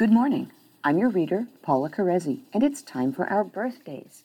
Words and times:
Good 0.00 0.12
morning. 0.12 0.50
I'm 0.82 0.96
your 0.96 1.10
reader, 1.10 1.46
Paula 1.60 1.90
Carezzi, 1.90 2.40
and 2.54 2.62
it's 2.62 2.80
time 2.80 3.12
for 3.12 3.26
our 3.26 3.44
birthdays. 3.44 4.24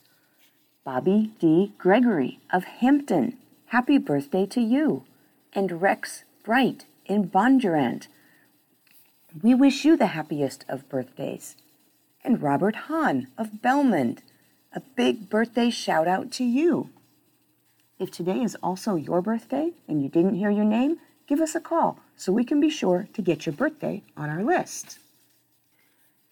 Bobby 0.85 1.33
D. 1.37 1.73
Gregory 1.77 2.39
of 2.49 2.63
Hampton, 2.63 3.35
happy 3.65 3.97
birthday 3.97 4.45
to 4.45 4.61
you. 4.61 5.03
And 5.51 5.81
Rex 5.81 6.23
Bright 6.45 6.85
in 7.05 7.27
Bondurant, 7.29 8.07
we 9.43 9.53
wish 9.53 9.83
you 9.83 9.97
the 9.97 10.15
happiest 10.15 10.63
of 10.69 10.87
birthdays. 10.87 11.57
And 12.23 12.41
Robert 12.41 12.75
Hahn 12.87 13.27
of 13.37 13.61
Belmond, 13.61 14.19
a 14.71 14.79
big 14.79 15.29
birthday 15.29 15.69
shout 15.69 16.07
out 16.07 16.31
to 16.31 16.45
you. 16.45 16.89
If 17.99 18.11
today 18.11 18.41
is 18.41 18.55
also 18.63 18.95
your 18.95 19.21
birthday 19.21 19.73
and 19.89 20.01
you 20.01 20.07
didn't 20.07 20.35
hear 20.35 20.51
your 20.51 20.63
name, 20.63 20.99
give 21.27 21.41
us 21.41 21.53
a 21.53 21.59
call 21.59 21.99
so 22.15 22.31
we 22.31 22.45
can 22.45 22.61
be 22.61 22.69
sure 22.69 23.09
to 23.13 23.21
get 23.21 23.45
your 23.45 23.51
birthday 23.51 24.03
on 24.15 24.29
our 24.29 24.41
list. 24.41 24.99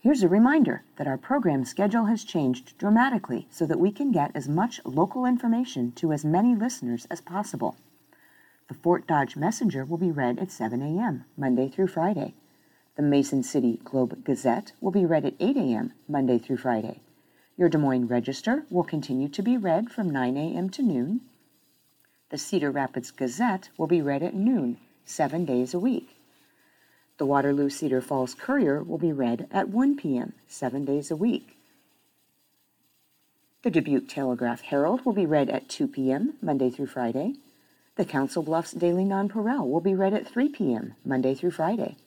Here's 0.03 0.21
a 0.21 0.27
reminder 0.27 0.83
that 0.97 1.07
our 1.07 1.17
program 1.17 1.63
schedule 1.63 2.07
has 2.07 2.25
changed 2.25 2.77
dramatically 2.77 3.47
so 3.49 3.65
that 3.65 3.79
we 3.79 3.89
can 3.89 4.11
get 4.11 4.31
as 4.35 4.49
much 4.49 4.81
local 4.83 5.25
information 5.25 5.93
to 5.93 6.11
as 6.11 6.25
many 6.25 6.53
listeners 6.53 7.07
as 7.09 7.21
possible. 7.21 7.77
The 8.67 8.73
Fort 8.73 9.07
Dodge 9.07 9.37
Messenger 9.37 9.85
will 9.85 9.97
be 9.97 10.11
read 10.11 10.39
at 10.39 10.51
7 10.51 10.81
a.m., 10.81 11.23
Monday 11.37 11.69
through 11.69 11.87
Friday. 11.87 12.33
The 12.97 13.01
Mason 13.01 13.43
City 13.43 13.79
Globe 13.85 14.25
Gazette 14.25 14.73
will 14.81 14.91
be 14.91 15.05
read 15.05 15.23
at 15.23 15.35
8 15.39 15.55
a.m., 15.55 15.93
Monday 16.09 16.37
through 16.37 16.57
Friday. 16.57 16.99
Your 17.55 17.69
Des 17.69 17.77
Moines 17.77 18.09
Register 18.09 18.65
will 18.69 18.83
continue 18.83 19.29
to 19.29 19.41
be 19.41 19.55
read 19.55 19.89
from 19.89 20.09
9 20.09 20.35
a.m. 20.35 20.69
to 20.71 20.83
noon. 20.83 21.21
The 22.29 22.37
Cedar 22.37 22.71
Rapids 22.71 23.09
Gazette 23.09 23.69
will 23.77 23.87
be 23.87 24.01
read 24.01 24.21
at 24.21 24.33
noon, 24.33 24.79
seven 25.05 25.45
days 25.45 25.73
a 25.73 25.79
week. 25.79 26.17
The 27.17 27.25
Waterloo 27.25 27.69
Cedar 27.69 28.01
Falls 28.01 28.33
Courier 28.33 28.81
will 28.81 28.97
be 28.97 29.11
read 29.11 29.47
at 29.51 29.69
1 29.69 29.97
p.m., 29.97 30.33
seven 30.47 30.83
days 30.83 31.11
a 31.11 31.15
week. 31.15 31.57
The 33.61 33.69
Dubuque 33.69 34.09
Telegraph 34.09 34.61
Herald 34.61 35.05
will 35.05 35.13
be 35.13 35.25
read 35.25 35.49
at 35.49 35.69
2 35.69 35.87
p.m., 35.87 36.33
Monday 36.41 36.69
through 36.69 36.87
Friday. 36.87 37.35
The 37.95 38.05
Council 38.05 38.41
Bluffs 38.41 38.71
Daily 38.71 39.05
Nonpareil 39.05 39.69
will 39.69 39.79
be 39.79 39.93
read 39.93 40.13
at 40.13 40.27
3 40.27 40.49
p.m., 40.49 40.95
Monday 41.05 41.35
through 41.35 41.51
Friday. 41.51 41.97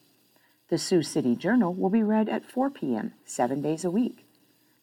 The 0.69 0.79
Sioux 0.79 1.03
City 1.03 1.37
Journal 1.37 1.73
will 1.73 1.91
be 1.91 2.03
read 2.03 2.29
at 2.29 2.45
4 2.45 2.71
p.m., 2.71 3.15
seven 3.25 3.63
days 3.63 3.85
a 3.85 3.91
week. 3.91 4.27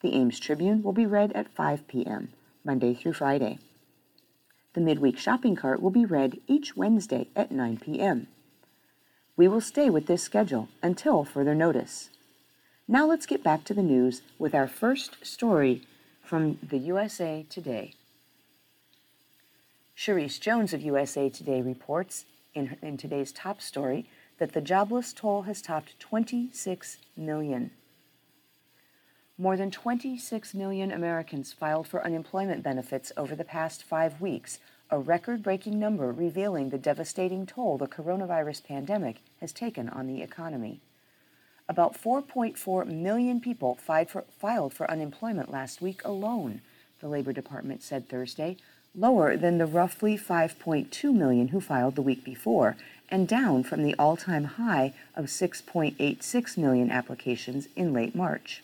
The 0.02 0.14
Ames 0.16 0.40
Tribune 0.40 0.82
will 0.82 0.94
be 0.94 1.06
read 1.06 1.34
at 1.34 1.54
5 1.54 1.88
p.m., 1.88 2.30
Monday 2.64 2.94
through 2.94 3.14
Friday. 3.14 3.60
The 4.74 4.82
Midweek 4.82 5.18
Shopping 5.18 5.58
Cart 5.58 5.82
will 5.82 5.92
be 5.92 6.06
read 6.06 6.40
each 6.48 6.78
Wednesday 6.78 7.28
at 7.36 7.52
9 7.52 7.78
p.m. 7.78 8.28
We 9.36 9.48
will 9.48 9.62
stay 9.62 9.90
with 9.90 10.06
this 10.06 10.22
schedule 10.22 10.70
until 10.84 11.24
further 11.24 11.56
notice. 11.56 12.10
Now 12.88 13.08
let's 13.08 13.26
get 13.26 13.44
back 13.44 13.64
to 13.66 13.74
the 13.74 13.82
news 13.82 14.22
with 14.38 14.54
our 14.54 14.68
first 14.68 15.26
story 15.26 15.82
from 16.22 16.60
the 16.62 16.78
USA 16.78 17.46
Today. 17.50 17.96
Charisse 19.98 20.40
Jones 20.40 20.74
of 20.74 20.82
USA 20.82 21.30
Today 21.30 21.62
reports 21.62 22.26
in, 22.54 22.78
in 22.82 22.98
today's 22.98 23.32
top 23.32 23.62
story 23.62 24.08
that 24.38 24.54
the 24.54 24.62
jobless 24.62 25.14
toll 25.14 25.44
has 25.44 25.62
topped 25.62 26.00
26 26.00 26.98
million. 27.18 27.72
More 29.38 29.58
than 29.58 29.72
26 29.72 30.54
million 30.54 30.92
Americans 30.92 31.54
filed 31.54 31.88
for 31.88 32.06
unemployment 32.06 32.62
benefits 32.62 33.12
over 33.18 33.36
the 33.36 33.44
past 33.44 33.84
five 33.84 34.22
weeks, 34.22 34.60
a 34.94 35.00
record 35.00 35.42
breaking 35.42 35.80
number 35.80 36.12
revealing 36.12 36.70
the 36.70 36.78
devastating 36.78 37.48
toll 37.48 37.80
the 37.80 37.88
coronavirus 37.88 38.64
pandemic 38.64 39.22
has 39.40 39.52
taken 39.52 39.90
on 39.90 40.06
the 40.06 40.22
economy. 40.22 40.80
About 41.68 42.00
4.4 42.00 42.86
million 42.86 43.42
people 43.42 43.74
for, 43.74 44.24
filed 44.40 44.72
for 44.72 44.92
unemployment 44.92 45.52
last 45.52 45.82
week 45.82 46.06
alone, 46.06 46.62
the 47.00 47.08
Labor 47.08 47.34
Department 47.34 47.82
said 47.82 48.08
Thursday, 48.08 48.56
lower 48.94 49.36
than 49.36 49.58
the 49.58 49.66
roughly 49.66 50.16
5.2 50.16 51.12
million 51.12 51.48
who 51.48 51.60
filed 51.60 51.96
the 51.96 52.04
week 52.04 52.24
before, 52.24 52.78
and 53.10 53.28
down 53.28 53.64
from 53.64 53.82
the 53.82 53.96
all 53.98 54.16
time 54.16 54.44
high 54.44 54.94
of 55.16 55.26
6.86 55.26 56.56
million 56.56 56.92
applications 56.92 57.68
in 57.76 57.94
late 57.94 58.14
March. 58.14 58.62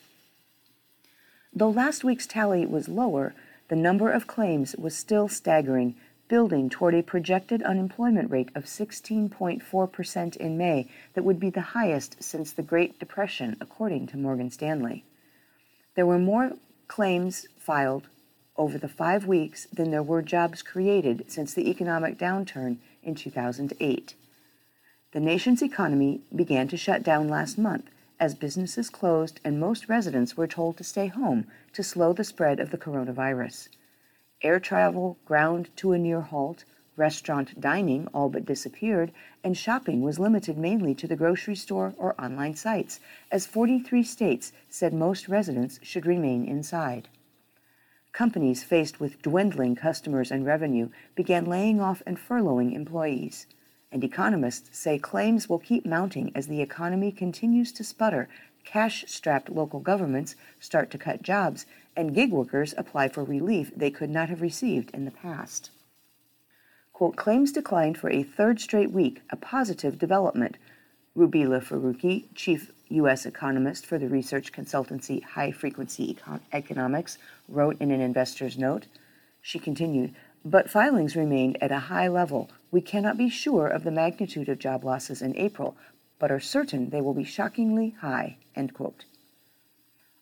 Though 1.51 1.71
last 1.71 2.03
week's 2.03 2.27
tally 2.27 2.67
was 2.67 2.87
lower, 2.87 3.33
the 3.69 3.75
number 3.75 4.11
of 4.11 4.27
claims 4.27 4.75
was 4.75 4.95
still 4.95 5.27
staggering 5.27 5.95
building 6.29 6.69
toward 6.69 6.95
a 6.95 7.03
projected 7.03 7.61
unemployment 7.63 8.31
rate 8.31 8.49
of 8.55 8.63
16.4% 8.63 10.37
in 10.37 10.57
May 10.57 10.87
that 11.13 11.25
would 11.25 11.39
be 11.39 11.49
the 11.49 11.61
highest 11.61 12.23
since 12.23 12.53
the 12.53 12.63
Great 12.63 12.97
Depression, 12.99 13.57
according 13.59 14.07
to 14.07 14.17
Morgan 14.17 14.49
Stanley. 14.49 15.03
There 15.95 16.05
were 16.05 16.19
more 16.19 16.53
claims 16.87 17.47
filed 17.57 18.07
over 18.55 18.77
the 18.77 18.87
five 18.87 19.25
weeks 19.25 19.67
than 19.73 19.89
there 19.91 20.03
were 20.03 20.21
jobs 20.21 20.61
created 20.61 21.25
since 21.27 21.53
the 21.53 21.69
economic 21.69 22.17
downturn 22.17 22.77
in 23.01 23.15
2008. 23.15 24.15
The 25.11 25.19
nation's 25.19 25.63
economy 25.63 26.21
began 26.35 26.67
to 26.67 26.77
shut 26.77 27.01
down 27.01 27.27
last 27.27 27.57
month 27.57 27.89
as 28.19 28.35
businesses 28.35 28.89
closed 28.89 29.39
and 29.43 29.59
most 29.59 29.89
residents 29.89 30.37
were 30.37 30.47
told 30.47 30.77
to 30.77 30.83
stay 30.83 31.07
home 31.07 31.47
to 31.73 31.81
slow 31.81 32.13
the 32.13 32.23
spread 32.23 32.59
of 32.59 32.69
the 32.69 32.77
coronavirus. 32.77 33.69
Air 34.41 34.59
travel 34.61 35.17
ground 35.25 35.69
to 35.75 35.91
a 35.91 35.99
near 35.99 36.21
halt, 36.21 36.63
restaurant 36.95 37.59
dining 37.59 38.07
all 38.13 38.29
but 38.29 38.45
disappeared, 38.45 39.11
and 39.43 39.57
shopping 39.57 40.01
was 40.01 40.17
limited 40.17 40.57
mainly 40.57 40.95
to 40.95 41.07
the 41.07 41.15
grocery 41.17 41.55
store 41.55 41.93
or 41.97 42.15
online 42.21 42.55
sites, 42.55 43.01
as 43.31 43.45
43 43.45 44.01
states 44.03 44.53
said 44.69 44.93
most 44.93 45.27
residents 45.27 45.77
should 45.83 46.05
remain 46.05 46.45
inside. 46.45 47.09
Companies 48.13 48.63
faced 48.63 48.99
with 48.99 49.21
dwindling 49.21 49.75
customers 49.75 50.31
and 50.31 50.45
revenue 50.45 50.89
began 51.15 51.45
laying 51.45 51.81
off 51.81 52.01
and 52.05 52.17
furloughing 52.17 52.73
employees. 52.73 53.45
And 53.91 54.03
economists 54.03 54.77
say 54.77 54.99
claims 54.99 55.49
will 55.49 55.59
keep 55.59 55.85
mounting 55.85 56.31
as 56.33 56.47
the 56.47 56.61
economy 56.61 57.11
continues 57.11 57.71
to 57.73 57.83
sputter, 57.83 58.29
cash 58.65 59.05
strapped 59.07 59.49
local 59.49 59.79
governments 59.79 60.35
start 60.59 60.91
to 60.91 60.97
cut 60.97 61.21
jobs, 61.21 61.65
and 61.95 62.13
gig 62.13 62.31
workers 62.31 62.73
apply 62.77 63.09
for 63.09 63.23
relief 63.23 63.71
they 63.75 63.91
could 63.91 64.09
not 64.09 64.29
have 64.29 64.41
received 64.41 64.91
in 64.91 65.05
the 65.05 65.11
past. 65.11 65.71
Quote, 66.93 67.15
claims 67.15 67.51
declined 67.51 67.97
for 67.97 68.09
a 68.09 68.23
third 68.23 68.59
straight 68.59 68.91
week, 68.91 69.21
a 69.29 69.37
positive 69.37 69.97
development. 69.97 70.57
Rubeela 71.15 71.63
Farooqi, 71.63 72.25
chief 72.35 72.71
U.S. 72.89 73.25
economist 73.25 73.85
for 73.85 73.97
the 73.97 74.09
research 74.09 74.51
consultancy 74.51 75.23
High 75.23 75.51
Frequency 75.51 76.13
Econ- 76.13 76.41
Economics, 76.51 77.17
wrote 77.47 77.79
in 77.79 77.91
an 77.91 78.01
investor's 78.01 78.57
note. 78.57 78.87
She 79.41 79.59
continued, 79.59 80.13
but 80.43 80.69
filings 80.69 81.15
remained 81.15 81.57
at 81.61 81.71
a 81.71 81.79
high 81.79 82.07
level. 82.07 82.49
We 82.71 82.81
cannot 82.81 83.17
be 83.17 83.29
sure 83.29 83.67
of 83.67 83.83
the 83.83 83.91
magnitude 83.91 84.49
of 84.49 84.59
job 84.59 84.83
losses 84.83 85.21
in 85.21 85.37
April, 85.37 85.77
but 86.19 86.31
are 86.31 86.39
certain 86.39 86.89
they 86.89 87.01
will 87.01 87.13
be 87.13 87.23
shockingly 87.23 87.95
high. 88.01 88.37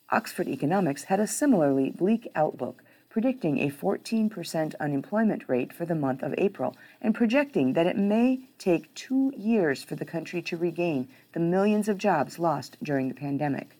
Oxford 0.09 0.47
Economics 0.47 1.06
had 1.06 1.19
a 1.19 1.28
similarly 1.28 1.90
bleak 1.90 2.30
outlook, 2.35 2.84
predicting 3.09 3.59
a 3.59 3.72
14% 3.72 4.75
unemployment 4.80 5.44
rate 5.50 5.74
for 5.74 5.85
the 5.85 5.96
month 5.96 6.22
of 6.22 6.35
April 6.38 6.78
and 7.02 7.16
projecting 7.16 7.74
that 7.74 7.88
it 7.88 7.97
may 7.97 8.40
take 8.59 8.94
two 8.94 9.34
years 9.35 9.84
for 9.84 9.96
the 9.96 10.06
country 10.06 10.41
to 10.44 10.56
regain 10.56 11.08
the 11.34 11.40
millions 11.40 11.90
of 11.90 11.97
jobs 11.97 12.38
lost 12.38 12.78
during 12.84 13.09
the 13.09 13.16
pandemic. 13.16 13.78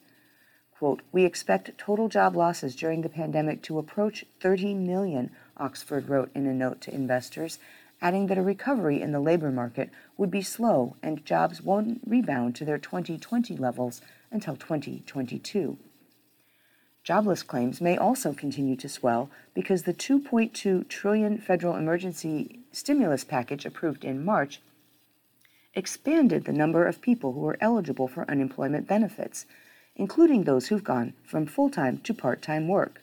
Quote, 0.78 1.02
we 1.12 1.24
expect 1.24 1.76
total 1.78 2.08
job 2.08 2.36
losses 2.36 2.76
during 2.76 3.02
the 3.02 3.08
pandemic 3.08 3.62
to 3.62 3.78
approach 3.78 4.24
30 4.40 4.74
million, 4.74 5.30
Oxford 5.56 6.08
wrote 6.08 6.30
in 6.34 6.46
a 6.46 6.54
note 6.54 6.80
to 6.82 6.94
investors, 6.94 7.58
adding 8.00 8.26
that 8.26 8.38
a 8.38 8.42
recovery 8.42 9.00
in 9.00 9.12
the 9.12 9.20
labor 9.20 9.50
market 9.50 9.90
would 10.16 10.30
be 10.30 10.42
slow 10.42 10.96
and 11.02 11.24
jobs 11.24 11.62
won't 11.62 12.00
rebound 12.06 12.54
to 12.56 12.64
their 12.64 12.78
2020 12.78 13.56
levels 13.56 14.00
until 14.30 14.56
2022. 14.56 15.78
Jobless 17.02 17.42
claims 17.42 17.80
may 17.80 17.96
also 17.96 18.34
continue 18.34 18.76
to 18.76 18.88
swell 18.88 19.30
because 19.54 19.84
the 19.84 19.94
2.2 19.94 20.86
trillion 20.88 21.38
federal 21.38 21.74
emergency 21.74 22.60
stimulus 22.70 23.24
package 23.24 23.64
approved 23.64 24.04
in 24.04 24.24
March 24.24 24.60
expanded 25.74 26.44
the 26.44 26.52
number 26.52 26.86
of 26.86 27.00
people 27.00 27.32
who 27.32 27.46
are 27.46 27.56
eligible 27.60 28.08
for 28.08 28.30
unemployment 28.30 28.86
benefits, 28.86 29.46
including 29.96 30.44
those 30.44 30.66
who've 30.68 30.84
gone 30.84 31.14
from 31.24 31.46
full-time 31.46 31.98
to 31.98 32.12
part-time 32.12 32.68
work. 32.68 33.02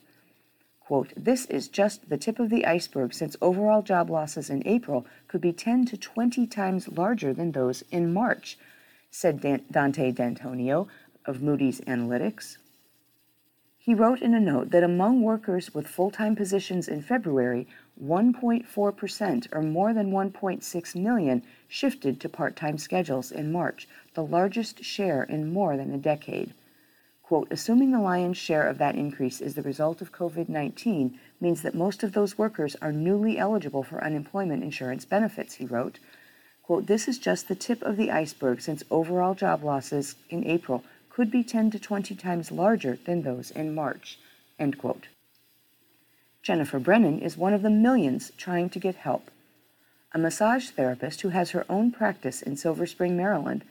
Quote, 0.86 1.14
this 1.18 1.46
is 1.48 1.68
just 1.68 2.10
the 2.10 2.18
tip 2.18 2.38
of 2.38 2.52
the 2.52 2.64
iceberg 2.64 3.12
since 3.12 3.36
overall 3.42 3.82
job 3.82 4.08
losses 4.08 4.52
in 4.52 4.62
April 4.68 5.08
could 5.28 5.42
be 5.42 5.52
10 5.52 5.86
to 5.86 5.98
20 5.98 6.46
times 6.46 6.88
larger 6.88 7.34
than 7.34 7.54
those 7.54 7.84
in 7.90 8.14
March, 8.14 8.56
said 9.10 9.42
Dante 9.72 10.12
DeAntonio 10.12 10.88
of 11.26 11.42
Moody's 11.42 11.82
Analytics. 11.82 12.58
He 13.80 13.96
wrote 13.96 14.22
in 14.22 14.36
a 14.36 14.40
note 14.40 14.70
that 14.70 14.84
among 14.84 15.24
workers 15.24 15.74
with 15.74 15.88
full 15.88 16.12
time 16.12 16.36
positions 16.36 16.88
in 16.88 17.02
February, 17.02 17.68
1.4%, 18.04 19.48
or 19.52 19.62
more 19.64 19.92
than 19.92 20.12
1.6 20.12 20.96
million, 20.96 21.44
shifted 21.68 22.20
to 22.22 22.30
part 22.30 22.56
time 22.56 22.78
schedules 22.78 23.32
in 23.32 23.52
March, 23.52 23.88
the 24.14 24.24
largest 24.24 24.84
share 24.84 25.24
in 25.24 25.52
more 25.52 25.78
than 25.78 25.92
a 25.92 25.98
decade. 25.98 26.54
Quote, 27.28 27.48
assuming 27.50 27.90
the 27.90 28.00
lion's 28.00 28.38
share 28.38 28.68
of 28.68 28.78
that 28.78 28.94
increase 28.94 29.42
is 29.42 29.56
the 29.56 29.64
result 29.64 30.00
of 30.00 30.12
COVID 30.12 30.48
19 30.48 31.20
means 31.42 31.64
that 31.64 31.74
most 31.74 32.04
of 32.04 32.14
those 32.14 32.38
workers 32.38 32.76
are 32.84 32.92
newly 32.92 33.40
eligible 33.40 33.82
for 33.82 34.04
unemployment 34.04 34.62
insurance 34.62 35.06
benefits, 35.06 35.56
he 35.56 35.66
wrote. 35.66 35.98
Quote, 36.62 36.86
this 36.86 37.08
is 37.08 37.18
just 37.18 37.48
the 37.48 37.56
tip 37.56 37.82
of 37.82 37.98
the 37.98 38.12
iceberg 38.12 38.62
since 38.62 38.84
overall 38.92 39.34
job 39.34 39.64
losses 39.64 40.16
in 40.30 40.46
April 40.46 40.84
could 41.10 41.32
be 41.32 41.44
10 41.44 41.72
to 41.72 41.80
20 41.80 42.14
times 42.14 42.52
larger 42.52 42.96
than 43.06 43.24
those 43.24 43.50
in 43.50 43.74
March, 43.74 44.20
end 44.60 44.78
quote. 44.78 45.08
Jennifer 46.44 46.78
Brennan 46.78 47.20
is 47.22 47.36
one 47.36 47.56
of 47.56 47.64
the 47.64 47.72
millions 47.72 48.32
trying 48.38 48.70
to 48.70 48.78
get 48.78 48.98
help. 48.98 49.32
A 50.14 50.20
massage 50.20 50.70
therapist 50.70 51.22
who 51.22 51.30
has 51.30 51.52
her 51.52 51.66
own 51.70 51.92
practice 51.92 52.44
in 52.44 52.56
Silver 52.56 52.86
Spring, 52.86 53.18
Maryland, 53.18 53.64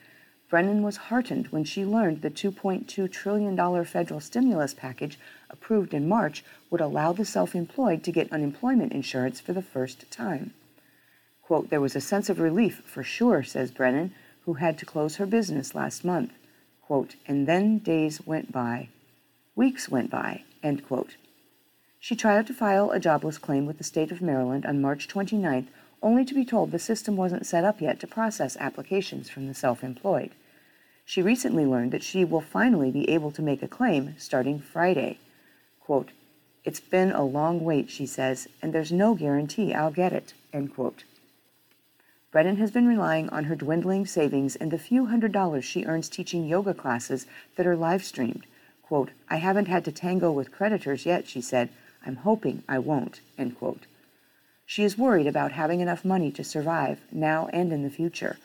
Brennan 0.49 0.83
was 0.83 0.97
heartened 0.97 1.49
when 1.49 1.65
she 1.65 1.85
learned 1.85 2.23
the 2.23 2.31
$2.2 2.31 3.11
trillion 3.11 3.85
federal 3.85 4.21
stimulus 4.21 4.75
package 4.75 5.19
approved 5.51 5.95
in 5.95 6.09
March 6.09 6.45
would 6.71 6.81
allow 6.81 7.13
the 7.13 7.25
self 7.25 7.55
employed 7.55 8.05
to 8.05 8.13
get 8.13 8.33
unemployment 8.33 8.93
insurance 8.93 9.41
for 9.41 9.53
the 9.53 9.63
first 9.63 10.11
time. 10.11 10.53
Quote, 11.43 11.71
there 11.71 11.81
was 11.81 11.97
a 11.97 12.01
sense 12.01 12.29
of 12.29 12.41
relief 12.41 12.83
for 12.87 13.03
sure, 13.03 13.43
says 13.43 13.71
Brennan, 13.71 14.15
who 14.45 14.55
had 14.55 14.79
to 14.79 14.87
close 14.87 15.17
her 15.17 15.27
business 15.27 15.75
last 15.75 16.05
month. 16.05 16.33
Quote, 16.83 17.17
and 17.27 17.47
then 17.47 17.79
days 17.79 18.27
went 18.27 18.53
by. 18.53 18.89
Weeks 19.57 19.89
went 19.89 20.11
by, 20.11 20.45
end 20.63 20.87
quote. 20.87 21.17
She 21.99 22.15
tried 22.15 22.47
to 22.49 22.55
file 22.55 22.91
a 22.91 23.01
jobless 23.01 23.39
claim 23.39 23.65
with 23.65 23.79
the 23.79 23.85
state 23.85 24.13
of 24.13 24.21
Maryland 24.21 24.67
on 24.67 24.83
March 24.83 25.09
29th, 25.09 25.69
only 26.05 26.25
to 26.27 26.35
be 26.35 26.45
told 26.45 26.71
the 26.71 26.79
system 26.79 27.17
wasn't 27.17 27.47
set 27.47 27.65
up 27.65 27.81
yet 27.81 27.99
to 27.99 28.07
process 28.07 28.59
applications 28.61 29.31
from 29.31 29.49
the 29.49 29.55
self 29.55 29.83
employed. 29.83 30.31
She 31.07 31.23
recently 31.23 31.65
learned 31.65 31.93
that 31.93 32.03
she 32.03 32.25
will 32.25 32.43
finally 32.43 32.91
be 32.91 33.09
able 33.11 33.31
to 33.33 33.43
make 33.43 33.63
a 33.63 33.69
claim 33.69 34.15
starting 34.19 34.61
Friday. 34.61 35.19
Quote, 35.81 36.11
It's 36.63 36.81
been 36.81 37.11
a 37.11 37.25
long 37.25 37.65
wait, 37.65 37.89
she 37.91 38.07
says, 38.07 38.49
and 38.61 38.73
there's 38.73 38.93
no 38.93 39.15
guarantee 39.15 39.73
I'll 39.73 39.91
get 39.91 40.13
it. 40.13 40.35
End 40.53 40.75
quote. 40.75 41.05
Brennan 42.31 42.57
has 42.57 42.71
been 42.71 42.87
relying 42.87 43.31
on 43.31 43.45
her 43.45 43.57
dwindling 43.57 44.07
savings 44.07 44.57
and 44.57 44.71
the 44.71 44.79
few 44.79 45.07
hundred 45.07 45.33
dollars 45.33 45.65
she 45.65 45.85
earns 45.87 46.09
teaching 46.09 46.47
yoga 46.47 46.75
classes 46.75 47.27
that 47.57 47.67
are 47.67 47.77
live 47.77 48.05
streamed. 48.05 48.45
Quote, 48.83 49.11
I 49.31 49.37
haven't 49.37 49.69
had 49.69 49.85
to 49.87 49.93
tango 49.93 50.31
with 50.33 50.53
creditors 50.53 51.07
yet, 51.07 51.27
she 51.27 51.41
said, 51.41 51.71
I'm 52.05 52.17
hoping 52.17 52.63
I 52.69 52.79
won't. 52.79 53.21
End 53.39 53.57
quote. 53.59 53.87
She 54.67 54.85
is 54.85 54.99
worried 54.99 55.27
about 55.27 55.53
having 55.53 55.81
enough 55.81 56.05
money 56.05 56.31
to 56.33 56.45
survive 56.45 57.01
now 57.13 57.49
and 57.53 57.73
in 57.73 57.83
the 57.83 57.91
future. 57.91 58.39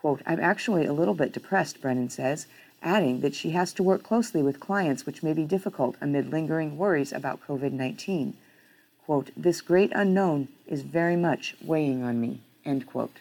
Quote, 0.00 0.20
I'm 0.26 0.40
actually 0.40 0.84
a 0.84 0.92
little 0.92 1.14
bit 1.14 1.32
depressed, 1.32 1.80
Brennan 1.80 2.10
says, 2.10 2.46
adding 2.82 3.20
that 3.20 3.34
she 3.34 3.50
has 3.50 3.72
to 3.74 3.82
work 3.82 4.02
closely 4.02 4.42
with 4.42 4.58
clients 4.58 5.06
which 5.06 5.22
may 5.22 5.32
be 5.32 5.44
difficult 5.44 5.94
amid 6.00 6.32
lingering 6.32 6.76
worries 6.76 7.12
about 7.12 7.40
COVID 7.46 7.72
19. 7.72 8.36
Quote, 9.06 9.30
this 9.36 9.60
great 9.60 9.92
unknown 9.94 10.48
is 10.66 10.82
very 10.82 11.16
much 11.16 11.56
weighing 11.62 12.02
on 12.02 12.20
me. 12.20 12.40
End 12.64 12.86
quote. 12.86 13.20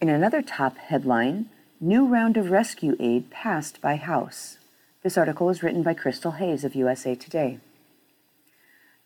In 0.00 0.08
another 0.08 0.42
top 0.42 0.76
headline, 0.76 1.50
new 1.80 2.06
round 2.06 2.36
of 2.36 2.50
rescue 2.50 2.96
aid 2.98 3.30
passed 3.30 3.80
by 3.80 3.96
House. 3.96 4.58
This 5.02 5.16
article 5.16 5.48
is 5.50 5.62
written 5.62 5.82
by 5.82 5.94
Christal 5.94 6.38
Hayes 6.38 6.64
of 6.64 6.74
USA 6.74 7.14
Today 7.14 7.60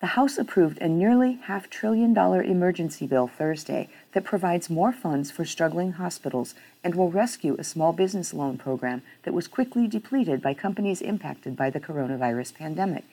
the 0.00 0.08
House 0.08 0.38
approved 0.38 0.79
a 0.79 0.88
nearly 0.88 1.35
half 1.44 1.70
trillion 1.70 2.12
dollar 2.12 2.43
emergency 2.43 3.06
bill 3.06 3.29
Thursday 3.29 3.88
that 4.12 4.25
provides 4.25 4.69
more 4.69 4.93
funds 4.93 5.31
for 5.31 5.44
struggling 5.44 5.93
hospitals 5.93 6.55
and 6.82 6.94
will 6.94 7.11
rescue 7.11 7.56
a 7.58 7.64
small 7.64 7.93
business 7.93 8.35
loan 8.35 8.58
program 8.58 9.02
that 9.23 9.32
was 9.32 9.49
quickly 9.49 9.87
depleted 9.87 10.43
by 10.43 10.52
companies 10.52 11.00
impacted 11.00 11.56
by 11.56 11.70
the 11.70 11.81
coronavirus 11.81 12.55
pandemic. 12.55 13.05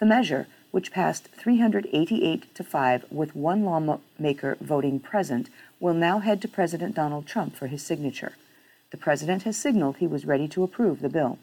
The 0.00 0.06
measure, 0.06 0.46
which 0.70 0.92
passed 0.92 1.28
388 1.28 2.54
to 2.54 2.64
5 2.64 3.04
with 3.10 3.36
one 3.36 3.64
lawmaker 3.64 4.56
voting 4.60 4.98
present, 4.98 5.48
will 5.78 5.94
now 5.94 6.18
head 6.18 6.42
to 6.42 6.48
President 6.48 6.94
Donald 6.94 7.26
Trump 7.26 7.54
for 7.54 7.66
his 7.66 7.82
signature. 7.82 8.32
The 8.90 8.96
president 8.96 9.44
has 9.44 9.56
signaled 9.56 9.98
he 9.98 10.06
was 10.06 10.26
ready 10.26 10.48
to 10.48 10.62
approve 10.62 11.00
the 11.00 11.08
bill. 11.08 11.38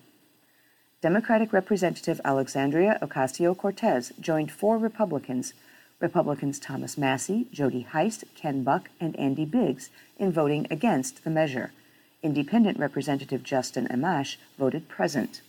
Democratic 1.04 1.52
Representative 1.52 2.22
Alexandria 2.24 2.98
Ocasio 3.02 3.58
Cortez 3.58 4.14
joined 4.22 4.50
four 4.50 4.78
Republicans, 4.78 5.54
Republicans 6.00 6.60
Thomas 6.60 6.98
Massie, 6.98 7.46
Jody 7.52 7.82
Hice, 7.82 8.24
Ken 8.36 8.64
Buck, 8.64 8.90
and 9.02 9.14
Andy 9.20 9.44
Biggs, 9.44 9.90
in 10.18 10.32
voting 10.32 10.66
against 10.72 11.26
the 11.26 11.30
measure. 11.30 11.74
Independent 12.22 12.80
Representative 12.80 13.44
Justin 13.44 13.86
Amash 13.90 14.38
voted 14.58 14.88
present. 14.88 15.42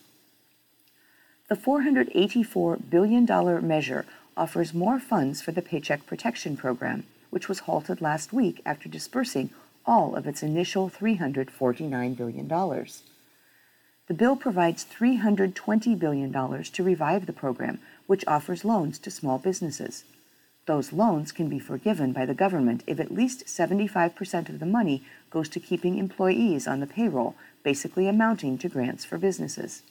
The 1.49 1.55
$484 1.55 2.91
billion 2.91 3.25
measure 3.65 4.07
offers 4.37 4.75
more 4.75 4.99
funds 4.99 5.41
for 5.41 5.53
the 5.53 5.63
Paycheck 5.63 6.05
Protection 6.05 6.57
Program, 6.57 7.05
which 7.31 7.49
was 7.49 7.61
halted 7.61 8.01
last 8.01 8.33
week 8.33 8.61
after 8.67 8.89
dispersing 8.89 9.51
all 9.87 10.17
of 10.17 10.27
its 10.27 10.43
initial 10.43 10.91
$349 10.91 12.17
billion. 12.17 12.49
The 14.07 14.15
bill 14.15 14.37
provides 14.37 14.85
$320 14.85 15.99
billion 15.99 16.33
to 16.33 16.83
revive 16.83 17.25
the 17.25 17.33
program, 17.33 17.81
which 18.07 18.27
offers 18.27 18.65
loans 18.65 18.99
to 18.99 19.11
small 19.11 19.39
businesses. 19.39 20.05
Those 20.67 20.93
loans 20.93 21.33
can 21.33 21.49
be 21.49 21.59
forgiven 21.59 22.13
by 22.13 22.27
the 22.27 22.35
government 22.35 22.85
if 22.87 23.01
at 23.01 23.15
least 23.15 23.47
75% 23.47 24.49
of 24.49 24.61
the 24.61 24.67
money 24.67 25.03
goes 25.31 25.49
to 25.51 25.61
keeping 25.61 25.99
employees 25.99 26.67
on 26.67 26.81
the 26.81 26.87
payroll, 26.87 27.35
basically 27.63 28.07
amounting 28.07 28.59
to 28.59 28.69
grants 28.69 29.05
for 29.05 29.17
businesses. 29.17 29.83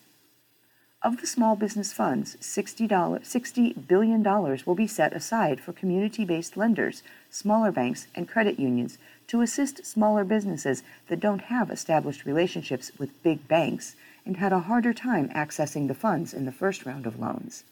Of 1.02 1.20
the 1.20 1.28
small 1.28 1.56
business 1.56 1.92
funds, 1.92 2.38
$60, 2.40 2.88
$60 2.88 3.88
billion 3.88 4.24
will 4.66 4.76
be 4.76 4.88
set 4.88 5.14
aside 5.14 5.60
for 5.60 5.74
community 5.74 6.24
based 6.24 6.56
lenders, 6.56 7.04
smaller 7.30 7.72
banks, 7.72 8.08
and 8.16 8.28
credit 8.28 8.60
unions 8.60 8.98
to 9.28 9.42
assist 9.42 9.86
smaller 9.86 10.24
businesses 10.24 10.84
that 11.08 11.20
don't 11.20 11.44
have 11.44 11.70
established 11.70 12.26
relationships 12.26 12.92
with 12.98 13.24
big 13.24 13.48
banks 13.48 13.96
and 14.26 14.38
had 14.38 14.54
a 14.54 14.60
harder 14.60 14.94
time 14.94 15.30
accessing 15.30 15.88
the 15.88 15.94
funds 15.94 16.34
in 16.34 16.46
the 16.46 16.52
first 16.52 16.86
round 16.86 17.06
of 17.06 17.20
loans. 17.20 17.64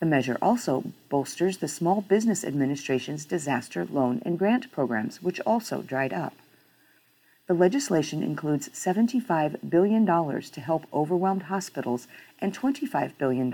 The 0.00 0.06
measure 0.06 0.38
also 0.40 0.84
bolsters 1.10 1.58
the 1.58 1.68
Small 1.68 2.00
Business 2.00 2.42
Administration's 2.42 3.26
disaster 3.26 3.84
loan 3.84 4.22
and 4.24 4.38
grant 4.38 4.72
programs, 4.72 5.22
which 5.22 5.40
also 5.40 5.82
dried 5.82 6.14
up. 6.14 6.34
The 7.46 7.54
legislation 7.54 8.22
includes 8.22 8.68
$75 8.68 9.68
billion 9.68 10.06
to 10.06 10.60
help 10.60 10.86
overwhelmed 10.94 11.42
hospitals 11.44 12.06
and 12.38 12.56
$25 12.56 13.18
billion 13.18 13.50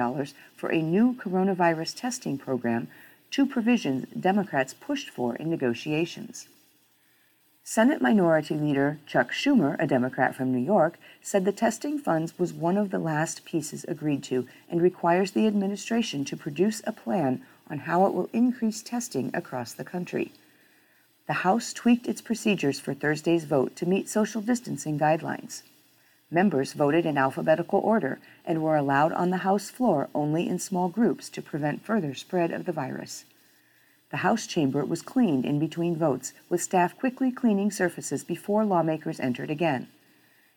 for 0.55 0.71
a 0.71 0.83
new 0.83 1.15
coronavirus 1.15 1.97
testing 1.97 2.39
program, 2.39 2.89
two 3.31 3.47
provisions 3.47 4.07
Democrats 4.09 4.75
pushed 4.75 5.11
for 5.11 5.35
in 5.37 5.51
negotiations. 5.51 6.47
Senate 7.69 8.01
Minority 8.01 8.55
Leader 8.55 9.01
Chuck 9.07 9.33
Schumer, 9.33 9.75
a 9.81 9.89
Democrat 9.89 10.37
from 10.37 10.53
New 10.53 10.65
York, 10.65 11.01
said 11.21 11.45
the 11.45 11.51
testing 11.51 11.99
funds 11.99 12.39
was 12.39 12.53
one 12.53 12.77
of 12.77 12.91
the 12.91 12.99
last 13.01 13.45
pieces 13.45 13.85
agreed 13.89 14.23
to 14.23 14.47
and 14.71 14.81
requires 14.81 15.33
the 15.33 15.49
administration 15.49 16.25
to 16.27 16.37
produce 16.37 16.81
a 16.87 16.93
plan 16.93 17.43
on 17.69 17.79
how 17.79 18.07
it 18.07 18.15
will 18.15 18.31
increase 18.33 18.83
testing 18.83 19.33
across 19.35 19.73
the 19.73 19.83
country. 19.83 20.31
The 21.27 21.43
House 21.43 21.73
tweaked 21.73 22.07
its 22.07 22.21
procedures 22.21 22.79
for 22.79 22.95
Thursday's 22.95 23.47
vote 23.47 23.75
to 23.77 23.85
meet 23.85 24.09
social 24.09 24.43
distancing 24.43 24.97
guidelines. 24.97 25.63
Members 26.31 26.73
voted 26.73 27.05
in 27.05 27.19
alphabetical 27.19 27.81
order 27.81 28.21
and 28.45 28.63
were 28.63 28.77
allowed 28.77 29.11
on 29.11 29.31
the 29.31 29.39
House 29.39 29.71
floor 29.71 30.09
only 30.15 30.49
in 30.49 30.61
small 30.61 30.89
groups 30.89 31.29
to 31.31 31.43
prevent 31.43 31.85
further 31.85 32.15
spread 32.15 32.53
of 32.53 32.65
the 32.65 32.71
virus. 32.71 33.25
The 34.11 34.19
House 34.19 34.47
chamber 34.47 34.85
was 34.85 35.03
cleaned 35.03 35.45
in 35.45 35.59
between 35.59 35.97
votes, 35.97 36.33
with 36.49 36.63
staff 36.63 36.97
quickly 36.97 37.33
cleaning 37.33 37.71
surfaces 37.71 38.23
before 38.23 38.65
lawmakers 38.65 39.19
entered 39.19 39.51
again. 39.51 39.89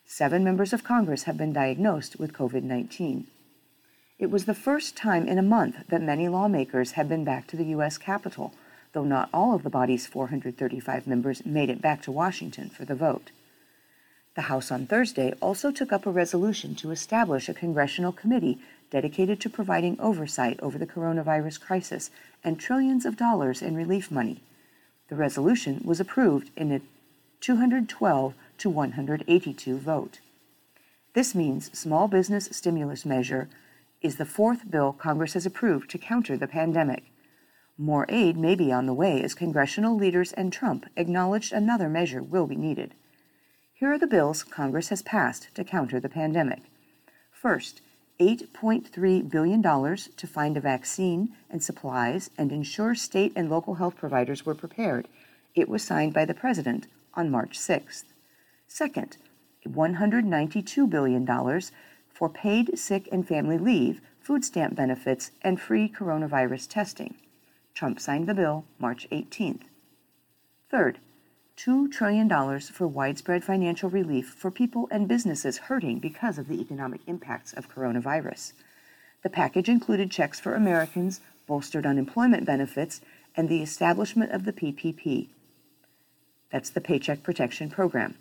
Seven 0.06 0.44
members 0.44 0.72
of 0.72 0.84
Congress 0.84 1.24
have 1.24 1.38
been 1.38 1.54
diagnosed 1.54 2.20
with 2.20 2.34
COVID 2.34 2.64
19. 2.64 3.28
It 4.20 4.30
was 4.30 4.46
the 4.46 4.54
first 4.54 4.96
time 4.96 5.28
in 5.28 5.40
a 5.40 5.44
month 5.44 5.88
that 5.88 6.02
many 6.02 6.28
lawmakers 6.28 6.92
have 6.92 7.08
been 7.10 7.24
back 7.24 7.48
to 7.48 7.56
the 7.56 7.66
U.S. 7.66 7.98
Capitol, 7.98 8.54
though 8.94 9.04
not 9.04 9.30
all 9.34 9.56
of 9.56 9.64
the 9.64 9.70
body's 9.70 10.06
435 10.06 11.08
members 11.08 11.46
made 11.46 11.70
it 11.70 11.82
back 11.82 12.02
to 12.04 12.12
Washington 12.12 12.70
for 12.70 12.86
the 12.86 12.96
vote. 12.96 13.32
The 14.36 14.44
House 14.44 14.72
on 14.72 14.88
Thursday 14.88 15.34
also 15.42 15.72
took 15.72 15.92
up 15.92 16.06
a 16.06 16.12
resolution 16.12 16.76
to 16.76 16.92
establish 16.92 17.50
a 17.50 17.54
congressional 17.54 18.12
committee 18.12 18.60
dedicated 18.90 19.40
to 19.42 19.50
providing 19.50 20.00
oversight 20.00 20.60
over 20.62 20.78
the 20.78 20.88
coronavirus 20.88 21.60
crisis 21.60 22.10
and 22.44 22.60
trillions 22.60 23.06
of 23.06 23.18
dollars 23.18 23.62
in 23.62 23.76
relief 23.76 24.12
money. 24.12 24.42
The 25.10 25.16
resolution 25.16 25.82
was 25.84 26.00
approved 26.00 26.52
in 26.56 26.72
a 26.72 26.82
212 27.42 28.34
to 28.58 28.70
182 28.70 29.78
vote. 29.78 30.20
This 31.14 31.34
means 31.34 31.78
small 31.78 32.08
business 32.08 32.50
stimulus 32.52 33.06
measure 33.06 33.50
is 34.02 34.18
the 34.18 34.26
fourth 34.26 34.70
bill 34.70 34.94
Congress 34.94 35.34
has 35.34 35.46
approved 35.46 35.90
to 35.92 35.98
counter 35.98 36.38
the 36.38 36.48
pandemic. 36.48 37.04
More 37.78 38.06
aid 38.10 38.38
may 38.38 38.56
be 38.56 38.72
on 38.72 38.86
the 38.86 38.94
way 38.94 39.22
as 39.24 39.34
congressional 39.34 39.96
leaders 39.96 40.34
and 40.34 40.52
Trump 40.52 40.86
acknowledged 40.96 41.54
another 41.54 41.90
measure 41.90 42.22
will 42.22 42.48
be 42.48 42.56
needed. 42.56 42.94
Here 43.74 43.92
are 43.92 43.98
the 43.98 44.08
bills 44.08 44.44
Congress 44.44 44.90
has 44.90 45.02
passed 45.02 45.54
to 45.56 45.64
counter 45.64 46.00
the 46.00 46.10
pandemic 46.10 46.64
First, 47.40 47.80
$8.3 48.20 49.30
billion 49.30 49.62
to 49.62 50.28
find 50.28 50.58
a 50.58 50.62
vaccine 50.62 51.36
and 51.50 51.64
supplies 51.64 52.30
and 52.38 52.52
ensure 52.52 52.94
state 52.94 53.32
and 53.36 53.50
local 53.50 53.76
health 53.76 53.96
providers 53.96 54.46
were 54.46 54.56
prepared. 54.56 55.08
It 55.56 55.70
was 55.70 55.84
signed 55.84 56.14
by 56.14 56.26
the 56.26 56.34
President 56.34 56.88
on 57.14 57.32
March 57.32 57.58
6th. 57.58 58.04
Second, 58.68 59.18
$192 59.66 60.90
billion 60.90 61.62
for 62.14 62.30
paid 62.30 62.78
sick 62.78 63.08
and 63.12 63.28
family 63.28 63.58
leave, 63.58 64.02
food 64.20 64.44
stamp 64.44 64.76
benefits, 64.76 65.32
and 65.42 65.60
free 65.60 65.88
coronavirus 65.88 66.68
testing. 66.68 67.16
Trump 67.74 68.00
signed 68.00 68.28
the 68.28 68.34
bill 68.34 68.66
March 68.78 69.08
18th. 69.12 69.64
Third, 70.70 71.00
$2 71.66 71.92
trillion 71.92 72.30
for 72.62 72.88
widespread 72.88 73.44
financial 73.44 73.90
relief 73.90 74.30
for 74.30 74.50
people 74.50 74.88
and 74.92 75.10
businesses 75.10 75.58
hurting 75.58 76.00
because 76.00 76.38
of 76.38 76.48
the 76.48 76.62
economic 76.62 77.02
impacts 77.06 77.52
of 77.52 77.70
coronavirus. 77.70 78.54
The 79.24 79.30
package 79.30 79.68
included 79.68 80.10
checks 80.10 80.40
for 80.40 80.56
Americans, 80.56 81.20
bolstered 81.48 81.86
unemployment 81.86 82.46
benefits, 82.46 83.02
and 83.36 83.50
the 83.50 83.62
establishment 83.62 84.32
of 84.32 84.46
the 84.46 84.54
PPP. 84.54 85.28
That's 86.50 86.70
the 86.70 86.80
Paycheck 86.80 87.24
Protection 87.24 87.70
Program. 87.70 88.16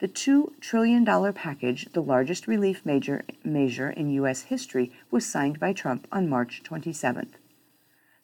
The 0.00 0.08
$2 0.08 0.60
trillion 0.60 1.06
package, 1.32 1.88
the 1.94 2.02
largest 2.02 2.46
relief 2.46 2.84
major, 2.84 3.24
measure 3.42 3.88
in 3.88 4.10
U.S. 4.10 4.42
history, 4.42 4.92
was 5.10 5.24
signed 5.24 5.58
by 5.58 5.72
Trump 5.72 6.06
on 6.12 6.28
March 6.28 6.62
27th. 6.62 7.36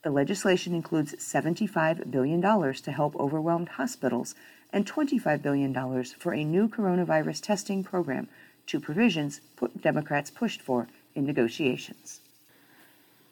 The 0.02 0.10
legislation 0.10 0.74
includes 0.74 1.14
$75 1.14 2.10
billion 2.10 2.42
to 2.42 2.92
help 2.92 3.14
overwhelmed 3.14 3.68
hospitals 3.68 4.34
and 4.72 4.84
$25 4.84 5.42
billion 5.42 6.04
for 6.18 6.34
a 6.34 6.44
new 6.44 6.68
coronavirus 6.68 7.40
testing 7.40 7.84
program, 7.84 8.26
two 8.66 8.80
provisions 8.80 9.40
Democrats 9.80 10.30
pushed 10.30 10.60
for 10.60 10.88
in 11.14 11.24
negotiations. 11.24 12.20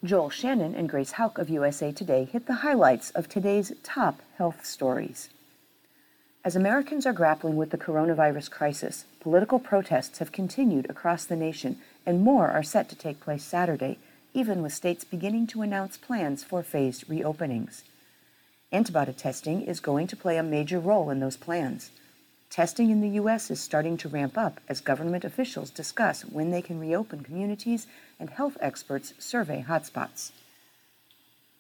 Joel 0.05 0.31
Shannon 0.31 0.75
and 0.75 0.89
Grace 0.89 1.13
Hauck 1.13 1.39
of 1.39 1.51
USA 1.51 1.91
Today 1.91 2.25
hit 2.25 2.47
the 2.47 2.63
highlights 2.63 3.11
of 3.11 3.29
today's 3.29 3.73
top 3.83 4.23
health 4.39 4.65
stories. 4.65 5.29
As 6.45 6.55
Americans 6.55 7.05
are 7.05 7.13
grappling 7.13 7.57
with 7.57 7.71
the 7.71 7.79
coronavirus 7.79 8.51
crisis, 8.51 9.05
political 9.19 9.59
protests 9.59 10.21
have 10.21 10.33
continued 10.33 10.89
across 10.89 11.25
the 11.25 11.37
nation, 11.37 11.79
and 12.07 12.23
more 12.23 12.49
are 12.49 12.63
set 12.63 12.89
to 12.89 12.97
take 12.97 13.21
place 13.21 13.45
Saturday 13.45 13.99
even 14.35 14.63
with 14.63 14.73
states 14.73 15.05
beginning 15.05 15.47
to 15.47 15.63
announce 15.63 15.97
plans 15.97 16.45
for 16.45 16.63
phased 16.63 17.07
reopenings. 17.09 17.83
Antibody 18.73 19.13
testing 19.13 19.63
is 19.63 19.81
going 19.81 20.07
to 20.07 20.17
play 20.17 20.37
a 20.37 20.43
major 20.43 20.79
role 20.79 21.11
in 21.11 21.21
those 21.21 21.37
plans. 21.37 21.91
Testing 22.51 22.91
in 22.91 23.01
the 23.01 23.11
U.S. 23.11 23.51
is 23.51 23.61
starting 23.61 23.97
to 23.97 24.09
ramp 24.09 24.37
up 24.37 24.61
as 24.69 24.81
government 24.81 25.25
officials 25.25 25.71
discuss 25.71 26.25
when 26.25 26.51
they 26.51 26.63
can 26.63 26.81
reopen 26.81 27.23
communities 27.23 27.87
and 28.19 28.31
health 28.31 28.57
experts 28.61 29.15
survey 29.19 29.65
hotspots. 29.69 30.33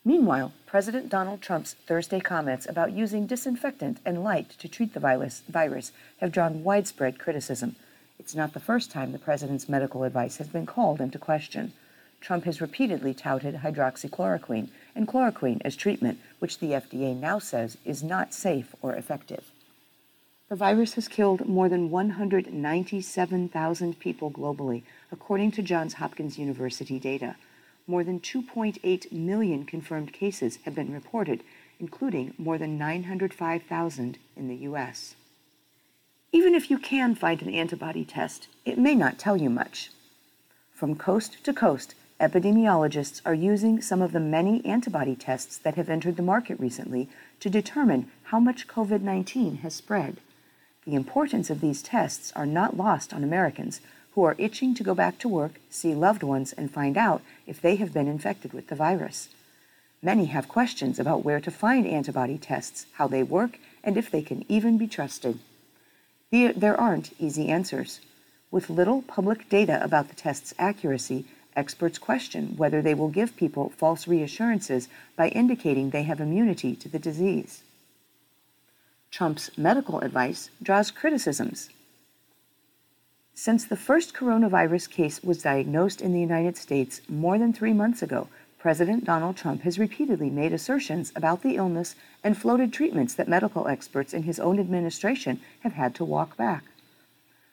Meanwhile, 0.04 0.52
President 0.66 1.08
Donald 1.08 1.42
Trump's 1.42 1.74
Thursday 1.86 2.20
comments 2.20 2.66
about 2.66 2.92
using 2.92 3.26
disinfectant 3.26 3.98
and 4.04 4.24
light 4.24 4.50
to 4.58 4.66
treat 4.66 4.94
the 4.94 5.00
virus, 5.00 5.42
virus 5.48 5.92
have 6.20 6.32
drawn 6.32 6.64
widespread 6.64 7.18
criticism. 7.18 7.76
It's 8.18 8.34
not 8.34 8.54
the 8.54 8.60
first 8.60 8.90
time 8.90 9.12
the 9.12 9.18
president's 9.18 9.68
medical 9.68 10.04
advice 10.04 10.38
has 10.38 10.48
been 10.48 10.66
called 10.66 11.00
into 11.00 11.18
question. 11.18 11.72
Trump 12.20 12.44
has 12.44 12.60
repeatedly 12.60 13.14
touted 13.14 13.56
hydroxychloroquine 13.56 14.68
and 14.94 15.08
chloroquine 15.08 15.62
as 15.64 15.74
treatment, 15.74 16.20
which 16.38 16.58
the 16.58 16.72
FDA 16.72 17.18
now 17.18 17.38
says 17.38 17.78
is 17.84 18.02
not 18.02 18.34
safe 18.34 18.74
or 18.82 18.94
effective. 18.94 19.50
The 20.50 20.56
virus 20.56 20.94
has 20.94 21.08
killed 21.08 21.48
more 21.48 21.68
than 21.68 21.90
197,000 21.90 24.00
people 24.00 24.30
globally, 24.30 24.82
according 25.12 25.52
to 25.52 25.62
Johns 25.62 25.94
Hopkins 25.94 26.38
University 26.38 26.98
data. 26.98 27.36
More 27.86 28.04
than 28.04 28.20
2.8 28.20 29.12
million 29.12 29.64
confirmed 29.64 30.12
cases 30.12 30.58
have 30.64 30.74
been 30.74 30.92
reported, 30.92 31.42
including 31.78 32.34
more 32.36 32.58
than 32.58 32.76
905,000 32.76 34.18
in 34.36 34.48
the 34.48 34.56
U.S. 34.56 35.14
Even 36.32 36.54
if 36.54 36.70
you 36.70 36.78
can 36.78 37.14
find 37.14 37.42
an 37.42 37.54
antibody 37.54 38.04
test, 38.04 38.48
it 38.64 38.78
may 38.78 38.94
not 38.94 39.18
tell 39.18 39.36
you 39.36 39.50
much. 39.50 39.90
From 40.74 40.96
coast 40.96 41.44
to 41.44 41.52
coast, 41.52 41.94
epidemiologists 42.20 43.20
are 43.24 43.34
using 43.34 43.80
some 43.80 44.02
of 44.02 44.12
the 44.12 44.20
many 44.20 44.64
antibody 44.64 45.16
tests 45.16 45.56
that 45.58 45.74
have 45.74 45.88
entered 45.88 46.16
the 46.16 46.22
market 46.22 46.60
recently 46.60 47.08
to 47.40 47.48
determine 47.48 48.10
how 48.24 48.38
much 48.38 48.68
COVID 48.68 49.00
19 49.00 49.56
has 49.58 49.74
spread. 49.74 50.18
The 50.84 50.94
importance 50.94 51.50
of 51.50 51.60
these 51.60 51.82
tests 51.82 52.32
are 52.36 52.46
not 52.46 52.76
lost 52.76 53.12
on 53.14 53.24
Americans 53.24 53.80
who 54.12 54.24
are 54.24 54.36
itching 54.38 54.74
to 54.74 54.82
go 54.82 54.94
back 54.94 55.18
to 55.18 55.28
work, 55.28 55.60
see 55.70 55.94
loved 55.94 56.22
ones, 56.22 56.52
and 56.52 56.70
find 56.70 56.96
out 56.96 57.22
if 57.46 57.60
they 57.60 57.76
have 57.76 57.92
been 57.92 58.08
infected 58.08 58.52
with 58.52 58.66
the 58.66 58.74
virus. 58.74 59.28
Many 60.02 60.26
have 60.26 60.48
questions 60.48 60.98
about 60.98 61.24
where 61.24 61.40
to 61.40 61.50
find 61.50 61.86
antibody 61.86 62.38
tests, 62.38 62.86
how 62.94 63.06
they 63.06 63.22
work, 63.22 63.58
and 63.84 63.96
if 63.96 64.10
they 64.10 64.22
can 64.22 64.44
even 64.48 64.78
be 64.78 64.86
trusted. 64.86 65.38
There 66.30 66.78
aren't 66.78 67.12
easy 67.18 67.48
answers. 67.48 68.00
With 68.50 68.70
little 68.70 69.02
public 69.02 69.48
data 69.48 69.82
about 69.82 70.08
the 70.08 70.14
test's 70.14 70.54
accuracy, 70.58 71.24
Experts 71.56 71.98
question 71.98 72.54
whether 72.56 72.80
they 72.80 72.94
will 72.94 73.08
give 73.08 73.36
people 73.36 73.72
false 73.76 74.06
reassurances 74.06 74.88
by 75.16 75.28
indicating 75.28 75.90
they 75.90 76.04
have 76.04 76.20
immunity 76.20 76.76
to 76.76 76.88
the 76.88 76.98
disease. 76.98 77.62
Trump's 79.10 79.56
medical 79.58 80.00
advice 80.00 80.50
draws 80.62 80.90
criticisms. 80.90 81.70
Since 83.34 83.64
the 83.64 83.76
first 83.76 84.14
coronavirus 84.14 84.90
case 84.90 85.22
was 85.22 85.42
diagnosed 85.42 86.00
in 86.00 86.12
the 86.12 86.20
United 86.20 86.56
States 86.56 87.00
more 87.08 87.38
than 87.38 87.52
three 87.52 87.72
months 87.72 88.02
ago, 88.02 88.28
President 88.58 89.04
Donald 89.04 89.36
Trump 89.36 89.62
has 89.62 89.78
repeatedly 89.78 90.28
made 90.28 90.52
assertions 90.52 91.12
about 91.16 91.42
the 91.42 91.56
illness 91.56 91.96
and 92.22 92.36
floated 92.36 92.72
treatments 92.72 93.14
that 93.14 93.26
medical 93.26 93.66
experts 93.66 94.12
in 94.12 94.24
his 94.24 94.38
own 94.38 94.60
administration 94.60 95.40
have 95.60 95.72
had 95.72 95.94
to 95.94 96.04
walk 96.04 96.36
back 96.36 96.64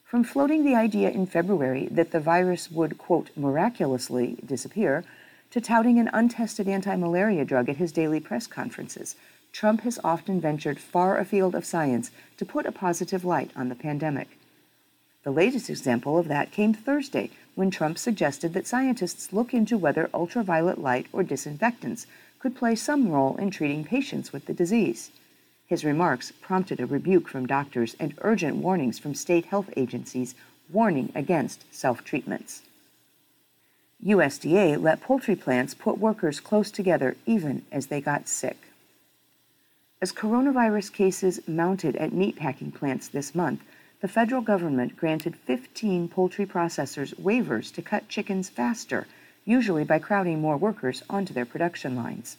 from 0.07 0.23
floating 0.23 0.63
the 0.63 0.73
idea 0.73 1.09
in 1.09 1.25
February 1.25 1.89
that 1.91 2.11
the 2.11 2.19
virus 2.19 2.71
would, 2.71 2.97
quote, 2.97 3.29
miraculously 3.35 4.37
disappear, 4.45 5.03
to 5.51 5.59
touting 5.59 5.99
an 5.99 6.09
untested 6.13 6.65
anti 6.65 6.95
malaria 6.95 7.43
drug 7.43 7.67
at 7.67 7.75
his 7.75 7.91
daily 7.91 8.21
press 8.21 8.47
conferences, 8.47 9.17
Trump 9.51 9.81
has 9.81 9.99
often 10.05 10.39
ventured 10.39 10.79
far 10.79 11.17
afield 11.17 11.55
of 11.55 11.65
science 11.65 12.09
to 12.37 12.45
put 12.45 12.65
a 12.65 12.71
positive 12.71 13.25
light 13.25 13.51
on 13.53 13.67
the 13.67 13.75
pandemic. 13.75 14.29
The 15.23 15.31
latest 15.31 15.69
example 15.69 16.17
of 16.17 16.29
that 16.29 16.51
came 16.51 16.73
Thursday 16.73 17.29
when 17.55 17.69
Trump 17.69 17.97
suggested 17.97 18.53
that 18.53 18.67
scientists 18.67 19.33
look 19.33 19.53
into 19.53 19.77
whether 19.77 20.09
ultraviolet 20.13 20.79
light 20.79 21.07
or 21.11 21.21
disinfectants 21.21 22.07
could 22.39 22.55
play 22.55 22.75
some 22.75 23.09
role 23.09 23.35
in 23.35 23.51
treating 23.51 23.83
patients 23.83 24.31
with 24.31 24.45
the 24.45 24.53
disease. 24.53 25.11
His 25.67 25.83
remarks 25.83 26.31
prompted 26.41 26.79
a 26.79 26.85
rebuke 26.85 27.27
from 27.27 27.45
doctors 27.45 27.95
and 27.99 28.15
urgent 28.21 28.55
warnings 28.55 28.97
from 28.97 29.13
state 29.13 29.45
health 29.45 29.69
agencies 29.75 30.33
warning 30.71 31.11
against 31.13 31.65
self 31.73 32.03
treatments. 32.05 32.63
USDA 34.05 34.81
let 34.81 35.01
poultry 35.01 35.35
plants 35.35 35.73
put 35.73 35.97
workers 35.97 36.39
close 36.39 36.71
together 36.71 37.17
even 37.25 37.65
as 37.71 37.87
they 37.87 37.99
got 37.99 38.29
sick. 38.29 38.57
As 40.01 40.13
coronavirus 40.13 40.93
cases 40.93 41.45
mounted 41.47 41.95
at 41.97 42.11
meatpacking 42.11 42.73
plants 42.73 43.07
this 43.07 43.35
month, 43.35 43.61
the 43.99 44.07
federal 44.07 44.41
government 44.41 44.95
granted 44.95 45.35
15 45.35 46.07
poultry 46.07 46.45
processors 46.45 47.15
waivers 47.15 47.73
to 47.73 47.81
cut 47.81 48.07
chickens 48.07 48.47
faster, 48.47 49.07
usually 49.43 49.83
by 49.83 49.97
crowding 49.97 50.39
more 50.39 50.55
workers 50.55 51.01
onto 51.09 51.33
their 51.33 51.45
production 51.45 51.95
lines. 51.95 52.37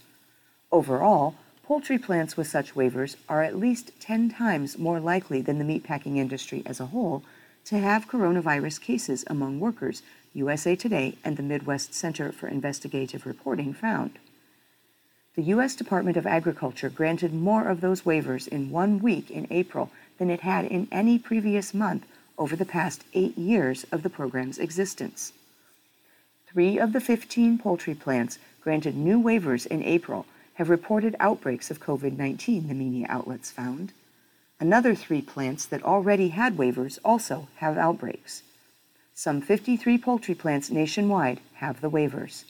Overall, 0.70 1.34
Poultry 1.68 1.98
plants 1.98 2.34
with 2.34 2.46
such 2.46 2.74
waivers 2.74 3.16
are 3.28 3.42
at 3.42 3.58
least 3.58 3.92
10 4.00 4.30
times 4.30 4.78
more 4.78 4.98
likely 4.98 5.42
than 5.42 5.58
the 5.58 5.66
meatpacking 5.66 6.16
industry 6.16 6.62
as 6.64 6.80
a 6.80 6.86
whole 6.86 7.22
to 7.66 7.78
have 7.78 8.08
coronavirus 8.08 8.80
cases 8.80 9.22
among 9.26 9.60
workers, 9.60 10.00
USA 10.32 10.74
Today 10.74 11.18
and 11.22 11.36
the 11.36 11.42
Midwest 11.42 11.92
Center 11.92 12.32
for 12.32 12.48
Investigative 12.48 13.26
Reporting 13.26 13.74
found. 13.74 14.18
The 15.36 15.42
U.S. 15.42 15.76
Department 15.76 16.16
of 16.16 16.26
Agriculture 16.26 16.88
granted 16.88 17.34
more 17.34 17.68
of 17.68 17.82
those 17.82 18.00
waivers 18.00 18.48
in 18.48 18.70
one 18.70 18.98
week 18.98 19.30
in 19.30 19.46
April 19.50 19.90
than 20.16 20.30
it 20.30 20.40
had 20.40 20.64
in 20.64 20.88
any 20.90 21.18
previous 21.18 21.74
month 21.74 22.06
over 22.38 22.56
the 22.56 22.64
past 22.64 23.04
eight 23.12 23.36
years 23.36 23.84
of 23.92 24.02
the 24.02 24.08
program's 24.08 24.58
existence. 24.58 25.34
Three 26.46 26.78
of 26.78 26.94
the 26.94 27.00
15 27.02 27.58
poultry 27.58 27.94
plants 27.94 28.38
granted 28.62 28.96
new 28.96 29.22
waivers 29.22 29.66
in 29.66 29.82
April 29.82 30.24
have 30.58 30.68
reported 30.68 31.14
outbreaks 31.20 31.70
of 31.70 31.78
COVID 31.78 32.18
19, 32.18 32.66
the 32.66 32.74
media 32.74 33.06
outlets 33.08 33.48
found. 33.48 33.92
Another 34.58 34.92
three 34.92 35.22
plants 35.22 35.64
that 35.64 35.84
already 35.84 36.30
had 36.30 36.56
waivers 36.56 36.98
also 37.04 37.46
have 37.58 37.78
outbreaks. 37.78 38.42
Some 39.14 39.40
53 39.40 39.98
poultry 39.98 40.34
plants 40.34 40.68
nationwide 40.68 41.38
have 41.54 41.80
the 41.80 41.88
waivers. 41.88 42.42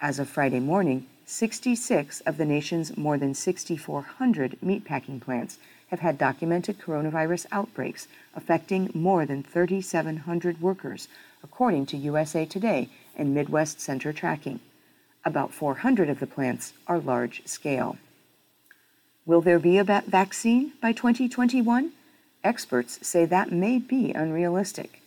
As 0.00 0.20
of 0.20 0.28
Friday 0.28 0.60
morning, 0.60 1.08
66 1.26 2.20
of 2.20 2.36
the 2.36 2.44
nation's 2.44 2.96
more 2.96 3.18
than 3.18 3.34
6,400 3.34 4.56
meatpacking 4.64 5.20
plants 5.20 5.58
have 5.88 5.98
had 5.98 6.16
documented 6.16 6.78
coronavirus 6.78 7.46
outbreaks 7.50 8.06
affecting 8.36 8.92
more 8.94 9.26
than 9.26 9.42
3,700 9.42 10.60
workers, 10.60 11.08
according 11.42 11.86
to 11.86 11.96
USA 11.96 12.46
Today 12.46 12.90
and 13.16 13.34
Midwest 13.34 13.80
Center 13.80 14.12
tracking. 14.12 14.60
About 15.26 15.54
400 15.54 16.10
of 16.10 16.20
the 16.20 16.26
plants 16.26 16.74
are 16.86 16.98
large 16.98 17.46
scale. 17.46 17.96
Will 19.24 19.40
there 19.40 19.58
be 19.58 19.78
a 19.78 19.84
vaccine 19.84 20.72
by 20.82 20.92
2021? 20.92 21.92
Experts 22.42 22.98
say 23.06 23.24
that 23.24 23.50
may 23.50 23.78
be 23.78 24.12
unrealistic. 24.12 25.00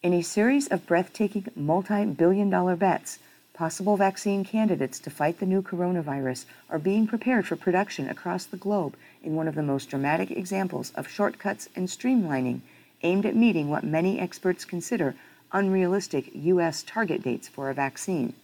In 0.00 0.12
a 0.12 0.22
series 0.22 0.68
of 0.68 0.86
breathtaking 0.86 1.48
multi 1.56 2.04
billion 2.04 2.50
dollar 2.50 2.76
bets, 2.76 3.18
possible 3.52 3.96
vaccine 3.96 4.44
candidates 4.44 5.00
to 5.00 5.10
fight 5.10 5.40
the 5.40 5.46
new 5.46 5.60
coronavirus 5.60 6.44
are 6.70 6.78
being 6.78 7.08
prepared 7.08 7.48
for 7.48 7.56
production 7.56 8.08
across 8.08 8.44
the 8.44 8.56
globe 8.56 8.94
in 9.24 9.34
one 9.34 9.48
of 9.48 9.56
the 9.56 9.62
most 9.62 9.90
dramatic 9.90 10.30
examples 10.30 10.92
of 10.94 11.08
shortcuts 11.08 11.68
and 11.74 11.88
streamlining 11.88 12.60
aimed 13.02 13.26
at 13.26 13.34
meeting 13.34 13.68
what 13.68 13.82
many 13.82 14.20
experts 14.20 14.64
consider 14.64 15.16
unrealistic 15.50 16.30
U.S. 16.32 16.84
target 16.84 17.22
dates 17.22 17.48
for 17.48 17.70
a 17.70 17.74
vaccine. 17.74 18.34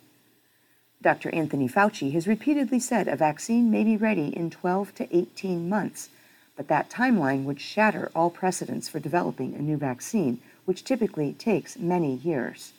Dr. 1.03 1.35
Anthony 1.35 1.67
Fauci 1.67 2.13
has 2.13 2.29
repeatedly 2.29 2.79
said 2.79 3.09
a 3.09 3.17
vaccine 3.17 3.71
may 3.71 3.85
be 3.85 3.97
ready 3.97 4.37
in 4.37 4.51
12 4.51 4.95
to 4.97 5.17
18 5.17 5.67
months, 5.67 6.11
but 6.57 6.69
that 6.69 6.91
timeline 6.91 7.45
would 7.45 7.59
shatter 7.59 8.11
all 8.15 8.29
precedents 8.29 8.87
for 8.87 9.01
developing 9.01 9.55
a 9.55 9.63
new 9.63 9.79
vaccine, 9.79 10.43
which 10.67 10.85
typically 10.85 11.33
takes 11.33 11.79
many 11.79 12.17
years. 12.17 12.75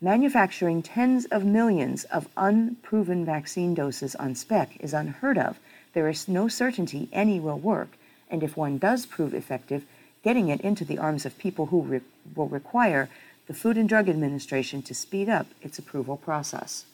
Manufacturing 0.00 0.82
tens 0.82 1.24
of 1.26 1.44
millions 1.44 2.02
of 2.04 2.28
unproven 2.36 3.24
vaccine 3.24 3.74
doses 3.74 4.16
on 4.16 4.34
spec 4.34 4.76
is 4.80 4.92
unheard 4.92 5.38
of. 5.38 5.60
There 5.92 6.08
is 6.08 6.26
no 6.26 6.48
certainty 6.48 7.08
any 7.12 7.38
will 7.38 7.60
work, 7.60 7.96
and 8.28 8.42
if 8.42 8.56
one 8.56 8.76
does 8.76 9.06
prove 9.06 9.34
effective, 9.34 9.84
getting 10.24 10.48
it 10.48 10.60
into 10.62 10.84
the 10.84 10.98
arms 10.98 11.24
of 11.24 11.38
people 11.38 11.66
who 11.66 11.80
re- 11.80 12.00
will 12.34 12.48
require 12.48 13.08
the 13.46 13.54
Food 13.54 13.78
and 13.78 13.88
Drug 13.88 14.08
Administration 14.08 14.82
to 14.82 14.94
speed 14.94 15.28
up 15.28 15.46
its 15.62 15.78
approval 15.78 16.16
process. 16.16 16.86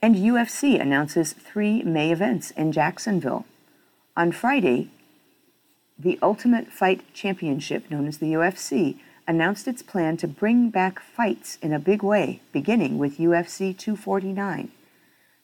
And 0.00 0.14
UFC 0.14 0.80
announces 0.80 1.32
three 1.32 1.82
May 1.82 2.12
events 2.12 2.52
in 2.52 2.70
Jacksonville. 2.70 3.44
On 4.16 4.30
Friday, 4.30 4.90
the 5.98 6.18
Ultimate 6.22 6.68
Fight 6.68 7.02
Championship, 7.12 7.90
known 7.90 8.06
as 8.06 8.18
the 8.18 8.32
UFC, 8.32 8.98
announced 9.26 9.66
its 9.66 9.82
plan 9.82 10.16
to 10.18 10.28
bring 10.28 10.70
back 10.70 11.00
fights 11.00 11.58
in 11.60 11.72
a 11.72 11.80
big 11.80 12.04
way, 12.04 12.40
beginning 12.52 12.96
with 12.96 13.18
UFC 13.18 13.76
249. 13.76 14.70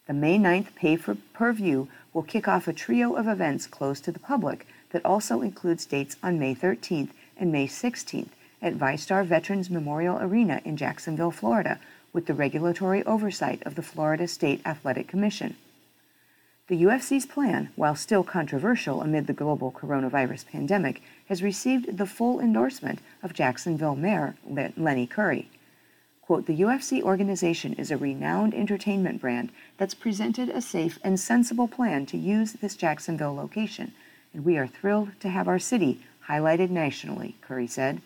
The 0.07 0.13
May 0.13 0.39
9th 0.39 0.75
pay 0.77 0.97
per 0.97 1.53
view 1.53 1.89
will 2.13 2.23
kick 2.23 2.47
off 2.47 2.69
a 2.69 2.73
trio 2.73 3.15
of 3.15 3.27
events 3.27 3.67
closed 3.67 4.05
to 4.05 4.13
the 4.13 4.21
public 4.21 4.69
that 4.91 5.05
also 5.05 5.41
includes 5.43 5.85
dates 5.85 6.17
on 6.23 6.39
May 6.39 6.55
13th 6.55 7.11
and 7.37 7.51
May 7.51 7.67
16th 7.67 8.29
at 8.63 8.79
VyStar 8.79 9.27
Veterans 9.27 9.69
Memorial 9.69 10.19
Arena 10.21 10.61
in 10.65 10.77
Jacksonville, 10.77 11.33
Florida, 11.33 11.81
with 12.15 12.25
the 12.25 12.33
regulatory 12.33 13.05
oversight 13.05 13.63
of 13.67 13.75
the 13.75 13.83
Florida 13.83 14.27
State 14.27 14.63
Athletic 14.65 15.07
Commission. 15.07 15.57
The 16.69 16.85
UFC's 16.85 17.27
plan, 17.27 17.69
while 17.77 17.95
still 17.95 18.25
controversial 18.25 19.03
amid 19.03 19.27
the 19.27 19.35
global 19.35 19.71
coronavirus 19.71 20.47
pandemic, 20.47 21.03
has 21.29 21.43
received 21.43 21.99
the 21.99 22.07
full 22.07 22.41
endorsement 22.41 23.01
of 23.23 23.35
Jacksonville 23.35 23.97
Mayor 23.97 24.37
Lenny 24.49 25.07
Curry. 25.07 25.51
Quote, 26.23 26.47
the 26.47 26.59
UFC 26.61 27.03
organization 27.03 27.75
is 27.75 27.91
a 27.91 27.99
renowned 27.99 28.55
entertainment 28.55 29.21
brand 29.21 29.53
that's 29.77 29.93
presented 29.93 30.49
a 30.49 30.63
safe 30.63 30.99
and 31.05 31.21
sensible 31.21 31.69
plan 31.69 32.07
to 32.07 32.17
use 32.17 32.55
this 32.55 32.77
Jacksonville 32.77 33.35
location, 33.35 33.93
and 34.33 34.43
we 34.43 34.57
are 34.57 34.67
thrilled 34.67 35.11
to 35.21 35.29
have 35.29 35.49
our 35.49 35.59
city 35.59 36.01
highlighted 36.29 36.71
nationally, 36.71 37.37
Curry 37.43 37.67
said. 37.67 38.01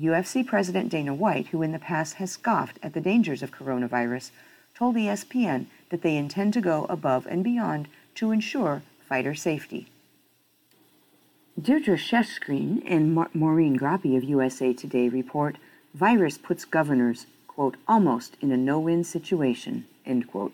UFC 0.00 0.46
President 0.46 0.90
Dana 0.90 1.12
White, 1.12 1.48
who 1.48 1.62
in 1.62 1.72
the 1.72 1.78
past 1.78 2.14
has 2.14 2.30
scoffed 2.30 2.78
at 2.82 2.92
the 2.92 3.00
dangers 3.00 3.42
of 3.42 3.50
coronavirus, 3.50 4.30
told 4.74 4.94
ESPN 4.94 5.66
that 5.90 6.02
they 6.02 6.16
intend 6.16 6.52
to 6.52 6.60
go 6.60 6.86
above 6.88 7.26
and 7.26 7.42
beyond 7.42 7.88
to 8.14 8.30
ensure 8.30 8.82
fighter 9.08 9.34
safety. 9.34 9.88
Deirdre 11.60 11.96
Shesgreen 11.96 12.82
and 12.86 13.12
Ma- 13.12 13.26
Maureen 13.34 13.76
Groppe 13.76 14.16
of 14.16 14.22
USA 14.22 14.72
Today 14.72 15.08
report 15.08 15.56
virus 15.94 16.38
puts 16.38 16.64
governors, 16.64 17.26
quote, 17.48 17.76
almost 17.88 18.36
in 18.40 18.52
a 18.52 18.56
no-win 18.56 19.02
situation, 19.02 19.84
end 20.06 20.28
quote. 20.28 20.52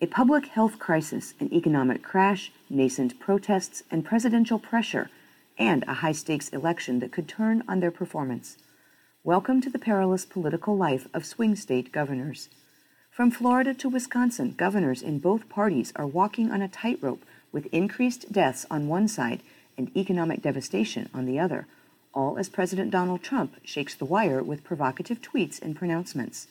A 0.00 0.06
public 0.06 0.46
health 0.46 0.80
crisis, 0.80 1.34
an 1.38 1.52
economic 1.54 2.02
crash, 2.02 2.50
nascent 2.68 3.20
protests, 3.20 3.84
and 3.90 4.04
presidential 4.04 4.58
pressure 4.58 5.08
and 5.58 5.84
a 5.88 5.94
high 5.94 6.12
stakes 6.12 6.48
election 6.50 7.00
that 7.00 7.10
could 7.10 7.28
turn 7.28 7.64
on 7.66 7.80
their 7.80 7.90
performance. 7.90 8.56
Welcome 9.24 9.60
to 9.62 9.70
the 9.70 9.78
perilous 9.78 10.24
political 10.24 10.76
life 10.76 11.08
of 11.12 11.26
swing 11.26 11.56
state 11.56 11.90
governors. 11.90 12.48
From 13.10 13.32
Florida 13.32 13.74
to 13.74 13.88
Wisconsin, 13.88 14.54
governors 14.56 15.02
in 15.02 15.18
both 15.18 15.48
parties 15.48 15.92
are 15.96 16.06
walking 16.06 16.52
on 16.52 16.62
a 16.62 16.68
tightrope 16.68 17.24
with 17.50 17.66
increased 17.72 18.30
deaths 18.30 18.64
on 18.70 18.86
one 18.86 19.08
side 19.08 19.42
and 19.76 19.94
economic 19.96 20.42
devastation 20.42 21.08
on 21.12 21.24
the 21.24 21.40
other, 21.40 21.66
all 22.14 22.38
as 22.38 22.48
President 22.48 22.92
Donald 22.92 23.22
Trump 23.24 23.56
shakes 23.64 23.96
the 23.96 24.04
wire 24.04 24.42
with 24.42 24.62
provocative 24.62 25.20
tweets 25.20 25.60
and 25.60 25.74
pronouncements. 25.74 26.46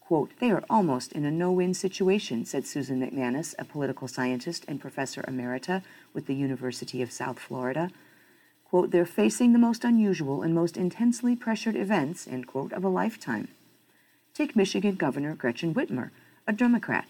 Quote, 0.00 0.32
they 0.40 0.50
are 0.50 0.64
almost 0.68 1.12
in 1.12 1.24
a 1.24 1.30
no 1.30 1.52
win 1.52 1.72
situation, 1.72 2.44
said 2.44 2.66
Susan 2.66 3.00
MacManus, 3.00 3.54
a 3.60 3.64
political 3.64 4.08
scientist 4.08 4.64
and 4.66 4.80
professor 4.80 5.22
emerita 5.22 5.82
with 6.12 6.26
the 6.26 6.34
University 6.34 7.00
of 7.00 7.12
South 7.12 7.38
Florida 7.38 7.92
quote, 8.70 8.92
they're 8.92 9.04
facing 9.04 9.52
the 9.52 9.58
most 9.58 9.84
unusual 9.84 10.42
and 10.42 10.54
most 10.54 10.76
intensely 10.76 11.34
pressured 11.34 11.74
events, 11.74 12.28
end 12.28 12.46
quote, 12.46 12.72
of 12.72 12.84
a 12.84 12.88
lifetime. 12.88 13.48
Take 14.32 14.54
Michigan 14.54 14.94
Governor 14.94 15.34
Gretchen 15.34 15.74
Whitmer, 15.74 16.10
a 16.46 16.52
Democrat. 16.52 17.08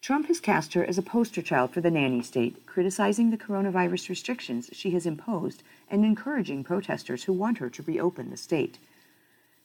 Trump 0.00 0.28
has 0.28 0.38
cast 0.38 0.74
her 0.74 0.84
as 0.84 0.98
a 0.98 1.02
poster 1.02 1.42
child 1.42 1.72
for 1.72 1.80
the 1.80 1.90
nanny 1.90 2.22
state, 2.22 2.64
criticizing 2.64 3.30
the 3.30 3.36
coronavirus 3.36 4.08
restrictions 4.08 4.70
she 4.72 4.92
has 4.92 5.04
imposed 5.04 5.64
and 5.90 6.04
encouraging 6.04 6.62
protesters 6.62 7.24
who 7.24 7.32
want 7.32 7.58
her 7.58 7.68
to 7.68 7.82
reopen 7.82 8.30
the 8.30 8.36
state. 8.36 8.78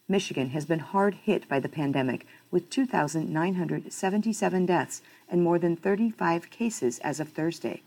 Michigan 0.08 0.50
has 0.50 0.66
been 0.66 0.80
hard 0.80 1.14
hit 1.14 1.48
by 1.48 1.60
the 1.60 1.70
pandemic, 1.70 2.26
with 2.50 2.72
2,977 2.72 4.66
deaths 4.66 5.04
and 5.30 5.44
more 5.44 5.60
than 5.60 5.76
35 5.76 6.50
cases 6.50 6.98
as 7.00 7.20
of 7.20 7.30
Thursday. 7.30 7.84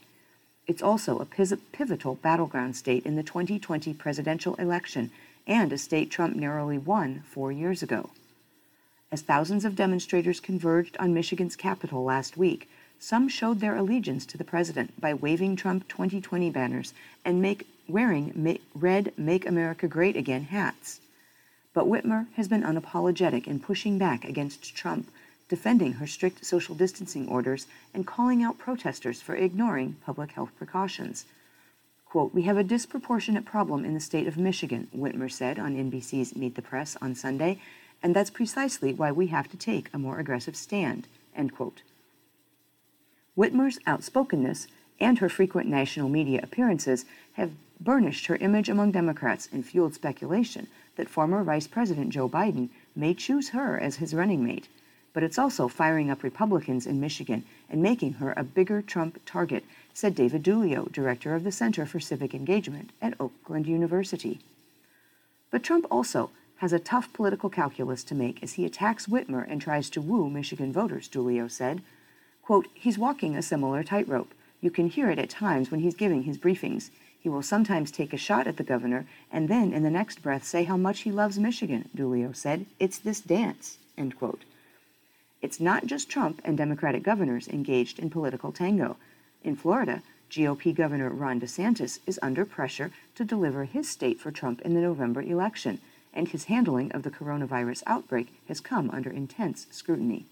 It's 0.67 0.83
also 0.83 1.19
a 1.19 1.25
pivotal 1.27 2.15
battleground 2.17 2.77
state 2.77 3.05
in 3.05 3.17
the 3.17 3.23
2020 3.23 3.93
presidential 3.95 4.55
election 4.55 5.11
and 5.47 5.73
a 5.73 5.79
state 5.79 6.11
Trump 6.11 6.37
narrowly 6.37 6.79
won 6.79 7.23
four 7.27 7.51
years 7.51 7.83
ago. 7.83 8.11
As 9.13 9.23
thousands 9.23 9.65
of 9.65 9.75
demonstrators 9.75 10.39
converged 10.39 10.97
on 10.99 11.13
Michigan's 11.13 11.57
Capitol 11.57 12.05
last 12.05 12.37
week, 12.37 12.69
some 13.01 13.29
showed 13.29 13.61
their 13.61 13.75
allegiance 13.75 14.25
to 14.27 14.39
the 14.39 14.45
president 14.45 15.01
by 15.01 15.15
waving 15.15 15.57
Trump 15.57 15.89
2020 15.89 16.51
banners 16.51 16.95
and 17.25 17.43
make, 17.43 17.67
wearing 17.89 18.31
ma- 18.37 18.55
red 18.75 19.13
Make 19.17 19.47
America 19.47 19.89
Great 19.89 20.17
Again 20.17 20.45
hats. 20.45 21.01
But 21.73 21.87
Whitmer 21.87 22.27
has 22.35 22.47
been 22.47 22.63
unapologetic 22.63 23.47
in 23.47 23.59
pushing 23.59 23.99
back 23.99 24.25
against 24.25 24.77
Trump 24.77 25.11
defending 25.51 25.95
her 25.95 26.07
strict 26.07 26.47
social 26.47 26.77
distancing 26.77 27.29
orders 27.29 27.67
and 27.93 28.07
calling 28.07 28.43
out 28.43 28.57
protesters 28.57 29.21
for 29.21 29.35
ignoring 29.35 29.97
public 30.07 30.31
health 30.31 30.53
precautions. 30.57 31.27
Quote, 32.07 32.33
We 32.33 32.43
have 32.43 32.57
a 32.57 32.65
disproportionate 32.65 33.45
problem 33.45 33.85
in 33.85 33.93
the 33.93 34.01
state 34.01 34.29
of 34.29 34.39
Michigan, 34.39 34.87
Whitmer 34.97 35.31
said 35.31 35.59
on 35.59 35.75
NBC's 35.75 36.37
Meet 36.37 36.55
the 36.55 36.63
Press 36.63 36.97
on 37.03 37.17
Sunday, 37.17 37.61
and 38.01 38.15
that's 38.15 38.31
precisely 38.31 38.95
why 38.95 39.11
we 39.11 39.27
have 39.27 39.51
to 39.51 39.57
take 39.57 39.91
a 39.93 39.99
more 39.99 40.21
aggressive 40.21 40.55
stand, 40.55 41.09
end 41.35 41.53
quote. 41.53 41.83
Whitmer's 43.37 43.81
outspokenness 43.89 44.69
and 45.01 45.19
her 45.19 45.29
frequent 45.29 45.69
national 45.69 46.09
media 46.09 46.41
appearances 46.45 47.07
have 47.33 47.51
burnished 47.81 48.27
her 48.27 48.37
image 48.37 48.69
among 48.69 48.93
Democrats 48.93 49.49
and 49.53 49.67
fueled 49.67 49.95
speculation 49.95 50.69
that 50.95 51.09
former 51.09 51.43
Vice 51.43 51.67
President 51.67 52.11
Joe 52.11 52.29
Biden 52.29 52.69
may 52.95 53.15
choose 53.15 53.49
her 53.49 53.79
as 53.79 53.97
his 53.97 54.15
running 54.15 54.45
mate 54.45 54.69
but 55.13 55.23
it's 55.23 55.39
also 55.39 55.69
firing 55.69 56.11
up 56.11 56.23
Republicans 56.23 56.87
in 56.87 57.01
Michigan 57.01 57.45
and 57.69 57.83
making 57.83 58.15
her 58.15 58.33
a 58.37 58.45
bigger 58.45 58.81
Trump 58.83 59.21
target, 59.27 59.65
said 59.93 60.15
David 60.15 60.43
Dulio, 60.43 60.91
director 60.93 61.35
of 61.35 61.45
the 61.45 61.53
Center 61.53 61.85
for 61.87 62.01
Civic 62.01 62.35
Engagement 62.35 62.91
at 63.03 63.21
Oakland 63.21 63.67
University. 63.67 64.41
But 65.51 65.63
Trump 65.63 65.87
also 65.91 66.31
has 66.59 66.73
a 66.73 66.79
tough 66.79 67.13
political 67.13 67.49
calculus 67.49 68.05
to 68.05 68.15
make 68.15 68.43
as 68.43 68.53
he 68.53 68.65
attacks 68.67 69.07
Whitmer 69.07 69.47
and 69.49 69.61
tries 69.61 69.89
to 69.91 70.01
woo 70.01 70.29
Michigan 70.29 70.73
voters, 70.73 71.09
Dulio 71.09 71.51
said. 71.51 71.83
Quote, 72.43 72.69
he's 72.75 72.99
walking 72.99 73.35
a 73.35 73.43
similar 73.43 73.83
tightrope. 73.83 74.35
You 74.61 74.71
can 74.71 74.89
hear 74.89 75.11
it 75.11 75.19
at 75.19 75.31
times 75.31 75.71
when 75.71 75.81
he's 75.81 75.95
giving 75.95 76.25
his 76.25 76.37
briefings. 76.37 76.91
He 77.19 77.29
will 77.29 77.43
sometimes 77.43 77.91
take 77.91 78.13
a 78.13 78.19
shot 78.19 78.47
at 78.47 78.59
the 78.59 78.63
governor 78.63 79.07
and 79.33 79.49
then 79.49 79.73
in 79.73 79.83
the 79.83 79.91
next 79.91 80.23
breath 80.23 80.45
say 80.45 80.65
how 80.65 80.77
much 80.77 81.01
he 81.01 81.11
loves 81.11 81.39
Michigan, 81.39 81.89
Dulio 81.97 82.37
said. 82.37 82.67
It's 82.79 82.99
this 82.99 83.21
dance, 83.21 83.79
end 83.97 84.19
quote. 84.19 84.45
It's 85.43 85.61
not 85.61 85.87
just 85.87 86.09
Trump 86.11 86.41
and 86.45 86.57
Democratic 86.57 87.03
governors 87.03 87.49
engaged 87.49 87.99
in 87.99 88.11
political 88.11 88.53
tango. 88.53 88.97
In 89.43 89.57
Florida, 89.57 90.03
GOP 90.31 90.75
Governor 90.75 91.11
Ron 91.11 91.41
DeSantis 91.41 91.99
is 92.07 92.21
under 92.23 92.45
pressure 92.45 92.91
to 93.15 93.25
deliver 93.25 93.65
his 93.65 93.89
state 93.89 94.21
for 94.21 94.31
Trump 94.31 94.61
in 94.61 94.75
the 94.75 94.81
November 94.81 95.23
election, 95.23 95.81
and 96.13 96.29
his 96.29 96.45
handling 96.45 96.93
of 96.93 97.05
the 97.05 97.11
coronavirus 97.11 97.83
outbreak 97.87 98.35
has 98.49 98.61
come 98.61 98.91
under 98.91 99.11
intense 99.11 99.67
scrutiny. 99.71 100.27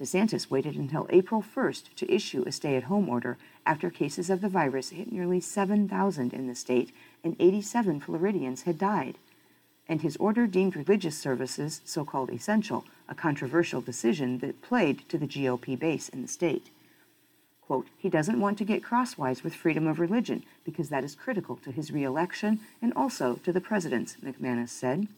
DeSantis 0.00 0.50
waited 0.50 0.76
until 0.76 1.06
April 1.10 1.42
1st 1.42 1.94
to 1.96 2.12
issue 2.12 2.44
a 2.46 2.52
stay 2.52 2.76
at 2.76 2.84
home 2.84 3.08
order 3.08 3.38
after 3.64 3.90
cases 3.90 4.30
of 4.30 4.40
the 4.40 4.48
virus 4.48 4.90
hit 4.90 5.10
nearly 5.10 5.40
7,000 5.40 6.32
in 6.32 6.46
the 6.46 6.54
state 6.54 6.92
and 7.24 7.34
87 7.40 8.00
Floridians 8.00 8.62
had 8.62 8.78
died. 8.78 9.16
And 9.88 10.02
his 10.02 10.16
order 10.16 10.46
deemed 10.46 10.76
religious 10.76 11.16
services 11.16 11.80
so 11.84 12.04
called 12.04 12.30
essential, 12.30 12.84
a 13.08 13.14
controversial 13.14 13.80
decision 13.80 14.38
that 14.38 14.62
played 14.62 15.08
to 15.08 15.18
the 15.18 15.28
GOP 15.28 15.78
base 15.78 16.08
in 16.08 16.22
the 16.22 16.28
state. 16.28 16.70
Quote, 17.60 17.88
he 17.98 18.08
doesn't 18.08 18.40
want 18.40 18.58
to 18.58 18.64
get 18.64 18.84
crosswise 18.84 19.42
with 19.42 19.54
freedom 19.54 19.86
of 19.86 19.98
religion 19.98 20.44
because 20.64 20.88
that 20.88 21.02
is 21.02 21.16
critical 21.16 21.56
to 21.56 21.72
his 21.72 21.90
reelection 21.90 22.60
and 22.80 22.92
also 22.94 23.36
to 23.42 23.52
the 23.52 23.60
president's, 23.60 24.16
MacManus 24.24 24.68
said. 24.68 25.08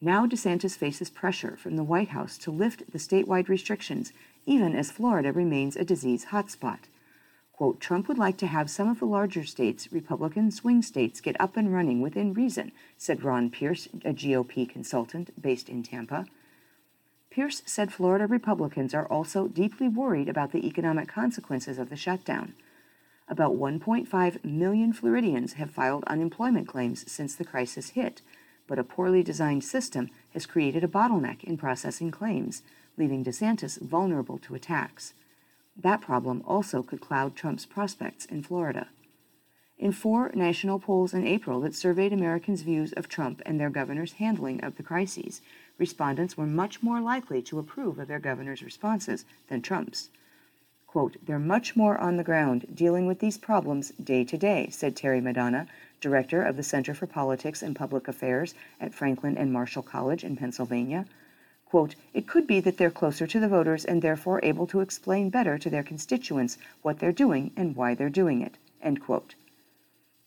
Now 0.00 0.26
DeSantis 0.26 0.76
faces 0.76 1.08
pressure 1.08 1.56
from 1.56 1.76
the 1.76 1.84
White 1.84 2.10
House 2.10 2.36
to 2.38 2.50
lift 2.50 2.92
the 2.92 2.98
statewide 2.98 3.48
restrictions, 3.48 4.12
even 4.44 4.76
as 4.76 4.90
Florida 4.90 5.32
remains 5.32 5.76
a 5.76 5.84
disease 5.84 6.26
hotspot. 6.26 6.80
Quote, 7.56 7.80
Trump 7.80 8.06
would 8.06 8.18
like 8.18 8.36
to 8.36 8.46
have 8.46 8.68
some 8.68 8.88
of 8.88 8.98
the 8.98 9.06
larger 9.06 9.42
states, 9.42 9.90
Republican 9.90 10.50
swing 10.50 10.82
states, 10.82 11.22
get 11.22 11.40
up 11.40 11.56
and 11.56 11.72
running 11.72 12.02
within 12.02 12.34
reason, 12.34 12.70
said 12.98 13.24
Ron 13.24 13.48
Pierce, 13.48 13.86
a 14.04 14.12
GOP 14.12 14.68
consultant 14.68 15.30
based 15.40 15.70
in 15.70 15.82
Tampa. 15.82 16.26
Pierce 17.30 17.62
said 17.64 17.92
Florida 17.92 18.26
Republicans 18.26 18.92
are 18.92 19.06
also 19.06 19.48
deeply 19.48 19.88
worried 19.88 20.28
about 20.28 20.52
the 20.52 20.66
economic 20.66 21.08
consequences 21.08 21.78
of 21.78 21.88
the 21.88 21.96
shutdown. 21.96 22.52
About 23.26 23.56
1.5 23.56 24.44
million 24.44 24.92
Floridians 24.92 25.54
have 25.54 25.70
filed 25.70 26.04
unemployment 26.04 26.68
claims 26.68 27.10
since 27.10 27.34
the 27.34 27.44
crisis 27.44 27.90
hit, 27.90 28.20
but 28.66 28.78
a 28.78 28.84
poorly 28.84 29.22
designed 29.22 29.64
system 29.64 30.10
has 30.34 30.44
created 30.44 30.84
a 30.84 30.88
bottleneck 30.88 31.42
in 31.42 31.56
processing 31.56 32.10
claims, 32.10 32.62
leaving 32.98 33.24
DeSantis 33.24 33.80
vulnerable 33.80 34.36
to 34.38 34.54
attacks. 34.54 35.14
That 35.78 36.00
problem 36.00 36.42
also 36.46 36.82
could 36.82 37.00
cloud 37.00 37.36
Trump's 37.36 37.66
prospects 37.66 38.24
in 38.24 38.42
Florida. 38.42 38.88
In 39.78 39.92
four 39.92 40.30
national 40.34 40.78
polls 40.78 41.12
in 41.12 41.26
April 41.26 41.60
that 41.60 41.74
surveyed 41.74 42.12
Americans' 42.12 42.62
views 42.62 42.94
of 42.94 43.08
Trump 43.08 43.42
and 43.44 43.60
their 43.60 43.68
governor's 43.68 44.14
handling 44.14 44.64
of 44.64 44.76
the 44.76 44.82
crises, 44.82 45.42
respondents 45.76 46.34
were 46.34 46.46
much 46.46 46.82
more 46.82 47.00
likely 47.02 47.42
to 47.42 47.58
approve 47.58 47.98
of 47.98 48.08
their 48.08 48.18
governor's 48.18 48.62
responses 48.62 49.26
than 49.48 49.60
Trump's. 49.60 50.08
Quote, 50.86 51.18
they're 51.22 51.38
much 51.38 51.76
more 51.76 51.98
on 51.98 52.16
the 52.16 52.24
ground 52.24 52.68
dealing 52.74 53.06
with 53.06 53.18
these 53.18 53.36
problems 53.36 53.90
day 54.02 54.24
to 54.24 54.38
day, 54.38 54.70
said 54.70 54.96
Terry 54.96 55.20
Madonna, 55.20 55.66
director 56.00 56.40
of 56.42 56.56
the 56.56 56.62
Center 56.62 56.94
for 56.94 57.06
Politics 57.06 57.62
and 57.62 57.76
Public 57.76 58.08
Affairs 58.08 58.54
at 58.80 58.94
Franklin 58.94 59.36
and 59.36 59.52
Marshall 59.52 59.82
College 59.82 60.24
in 60.24 60.36
Pennsylvania. 60.36 61.04
Quote, 61.66 61.96
it 62.14 62.26
could 62.26 62.46
be 62.46 62.60
that 62.60 62.78
they're 62.78 62.90
closer 62.90 63.26
to 63.26 63.40
the 63.40 63.48
voters 63.48 63.84
and 63.84 64.00
therefore 64.00 64.40
able 64.42 64.66
to 64.68 64.80
explain 64.80 65.30
better 65.30 65.58
to 65.58 65.68
their 65.68 65.82
constituents 65.82 66.58
what 66.82 66.98
they're 66.98 67.12
doing 67.12 67.50
and 67.56 67.74
why 67.76 67.94
they're 67.94 68.08
doing 68.08 68.40
it. 68.40 68.56
End 68.80 69.00
quote. 69.00 69.34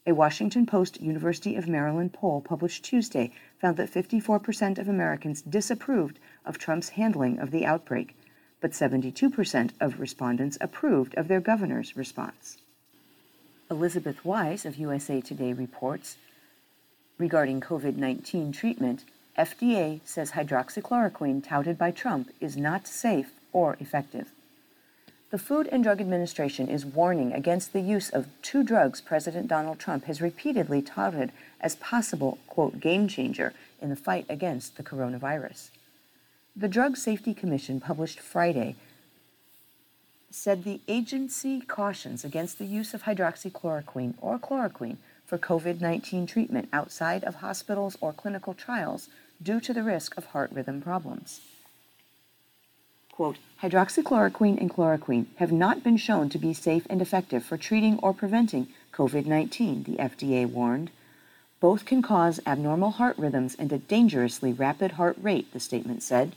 A 0.06 0.13
Washington 0.13 0.65
Post 0.65 0.99
University 1.02 1.56
of 1.56 1.67
Maryland 1.67 2.13
poll 2.13 2.41
published 2.41 2.84
Tuesday 2.84 3.32
found 3.62 3.78
that 3.78 3.91
54% 3.91 4.78
of 4.78 4.89
Americans 4.89 5.41
disapproved 5.41 6.19
of 6.45 6.58
Trump's 6.58 6.89
handling 6.89 7.38
of 7.39 7.52
the 7.52 7.65
outbreak, 7.65 8.15
but 8.60 8.71
72% 8.71 9.71
of 9.80 9.99
respondents 9.99 10.58
approved 10.60 11.13
of 11.15 11.28
their 11.28 11.39
governor's 11.39 11.95
response. 11.95 12.58
Elizabeth 13.69 14.23
Weise 14.23 14.65
of 14.65 14.78
USA 14.78 15.21
Today 15.21 15.54
reports 15.54 16.17
regarding 17.19 17.62
COVID 17.62 17.95
19 17.95 18.52
treatment, 18.52 19.06
FDA 19.39 20.02
says 20.04 20.32
hydroxychloroquine 20.32 21.41
touted 21.41 21.78
by 21.78 21.91
Trump 21.91 22.30
is 22.41 22.58
not 22.58 22.86
safe 22.86 23.32
or 23.54 23.78
effective. 23.80 24.32
The 25.32 25.38
Food 25.38 25.69
and 25.71 25.82
Drug 25.82 26.02
Administration 26.02 26.67
is 26.67 26.86
warning 26.86 27.32
against 27.32 27.71
the 27.71 27.80
use 27.80 28.10
of 28.10 28.28
two 28.41 28.63
drugs 28.63 28.99
President 28.99 29.47
Donald 29.47 29.80
Trump 29.80 30.06
has 30.06 30.21
repeatedly 30.21 30.82
touted 30.82 31.32
as 31.62 31.78
possible, 31.78 32.39
quote, 32.47 32.82
game 32.82 33.08
changer 33.08 33.54
in 33.82 33.89
the 33.89 33.95
fight 33.95 34.25
against 34.28 34.75
the 34.75 34.84
coronavirus. 34.84 35.69
The 36.54 36.67
Drug 36.67 36.97
Safety 36.97 37.34
Commission 37.34 37.80
published 37.80 38.19
Friday 38.19 38.75
said 40.32 40.63
the 40.63 40.82
agency 40.88 41.62
cautions 41.62 42.25
against 42.25 42.60
the 42.60 42.65
use 42.65 42.93
of 42.93 43.04
hydroxychloroquine 43.04 44.15
or 44.19 44.38
chloroquine 44.38 44.97
for 45.25 45.38
COVID 45.38 45.80
19 45.80 46.25
treatment 46.25 46.67
outside 46.73 47.23
of 47.23 47.36
hospitals 47.36 47.97
or 48.02 48.12
clinical 48.12 48.54
trials 48.54 49.10
due 49.41 49.60
to 49.60 49.73
the 49.73 49.84
risk 49.84 50.17
of 50.17 50.25
heart 50.25 50.52
rhythm 50.52 50.82
problems. 50.82 51.41
Quote, 53.12 53.38
hydroxychloroquine 53.62 54.60
and 54.60 54.69
chloroquine 54.69 55.25
have 55.36 55.52
not 55.52 55.84
been 55.84 55.97
shown 55.97 56.30
to 56.30 56.38
be 56.38 56.54
safe 56.54 56.88
and 56.89 57.02
effective 57.02 57.43
for 57.43 57.58
treating 57.58 57.99
or 57.99 58.13
preventing 58.13 58.67
COVID 58.93 59.25
19, 59.25 59.84
the 59.84 59.97
FDA 59.97 60.49
warned. 60.49 60.89
Both 61.60 61.84
can 61.84 62.02
cause 62.02 62.39
abnormal 62.45 62.91
heart 62.91 63.17
rhythms 63.17 63.56
and 63.60 63.71
a 63.73 63.78
dangerously 63.78 64.54
rapid 64.54 64.93
heart 64.93 65.17
rate, 65.21 65.52
the 65.52 65.60
statement 65.60 66.02
said. 66.02 66.34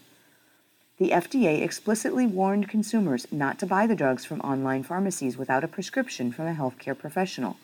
The 0.98 1.10
FDA 1.10 1.62
explicitly 1.62 2.26
warned 2.26 2.68
consumers 2.68 3.26
not 3.30 3.58
to 3.60 3.66
buy 3.66 3.86
the 3.86 3.94
drugs 3.94 4.24
from 4.24 4.40
online 4.40 4.82
pharmacies 4.82 5.36
without 5.36 5.64
a 5.64 5.68
prescription 5.68 6.32
from 6.32 6.46
a 6.46 6.54
healthcare 6.54 6.98
professional. 6.98 7.56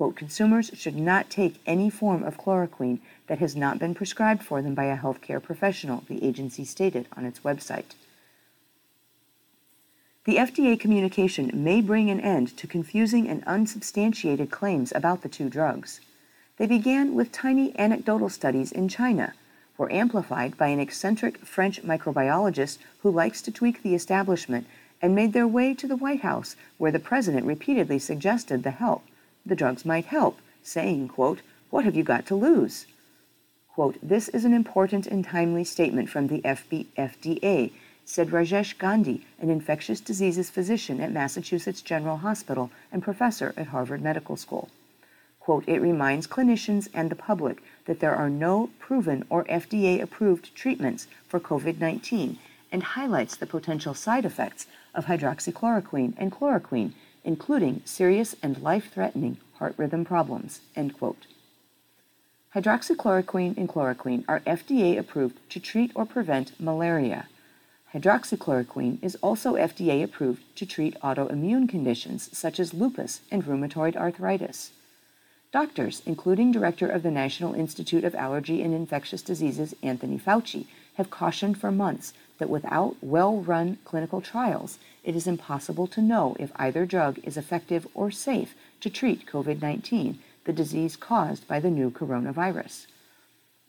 Quote, 0.00 0.16
consumers 0.16 0.70
should 0.72 0.96
not 0.96 1.28
take 1.28 1.60
any 1.66 1.90
form 1.90 2.22
of 2.22 2.38
chloroquine 2.38 3.00
that 3.26 3.38
has 3.38 3.54
not 3.54 3.78
been 3.78 3.94
prescribed 3.94 4.42
for 4.42 4.62
them 4.62 4.74
by 4.74 4.86
a 4.86 4.96
healthcare 4.96 5.42
professional, 5.42 6.04
the 6.08 6.24
agency 6.24 6.64
stated 6.64 7.06
on 7.18 7.26
its 7.26 7.40
website. 7.40 7.92
The 10.24 10.36
FDA 10.36 10.80
communication 10.80 11.50
may 11.52 11.82
bring 11.82 12.08
an 12.08 12.18
end 12.18 12.56
to 12.56 12.66
confusing 12.66 13.28
and 13.28 13.44
unsubstantiated 13.44 14.50
claims 14.50 14.90
about 14.90 15.20
the 15.20 15.28
two 15.28 15.50
drugs. 15.50 16.00
They 16.56 16.66
began 16.66 17.14
with 17.14 17.30
tiny 17.30 17.78
anecdotal 17.78 18.30
studies 18.30 18.72
in 18.72 18.88
China, 18.88 19.34
were 19.76 19.92
amplified 19.92 20.56
by 20.56 20.68
an 20.68 20.80
eccentric 20.80 21.44
French 21.44 21.82
microbiologist 21.82 22.78
who 23.00 23.10
likes 23.10 23.42
to 23.42 23.52
tweak 23.52 23.82
the 23.82 23.94
establishment, 23.94 24.66
and 25.02 25.14
made 25.14 25.34
their 25.34 25.46
way 25.46 25.74
to 25.74 25.86
the 25.86 25.96
White 25.96 26.22
House, 26.22 26.56
where 26.78 26.90
the 26.90 26.98
president 26.98 27.44
repeatedly 27.44 27.98
suggested 27.98 28.62
the 28.62 28.70
help. 28.70 29.04
The 29.44 29.56
drugs 29.56 29.84
might 29.84 30.06
help, 30.06 30.38
saying, 30.62 31.08
quote, 31.08 31.40
What 31.70 31.84
have 31.84 31.96
you 31.96 32.04
got 32.04 32.26
to 32.26 32.34
lose? 32.34 32.86
Quote, 33.74 33.96
this 34.02 34.28
is 34.28 34.44
an 34.44 34.52
important 34.52 35.06
and 35.06 35.24
timely 35.24 35.64
statement 35.64 36.10
from 36.10 36.26
the 36.26 36.40
FB- 36.42 36.86
FDA 36.98 37.70
said 38.04 38.30
Rajesh 38.30 38.76
Gandhi, 38.76 39.24
an 39.38 39.50
infectious 39.50 40.00
diseases 40.00 40.50
physician 40.50 41.00
at 41.00 41.12
Massachusetts 41.12 41.80
General 41.80 42.16
Hospital 42.16 42.70
and 42.90 43.02
professor 43.02 43.54
at 43.56 43.68
Harvard 43.68 44.02
Medical 44.02 44.36
School. 44.36 44.68
Quote, 45.38 45.62
it 45.68 45.80
reminds 45.80 46.26
clinicians 46.26 46.88
and 46.92 47.08
the 47.08 47.14
public 47.14 47.62
that 47.86 48.00
there 48.00 48.14
are 48.14 48.28
no 48.28 48.70
proven 48.80 49.24
or 49.30 49.44
FDA 49.44 50.02
approved 50.02 50.54
treatments 50.54 51.06
for 51.28 51.38
COVID 51.38 51.78
19 51.78 52.36
and 52.72 52.82
highlights 52.82 53.36
the 53.36 53.46
potential 53.46 53.94
side 53.94 54.24
effects 54.24 54.66
of 54.94 55.06
hydroxychloroquine 55.06 56.14
and 56.16 56.32
chloroquine, 56.32 56.92
including 57.24 57.82
serious 57.84 58.34
and 58.42 58.60
life 58.62 58.92
threatening 58.92 59.38
heart 59.54 59.74
rhythm 59.76 60.04
problems. 60.04 60.60
End 60.74 60.96
quote. 60.96 61.26
Hydroxychloroquine 62.54 63.56
and 63.56 63.68
chloroquine 63.68 64.24
are 64.26 64.40
FDA 64.40 64.98
approved 64.98 65.38
to 65.50 65.60
treat 65.60 65.92
or 65.94 66.04
prevent 66.04 66.58
malaria. 66.58 67.28
Hydroxychloroquine 67.94 68.98
is 69.02 69.16
also 69.16 69.54
FDA 69.54 70.02
approved 70.02 70.42
to 70.56 70.66
treat 70.66 71.00
autoimmune 71.00 71.68
conditions 71.68 72.36
such 72.36 72.58
as 72.58 72.74
lupus 72.74 73.20
and 73.30 73.44
rheumatoid 73.44 73.96
arthritis. 73.96 74.70
Doctors, 75.52 76.00
including 76.06 76.52
Director 76.52 76.88
of 76.88 77.02
the 77.02 77.10
National 77.10 77.54
Institute 77.54 78.04
of 78.04 78.14
Allergy 78.14 78.62
and 78.62 78.72
Infectious 78.72 79.22
Diseases 79.22 79.74
Anthony 79.82 80.18
Fauci, 80.18 80.66
have 80.94 81.10
cautioned 81.10 81.58
for 81.60 81.72
months 81.72 82.12
that 82.40 82.50
without 82.50 82.96
well 83.00 83.36
run 83.36 83.78
clinical 83.84 84.20
trials, 84.20 84.80
it 85.04 85.14
is 85.14 85.28
impossible 85.28 85.86
to 85.86 86.02
know 86.02 86.34
if 86.40 86.50
either 86.56 86.84
drug 86.84 87.20
is 87.22 87.36
effective 87.36 87.86
or 87.94 88.10
safe 88.10 88.54
to 88.80 88.90
treat 88.90 89.26
COVID 89.26 89.62
19, 89.62 90.18
the 90.44 90.52
disease 90.52 90.96
caused 90.96 91.46
by 91.46 91.60
the 91.60 91.70
new 91.70 91.90
coronavirus. 91.90 92.86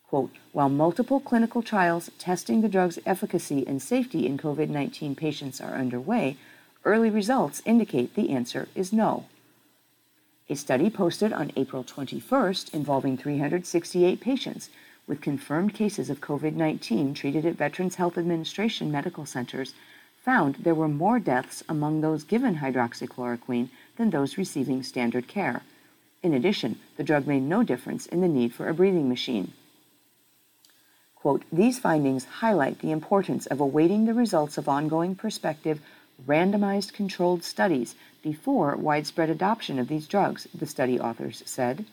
Quote, 0.07 0.31
while 0.51 0.69
multiple 0.69 1.19
clinical 1.19 1.61
trials 1.61 2.09
testing 2.17 2.61
the 2.61 2.69
drug's 2.69 2.99
efficacy 3.05 3.65
and 3.67 3.81
safety 3.81 4.25
in 4.25 4.37
COVID 4.37 4.69
19 4.69 5.15
patients 5.15 5.61
are 5.61 5.75
underway, 5.75 6.37
early 6.83 7.09
results 7.09 7.61
indicate 7.65 8.15
the 8.15 8.31
answer 8.31 8.67
is 8.73 8.91
no. 8.91 9.25
A 10.49 10.55
study 10.55 10.89
posted 10.89 11.31
on 11.31 11.51
April 11.55 11.83
21st 11.83 12.73
involving 12.73 13.17
368 13.17 14.19
patients 14.19 14.69
with 15.11 15.19
confirmed 15.19 15.73
cases 15.73 16.09
of 16.09 16.21
COVID 16.21 16.55
19 16.55 17.13
treated 17.13 17.45
at 17.45 17.57
Veterans 17.57 17.95
Health 17.95 18.17
Administration 18.17 18.89
medical 18.89 19.25
centers 19.25 19.73
found 20.23 20.55
there 20.55 20.73
were 20.73 20.87
more 20.87 21.19
deaths 21.19 21.61
among 21.67 21.99
those 21.99 22.23
given 22.23 22.59
hydroxychloroquine 22.59 23.67
than 23.97 24.09
those 24.09 24.37
receiving 24.37 24.81
standard 24.81 25.27
care. 25.27 25.63
In 26.23 26.33
addition, 26.33 26.79
the 26.95 27.03
drug 27.03 27.27
made 27.27 27.43
no 27.43 27.61
difference 27.61 28.05
in 28.05 28.21
the 28.21 28.29
need 28.29 28.53
for 28.53 28.69
a 28.69 28.73
breathing 28.73 29.09
machine. 29.09 29.51
Quote, 31.13 31.43
These 31.51 31.77
findings 31.77 32.23
highlight 32.39 32.79
the 32.79 32.93
importance 32.93 33.47
of 33.47 33.59
awaiting 33.59 34.05
the 34.05 34.13
results 34.13 34.57
of 34.57 34.69
ongoing 34.69 35.15
prospective, 35.15 35.81
randomized 36.25 36.93
controlled 36.93 37.43
studies 37.43 37.95
before 38.23 38.77
widespread 38.77 39.29
adoption 39.29 39.77
of 39.77 39.89
these 39.89 40.07
drugs, 40.07 40.47
the 40.57 40.65
study 40.65 40.97
authors 40.97 41.43
said. 41.45 41.83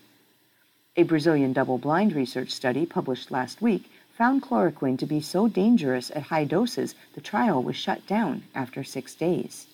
A 0.98 1.04
Brazilian 1.04 1.52
double 1.52 1.78
blind 1.78 2.12
research 2.12 2.50
study 2.50 2.84
published 2.84 3.30
last 3.30 3.62
week 3.62 3.88
found 4.10 4.42
chloroquine 4.42 4.98
to 4.98 5.06
be 5.06 5.20
so 5.20 5.46
dangerous 5.46 6.10
at 6.10 6.24
high 6.24 6.42
doses 6.42 6.96
the 7.14 7.20
trial 7.20 7.62
was 7.62 7.76
shut 7.76 8.04
down 8.08 8.42
after 8.52 8.82
six 8.82 9.14
days. 9.14 9.68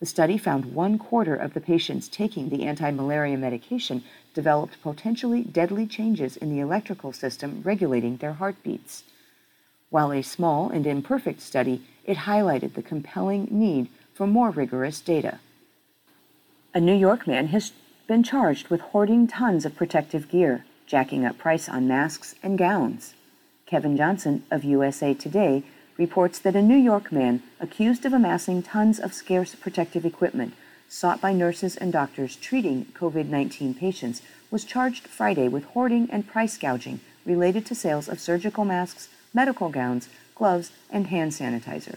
The 0.00 0.06
study 0.06 0.38
found 0.38 0.72
one 0.72 0.98
quarter 0.98 1.36
of 1.36 1.52
the 1.52 1.60
patients 1.60 2.08
taking 2.08 2.48
the 2.48 2.64
anti 2.64 2.90
malaria 2.90 3.36
medication 3.36 4.02
developed 4.32 4.80
potentially 4.80 5.42
deadly 5.42 5.86
changes 5.86 6.38
in 6.38 6.48
the 6.48 6.60
electrical 6.60 7.12
system 7.12 7.60
regulating 7.62 8.16
their 8.16 8.32
heartbeats. 8.32 9.04
While 9.90 10.14
a 10.14 10.22
small 10.22 10.70
and 10.70 10.86
imperfect 10.86 11.42
study, 11.42 11.82
it 12.06 12.16
highlighted 12.16 12.72
the 12.72 12.82
compelling 12.82 13.48
need 13.50 13.90
for 14.14 14.26
more 14.26 14.48
rigorous 14.48 14.98
data. 15.02 15.40
A 16.72 16.80
New 16.80 16.96
York 16.96 17.26
man 17.26 17.48
has 17.48 17.72
been 18.08 18.22
charged 18.22 18.68
with 18.68 18.80
hoarding 18.80 19.26
tons 19.26 19.66
of 19.66 19.76
protective 19.76 20.30
gear, 20.30 20.64
jacking 20.86 21.26
up 21.26 21.36
price 21.36 21.68
on 21.68 21.86
masks 21.86 22.34
and 22.42 22.56
gowns. 22.56 23.14
Kevin 23.66 23.98
Johnson 23.98 24.42
of 24.50 24.64
USA 24.64 25.12
Today 25.12 25.62
reports 25.98 26.38
that 26.38 26.56
a 26.56 26.62
New 26.62 26.78
York 26.78 27.12
man 27.12 27.42
accused 27.60 28.06
of 28.06 28.14
amassing 28.14 28.62
tons 28.62 28.98
of 28.98 29.12
scarce 29.12 29.54
protective 29.54 30.06
equipment 30.06 30.54
sought 30.88 31.20
by 31.20 31.34
nurses 31.34 31.76
and 31.76 31.92
doctors 31.92 32.34
treating 32.36 32.86
COVID 32.94 33.28
19 33.28 33.74
patients 33.74 34.22
was 34.50 34.64
charged 34.64 35.06
Friday 35.06 35.46
with 35.46 35.64
hoarding 35.64 36.08
and 36.10 36.26
price 36.26 36.56
gouging 36.56 37.00
related 37.26 37.66
to 37.66 37.74
sales 37.74 38.08
of 38.08 38.18
surgical 38.18 38.64
masks, 38.64 39.10
medical 39.34 39.68
gowns, 39.68 40.08
gloves, 40.34 40.72
and 40.88 41.08
hand 41.08 41.32
sanitizer. 41.32 41.96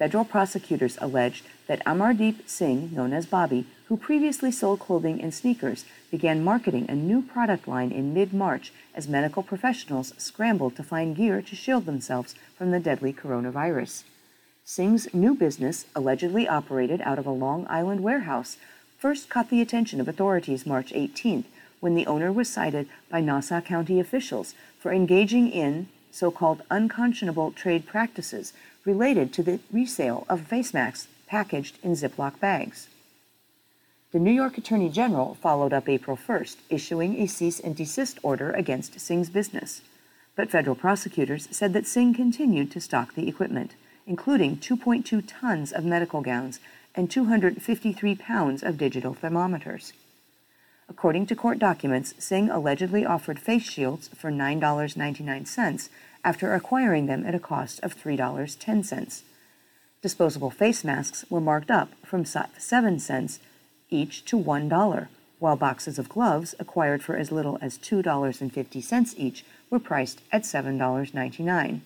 Federal 0.00 0.24
prosecutors 0.24 0.96
alleged 1.02 1.44
that 1.66 1.84
Amardeep 1.84 2.48
Singh, 2.48 2.88
known 2.90 3.12
as 3.12 3.26
Bobby, 3.26 3.66
who 3.84 3.98
previously 3.98 4.50
sold 4.50 4.80
clothing 4.80 5.20
and 5.20 5.34
sneakers, 5.34 5.84
began 6.10 6.42
marketing 6.42 6.86
a 6.88 6.94
new 6.94 7.20
product 7.20 7.68
line 7.68 7.92
in 7.92 8.14
mid 8.14 8.32
March 8.32 8.72
as 8.94 9.06
medical 9.06 9.42
professionals 9.42 10.14
scrambled 10.16 10.74
to 10.74 10.82
find 10.82 11.16
gear 11.16 11.42
to 11.42 11.54
shield 11.54 11.84
themselves 11.84 12.34
from 12.56 12.70
the 12.70 12.80
deadly 12.80 13.12
coronavirus. 13.12 14.04
Singh's 14.64 15.12
new 15.12 15.34
business, 15.34 15.84
allegedly 15.94 16.48
operated 16.48 17.02
out 17.02 17.18
of 17.18 17.26
a 17.26 17.30
Long 17.30 17.66
Island 17.68 18.02
warehouse, 18.02 18.56
first 18.96 19.28
caught 19.28 19.50
the 19.50 19.60
attention 19.60 20.00
of 20.00 20.08
authorities 20.08 20.64
March 20.64 20.94
18th 20.94 21.44
when 21.80 21.94
the 21.94 22.06
owner 22.06 22.32
was 22.32 22.48
cited 22.48 22.88
by 23.10 23.20
Nassau 23.20 23.60
County 23.60 24.00
officials 24.00 24.54
for 24.78 24.94
engaging 24.94 25.50
in 25.50 25.88
so 26.10 26.30
called 26.30 26.62
unconscionable 26.70 27.52
trade 27.52 27.86
practices 27.86 28.54
related 28.84 29.32
to 29.32 29.42
the 29.42 29.60
resale 29.72 30.26
of 30.28 30.46
face 30.46 30.72
masks 30.74 31.08
packaged 31.26 31.78
in 31.82 31.92
Ziploc 31.92 32.40
bags. 32.40 32.88
The 34.12 34.18
New 34.18 34.32
York 34.32 34.58
Attorney 34.58 34.88
General 34.88 35.36
followed 35.40 35.72
up 35.72 35.88
April 35.88 36.16
1st, 36.16 36.56
issuing 36.68 37.20
a 37.20 37.28
cease 37.28 37.60
and 37.60 37.76
desist 37.76 38.18
order 38.22 38.50
against 38.50 38.98
Singh's 38.98 39.30
business. 39.30 39.82
But 40.34 40.50
federal 40.50 40.74
prosecutors 40.74 41.46
said 41.52 41.72
that 41.74 41.86
Singh 41.86 42.14
continued 42.14 42.72
to 42.72 42.80
stock 42.80 43.14
the 43.14 43.28
equipment, 43.28 43.74
including 44.06 44.56
2.2 44.56 45.22
tons 45.26 45.70
of 45.70 45.84
medical 45.84 46.22
gowns 46.22 46.58
and 46.94 47.08
253 47.08 48.16
pounds 48.16 48.62
of 48.62 48.78
digital 48.78 49.14
thermometers. 49.14 49.92
According 50.88 51.26
to 51.26 51.36
court 51.36 51.60
documents, 51.60 52.14
Singh 52.18 52.50
allegedly 52.50 53.06
offered 53.06 53.38
face 53.38 53.62
shields 53.62 54.08
for 54.08 54.32
$9.99 54.32 55.88
after 56.24 56.54
acquiring 56.54 57.06
them 57.06 57.24
at 57.24 57.34
a 57.34 57.40
cost 57.40 57.80
of 57.82 57.96
$3.10. 57.96 59.22
Disposable 60.02 60.50
face 60.50 60.82
masks 60.84 61.24
were 61.28 61.40
marked 61.40 61.70
up 61.70 61.90
from 62.04 62.24
7 62.24 62.98
cents 62.98 63.38
each 63.90 64.24
to 64.26 64.38
$1, 64.38 65.08
while 65.38 65.56
boxes 65.56 65.98
of 65.98 66.08
gloves, 66.08 66.54
acquired 66.58 67.02
for 67.02 67.16
as 67.16 67.32
little 67.32 67.58
as 67.60 67.78
$2.50 67.78 69.14
each, 69.18 69.44
were 69.70 69.78
priced 69.78 70.20
at 70.30 70.42
$7.99. 70.42 71.80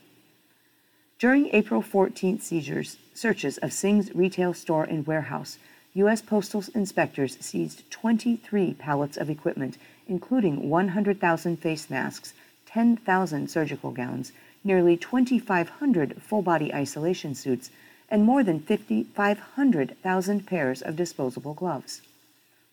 During 1.19 1.49
April 1.53 1.83
14th 1.83 2.43
seizures, 2.43 2.99
searches 3.15 3.59
of 3.59 3.73
Singh's 3.73 4.15
retail 4.15 4.53
store 4.53 4.85
and 4.85 5.07
warehouse, 5.07 5.59
U.S. 5.95 6.21
Postal 6.21 6.65
inspectors 6.75 7.39
seized 7.39 7.89
23 7.91 8.75
pallets 8.75 9.17
of 9.17 9.31
equipment, 9.31 9.79
including 10.09 10.69
100,000 10.69 11.57
face 11.57 11.89
masks, 11.89 12.35
10,000 12.75 13.49
surgical 13.49 13.93
gowns, 13.93 14.33
nearly 14.65 14.97
2,500 14.97 16.21
full 16.21 16.43
body 16.43 16.75
isolation 16.75 17.33
suits, 17.33 17.71
and 18.09 18.25
more 18.25 18.43
than 18.43 18.59
500,000 18.59 20.47
pairs 20.47 20.83
of 20.83 20.97
disposable 20.97 21.55
gloves. 21.55 22.03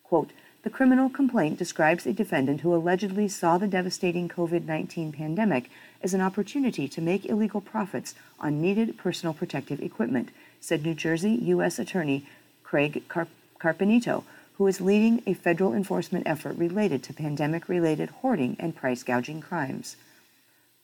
Quote, 0.02 0.30
the 0.64 0.70
criminal 0.70 1.08
complaint 1.08 1.56
describes 1.56 2.04
a 2.04 2.12
defendant 2.12 2.62
who 2.62 2.74
allegedly 2.74 3.28
saw 3.28 3.58
the 3.58 3.68
devastating 3.68 4.28
COVID 4.28 4.64
19 4.64 5.12
pandemic 5.12 5.70
as 6.02 6.14
an 6.14 6.20
opportunity 6.20 6.88
to 6.88 7.00
make 7.00 7.26
illegal 7.26 7.60
profits 7.60 8.16
on 8.40 8.60
needed 8.60 8.98
personal 8.98 9.32
protective 9.32 9.80
equipment, 9.80 10.30
said 10.60 10.82
New 10.82 10.94
Jersey 10.94 11.30
U.S. 11.54 11.78
Attorney 11.78 12.26
Craig 12.64 13.04
Carp- 13.06 13.28
Carpenito, 13.60 14.24
who 14.54 14.66
is 14.66 14.80
leading 14.80 15.22
a 15.26 15.34
federal 15.34 15.72
enforcement 15.72 16.26
effort 16.26 16.56
related 16.56 17.02
to 17.02 17.12
pandemic 17.12 17.68
related 17.68 18.10
hoarding 18.20 18.56
and 18.58 18.76
price 18.76 19.02
gouging 19.02 19.40
crimes 19.40 19.96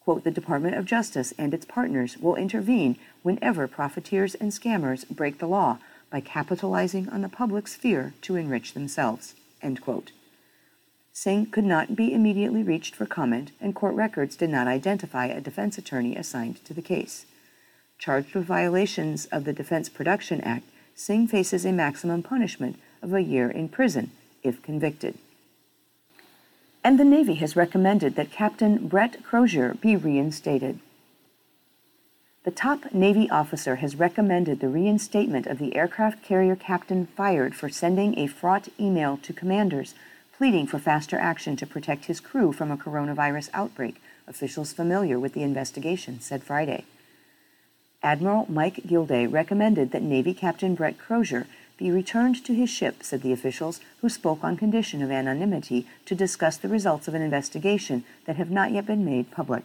quote, 0.08 0.24
the 0.24 0.30
Department 0.30 0.74
of 0.74 0.86
Justice 0.86 1.34
and 1.36 1.52
its 1.52 1.66
partners 1.66 2.16
will 2.16 2.34
intervene 2.34 2.96
whenever 3.22 3.68
profiteers 3.68 4.34
and 4.36 4.50
scammers 4.50 5.06
break 5.10 5.36
the 5.36 5.46
law 5.46 5.76
by 6.10 6.18
capitalizing 6.18 7.10
on 7.10 7.20
the 7.20 7.28
public's 7.28 7.74
fear 7.74 8.14
to 8.22 8.34
enrich 8.34 8.72
themselves, 8.72 9.34
end 9.60 9.82
quote. 9.82 10.12
Singh 11.12 11.44
could 11.50 11.66
not 11.66 11.94
be 11.94 12.14
immediately 12.14 12.62
reached 12.62 12.94
for 12.94 13.04
comment, 13.04 13.52
and 13.60 13.74
court 13.74 13.94
records 13.94 14.34
did 14.34 14.48
not 14.48 14.66
identify 14.66 15.26
a 15.26 15.42
defense 15.42 15.76
attorney 15.76 16.16
assigned 16.16 16.64
to 16.64 16.72
the 16.72 16.80
case. 16.80 17.26
Charged 17.98 18.34
with 18.34 18.46
violations 18.46 19.26
of 19.26 19.44
the 19.44 19.52
Defense 19.52 19.90
Production 19.90 20.40
Act, 20.40 20.64
Singh 20.94 21.28
faces 21.28 21.66
a 21.66 21.72
maximum 21.72 22.22
punishment 22.22 22.78
of 23.02 23.12
a 23.12 23.22
year 23.22 23.50
in 23.50 23.68
prison 23.68 24.10
if 24.42 24.62
convicted 24.62 25.16
and 26.88 26.98
the 26.98 27.04
Navy 27.04 27.34
has 27.34 27.54
recommended 27.54 28.14
that 28.14 28.30
Captain 28.30 28.88
Brett 28.88 29.22
Crozier 29.22 29.74
be 29.74 29.96
reinstated. 29.96 30.78
The 32.44 32.50
top 32.50 32.94
Navy 32.94 33.28
officer 33.28 33.76
has 33.76 33.96
recommended 33.96 34.60
the 34.60 34.68
reinstatement 34.68 35.46
of 35.46 35.58
the 35.58 35.76
aircraft 35.76 36.22
carrier 36.22 36.56
captain 36.56 37.06
fired 37.06 37.54
for 37.54 37.68
sending 37.68 38.18
a 38.18 38.26
fraught 38.26 38.68
email 38.80 39.18
to 39.18 39.32
commanders 39.34 39.94
pleading 40.36 40.66
for 40.66 40.78
faster 40.78 41.18
action 41.18 41.56
to 41.56 41.66
protect 41.66 42.06
his 42.06 42.20
crew 42.20 42.52
from 42.52 42.70
a 42.70 42.76
coronavirus 42.78 43.50
outbreak, 43.52 44.00
officials 44.26 44.72
familiar 44.72 45.18
with 45.18 45.34
the 45.34 45.42
investigation 45.42 46.20
said 46.20 46.42
Friday. 46.42 46.84
Admiral 48.02 48.46
Mike 48.48 48.80
Gilday 48.86 49.26
recommended 49.26 49.90
that 49.90 50.00
Navy 50.00 50.32
Captain 50.32 50.74
Brett 50.74 50.96
Crozier 50.96 51.46
be 51.78 51.90
returned 51.90 52.44
to 52.44 52.54
his 52.54 52.68
ship, 52.68 53.02
said 53.02 53.22
the 53.22 53.32
officials, 53.32 53.80
who 54.00 54.08
spoke 54.08 54.42
on 54.42 54.56
condition 54.56 55.00
of 55.00 55.10
anonymity 55.10 55.86
to 56.04 56.14
discuss 56.14 56.56
the 56.56 56.68
results 56.68 57.08
of 57.08 57.14
an 57.14 57.22
investigation 57.22 58.04
that 58.26 58.36
have 58.36 58.50
not 58.50 58.72
yet 58.72 58.84
been 58.84 59.04
made 59.04 59.30
public. 59.30 59.62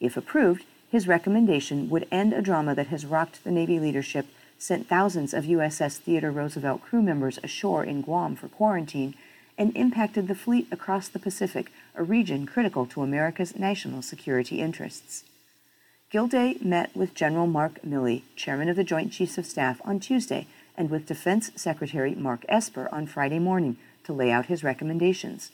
If 0.00 0.16
approved, 0.16 0.64
his 0.90 1.06
recommendation 1.06 1.90
would 1.90 2.08
end 2.10 2.32
a 2.32 2.42
drama 2.42 2.74
that 2.74 2.88
has 2.88 3.06
rocked 3.06 3.44
the 3.44 3.50
Navy 3.50 3.78
leadership, 3.78 4.26
sent 4.58 4.88
thousands 4.88 5.34
of 5.34 5.44
USS 5.44 5.98
Theodore 5.98 6.30
Roosevelt 6.30 6.82
crew 6.82 7.02
members 7.02 7.38
ashore 7.42 7.84
in 7.84 8.00
Guam 8.00 8.34
for 8.34 8.48
quarantine, 8.48 9.14
and 9.58 9.76
impacted 9.76 10.26
the 10.26 10.34
fleet 10.34 10.66
across 10.72 11.08
the 11.08 11.18
Pacific, 11.18 11.70
a 11.94 12.02
region 12.02 12.46
critical 12.46 12.86
to 12.86 13.02
America's 13.02 13.58
national 13.58 14.00
security 14.00 14.60
interests. 14.60 15.24
Gilday 16.10 16.56
met 16.62 16.96
with 16.96 17.14
General 17.14 17.46
Mark 17.46 17.80
Milley, 17.82 18.22
chairman 18.34 18.68
of 18.68 18.76
the 18.76 18.82
Joint 18.82 19.12
Chiefs 19.12 19.38
of 19.38 19.46
Staff, 19.46 19.80
on 19.84 20.00
Tuesday 20.00 20.46
and 20.80 20.88
with 20.88 21.04
Defense 21.04 21.50
Secretary 21.56 22.14
Mark 22.14 22.46
Esper 22.48 22.88
on 22.90 23.06
Friday 23.06 23.38
morning 23.38 23.76
to 24.02 24.14
lay 24.14 24.30
out 24.30 24.46
his 24.46 24.64
recommendations. 24.64 25.52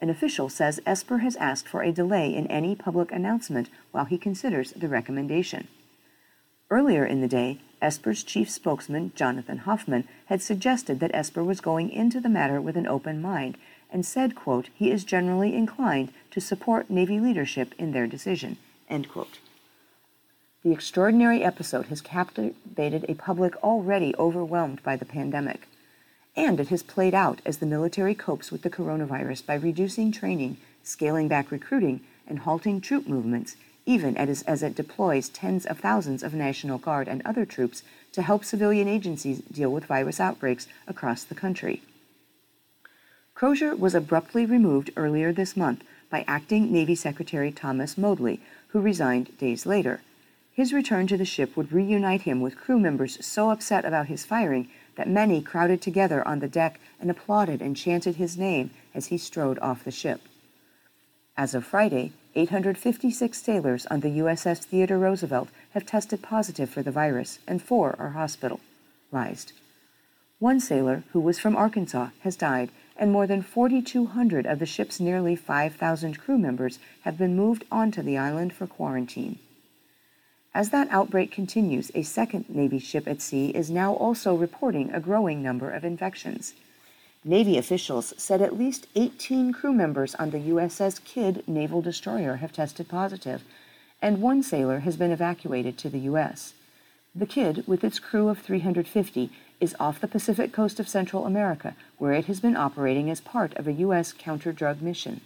An 0.00 0.08
official 0.08 0.48
says 0.48 0.80
Esper 0.86 1.18
has 1.18 1.36
asked 1.36 1.68
for 1.68 1.82
a 1.82 1.92
delay 1.92 2.34
in 2.34 2.46
any 2.46 2.74
public 2.74 3.12
announcement 3.12 3.68
while 3.92 4.06
he 4.06 4.16
considers 4.16 4.72
the 4.72 4.88
recommendation. 4.88 5.68
Earlier 6.70 7.04
in 7.04 7.20
the 7.20 7.28
day, 7.28 7.60
Esper's 7.82 8.22
chief 8.22 8.48
spokesman, 8.48 9.12
Jonathan 9.14 9.58
Hoffman, 9.58 10.08
had 10.26 10.40
suggested 10.40 10.98
that 11.00 11.14
Esper 11.14 11.44
was 11.44 11.60
going 11.60 11.90
into 11.90 12.18
the 12.18 12.30
matter 12.30 12.58
with 12.58 12.78
an 12.78 12.86
open 12.86 13.20
mind 13.20 13.58
and 13.90 14.06
said, 14.06 14.34
quote, 14.34 14.70
he 14.74 14.90
is 14.90 15.04
generally 15.04 15.54
inclined 15.54 16.10
to 16.30 16.40
support 16.40 16.88
Navy 16.88 17.20
leadership 17.20 17.74
in 17.76 17.92
their 17.92 18.06
decision, 18.06 18.56
end 18.88 19.10
quote. 19.10 19.40
The 20.64 20.72
extraordinary 20.72 21.44
episode 21.44 21.88
has 21.88 22.00
captivated 22.00 23.04
a 23.06 23.14
public 23.16 23.54
already 23.62 24.14
overwhelmed 24.18 24.82
by 24.82 24.96
the 24.96 25.04
pandemic. 25.04 25.68
and 26.36 26.58
it 26.58 26.68
has 26.68 26.82
played 26.82 27.14
out 27.14 27.42
as 27.44 27.58
the 27.58 27.66
military 27.66 28.14
copes 28.14 28.50
with 28.50 28.62
the 28.62 28.70
coronavirus 28.70 29.44
by 29.44 29.54
reducing 29.54 30.10
training, 30.10 30.56
scaling 30.82 31.28
back 31.28 31.50
recruiting, 31.50 32.00
and 32.26 32.40
halting 32.40 32.80
troop 32.80 33.06
movements, 33.06 33.56
even 33.84 34.16
as, 34.16 34.40
as 34.42 34.62
it 34.62 34.74
deploys 34.74 35.28
tens 35.28 35.66
of 35.66 35.78
thousands 35.78 36.22
of 36.22 36.32
National 36.32 36.78
Guard 36.78 37.08
and 37.08 37.20
other 37.26 37.44
troops 37.44 37.82
to 38.12 38.22
help 38.22 38.42
civilian 38.42 38.88
agencies 38.88 39.40
deal 39.42 39.70
with 39.70 39.84
virus 39.84 40.18
outbreaks 40.18 40.66
across 40.88 41.24
the 41.24 41.34
country. 41.34 41.82
Crozier 43.34 43.76
was 43.76 43.94
abruptly 43.94 44.46
removed 44.46 44.90
earlier 44.96 45.30
this 45.30 45.56
month 45.56 45.84
by 46.08 46.24
acting 46.26 46.72
Navy 46.72 46.94
Secretary 46.94 47.52
Thomas 47.52 47.98
Modly, 47.98 48.40
who 48.68 48.80
resigned 48.80 49.36
days 49.36 49.66
later. 49.66 50.00
His 50.54 50.72
return 50.72 51.08
to 51.08 51.16
the 51.16 51.24
ship 51.24 51.56
would 51.56 51.72
reunite 51.72 52.22
him 52.22 52.40
with 52.40 52.56
crew 52.56 52.78
members 52.78 53.18
so 53.26 53.50
upset 53.50 53.84
about 53.84 54.06
his 54.06 54.24
firing 54.24 54.68
that 54.94 55.08
many 55.08 55.42
crowded 55.42 55.82
together 55.82 56.26
on 56.26 56.38
the 56.38 56.46
deck 56.46 56.78
and 57.00 57.10
applauded 57.10 57.60
and 57.60 57.76
chanted 57.76 58.16
his 58.16 58.38
name 58.38 58.70
as 58.94 59.06
he 59.06 59.18
strode 59.18 59.58
off 59.58 59.82
the 59.82 59.90
ship. 59.90 60.20
As 61.36 61.56
of 61.56 61.64
Friday, 61.64 62.12
856 62.36 63.42
sailors 63.42 63.84
on 63.86 63.98
the 63.98 64.18
USS 64.20 64.64
Theodore 64.64 64.98
Roosevelt 64.98 65.48
have 65.72 65.84
tested 65.84 66.22
positive 66.22 66.70
for 66.70 66.82
the 66.82 66.92
virus, 66.92 67.40
and 67.48 67.60
four 67.60 67.96
are 67.98 68.10
hospitalized. 68.10 69.52
One 70.38 70.60
sailor, 70.60 71.02
who 71.12 71.18
was 71.18 71.40
from 71.40 71.56
Arkansas, 71.56 72.10
has 72.20 72.36
died, 72.36 72.70
and 72.96 73.10
more 73.10 73.26
than 73.26 73.42
4,200 73.42 74.46
of 74.46 74.60
the 74.60 74.66
ship's 74.66 75.00
nearly 75.00 75.34
5,000 75.34 76.16
crew 76.18 76.38
members 76.38 76.78
have 77.00 77.18
been 77.18 77.34
moved 77.34 77.64
onto 77.72 78.02
the 78.02 78.16
island 78.16 78.52
for 78.52 78.68
quarantine. 78.68 79.40
As 80.54 80.70
that 80.70 80.86
outbreak 80.92 81.32
continues, 81.32 81.90
a 81.96 82.02
second 82.02 82.48
Navy 82.48 82.78
ship 82.78 83.08
at 83.08 83.20
sea 83.20 83.48
is 83.48 83.70
now 83.70 83.94
also 83.94 84.36
reporting 84.36 84.92
a 84.92 85.00
growing 85.00 85.42
number 85.42 85.68
of 85.68 85.84
infections. 85.84 86.54
Navy 87.24 87.58
officials 87.58 88.14
said 88.16 88.40
at 88.40 88.56
least 88.56 88.86
18 88.94 89.52
crew 89.52 89.72
members 89.72 90.14
on 90.14 90.30
the 90.30 90.38
USS 90.38 91.02
Kidd 91.02 91.42
naval 91.48 91.82
destroyer 91.82 92.36
have 92.36 92.52
tested 92.52 92.88
positive, 92.88 93.42
and 94.00 94.22
one 94.22 94.44
sailor 94.44 94.80
has 94.80 94.96
been 94.96 95.10
evacuated 95.10 95.76
to 95.78 95.88
the 95.88 96.00
U.S. 96.00 96.54
The 97.16 97.26
Kidd, 97.26 97.64
with 97.66 97.82
its 97.82 97.98
crew 97.98 98.28
of 98.28 98.38
350, 98.38 99.30
is 99.60 99.74
off 99.80 100.00
the 100.00 100.06
Pacific 100.06 100.52
coast 100.52 100.78
of 100.78 100.88
Central 100.88 101.26
America, 101.26 101.74
where 101.98 102.12
it 102.12 102.26
has 102.26 102.38
been 102.38 102.56
operating 102.56 103.10
as 103.10 103.20
part 103.20 103.54
of 103.54 103.66
a 103.66 103.72
U.S. 103.72 104.12
counter 104.12 104.52
drug 104.52 104.82
mission. 104.82 105.20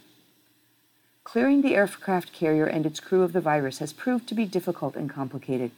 Clearing 1.23 1.61
the 1.61 1.75
aircraft 1.75 2.33
carrier 2.33 2.65
and 2.65 2.85
its 2.85 2.99
crew 2.99 3.21
of 3.21 3.33
the 3.33 3.41
virus 3.41 3.79
has 3.79 3.93
proved 3.93 4.27
to 4.27 4.35
be 4.35 4.45
difficult 4.45 4.95
and 4.95 5.09
complicated. 5.09 5.71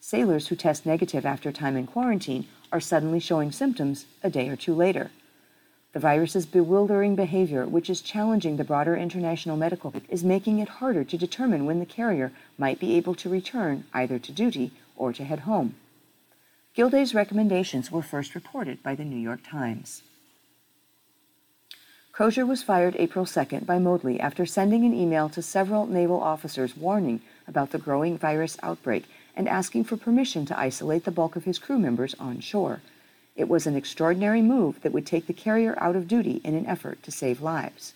Sailors 0.00 0.48
who 0.48 0.56
test 0.56 0.86
negative 0.86 1.24
after 1.24 1.52
time 1.52 1.76
in 1.76 1.86
quarantine 1.86 2.46
are 2.72 2.80
suddenly 2.80 3.20
showing 3.20 3.52
symptoms 3.52 4.06
a 4.22 4.30
day 4.30 4.48
or 4.48 4.56
two 4.56 4.74
later. 4.74 5.10
The 5.92 6.00
virus's 6.00 6.46
bewildering 6.46 7.16
behavior, 7.16 7.66
which 7.66 7.90
is 7.90 8.00
challenging 8.00 8.56
the 8.56 8.64
broader 8.64 8.96
international 8.96 9.56
medical, 9.56 9.92
is 10.08 10.22
making 10.22 10.60
it 10.60 10.68
harder 10.68 11.04
to 11.04 11.18
determine 11.18 11.66
when 11.66 11.80
the 11.80 11.86
carrier 11.86 12.32
might 12.56 12.78
be 12.78 12.94
able 12.94 13.14
to 13.16 13.28
return 13.28 13.84
either 13.92 14.18
to 14.18 14.32
duty 14.32 14.72
or 14.96 15.12
to 15.12 15.24
head 15.24 15.40
home. 15.40 15.74
Gilday's 16.74 17.14
recommendations 17.14 17.90
were 17.90 18.02
first 18.02 18.36
reported 18.36 18.82
by 18.82 18.94
the 18.94 19.04
New 19.04 19.18
York 19.18 19.40
Times. 19.44 20.02
Crozier 22.20 22.44
was 22.44 22.62
fired 22.62 22.96
April 22.98 23.24
2nd 23.24 23.64
by 23.64 23.78
Modly 23.78 24.20
after 24.20 24.44
sending 24.44 24.84
an 24.84 24.92
email 24.92 25.30
to 25.30 25.40
several 25.40 25.86
naval 25.86 26.20
officers 26.20 26.76
warning 26.76 27.22
about 27.48 27.70
the 27.70 27.78
growing 27.78 28.18
virus 28.18 28.58
outbreak 28.62 29.06
and 29.34 29.48
asking 29.48 29.84
for 29.84 29.96
permission 29.96 30.44
to 30.44 30.60
isolate 30.60 31.06
the 31.06 31.10
bulk 31.10 31.34
of 31.34 31.44
his 31.44 31.58
crew 31.58 31.78
members 31.78 32.14
on 32.20 32.38
shore. 32.40 32.82
It 33.36 33.48
was 33.48 33.66
an 33.66 33.74
extraordinary 33.74 34.42
move 34.42 34.82
that 34.82 34.92
would 34.92 35.06
take 35.06 35.28
the 35.28 35.32
carrier 35.32 35.74
out 35.80 35.96
of 35.96 36.06
duty 36.06 36.42
in 36.44 36.54
an 36.54 36.66
effort 36.66 37.02
to 37.04 37.10
save 37.10 37.40
lives. 37.40 37.94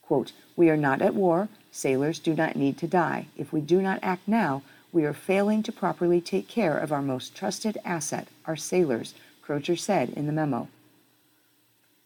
Quote, 0.00 0.32
We 0.56 0.70
are 0.70 0.76
not 0.78 1.02
at 1.02 1.14
war. 1.14 1.50
Sailors 1.70 2.18
do 2.18 2.34
not 2.34 2.56
need 2.56 2.78
to 2.78 2.86
die. 2.86 3.26
If 3.36 3.52
we 3.52 3.60
do 3.60 3.82
not 3.82 4.00
act 4.02 4.26
now, 4.26 4.62
we 4.94 5.04
are 5.04 5.12
failing 5.12 5.62
to 5.64 5.72
properly 5.72 6.22
take 6.22 6.48
care 6.48 6.78
of 6.78 6.90
our 6.90 7.02
most 7.02 7.36
trusted 7.36 7.76
asset, 7.84 8.28
our 8.46 8.56
sailors, 8.56 9.12
Crozier 9.42 9.76
said 9.76 10.08
in 10.16 10.24
the 10.24 10.32
memo. 10.32 10.68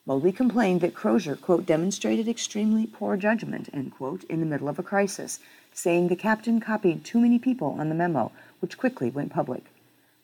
Modly 0.05 0.33
complained 0.33 0.81
that 0.81 0.95
Crozier, 0.95 1.37
quote, 1.37 1.65
demonstrated 1.65 2.27
extremely 2.27 2.87
poor 2.87 3.17
judgment, 3.17 3.69
end 3.73 3.93
quote, 3.93 4.25
in 4.25 4.41
the 4.41 4.47
middle 4.47 4.69
of 4.69 4.79
a 4.79 4.83
crisis, 4.83 5.39
saying 5.73 6.09
the 6.09 6.17
captain 6.17 6.61
copied 6.61 7.05
too 7.05 7.21
many 7.21 7.39
people 7.39 7.77
on 7.79 7.89
the 7.89 7.95
memo, 7.95 8.33
which 8.59 8.77
quickly 8.77 9.11
went 9.11 9.33
public. 9.33 9.65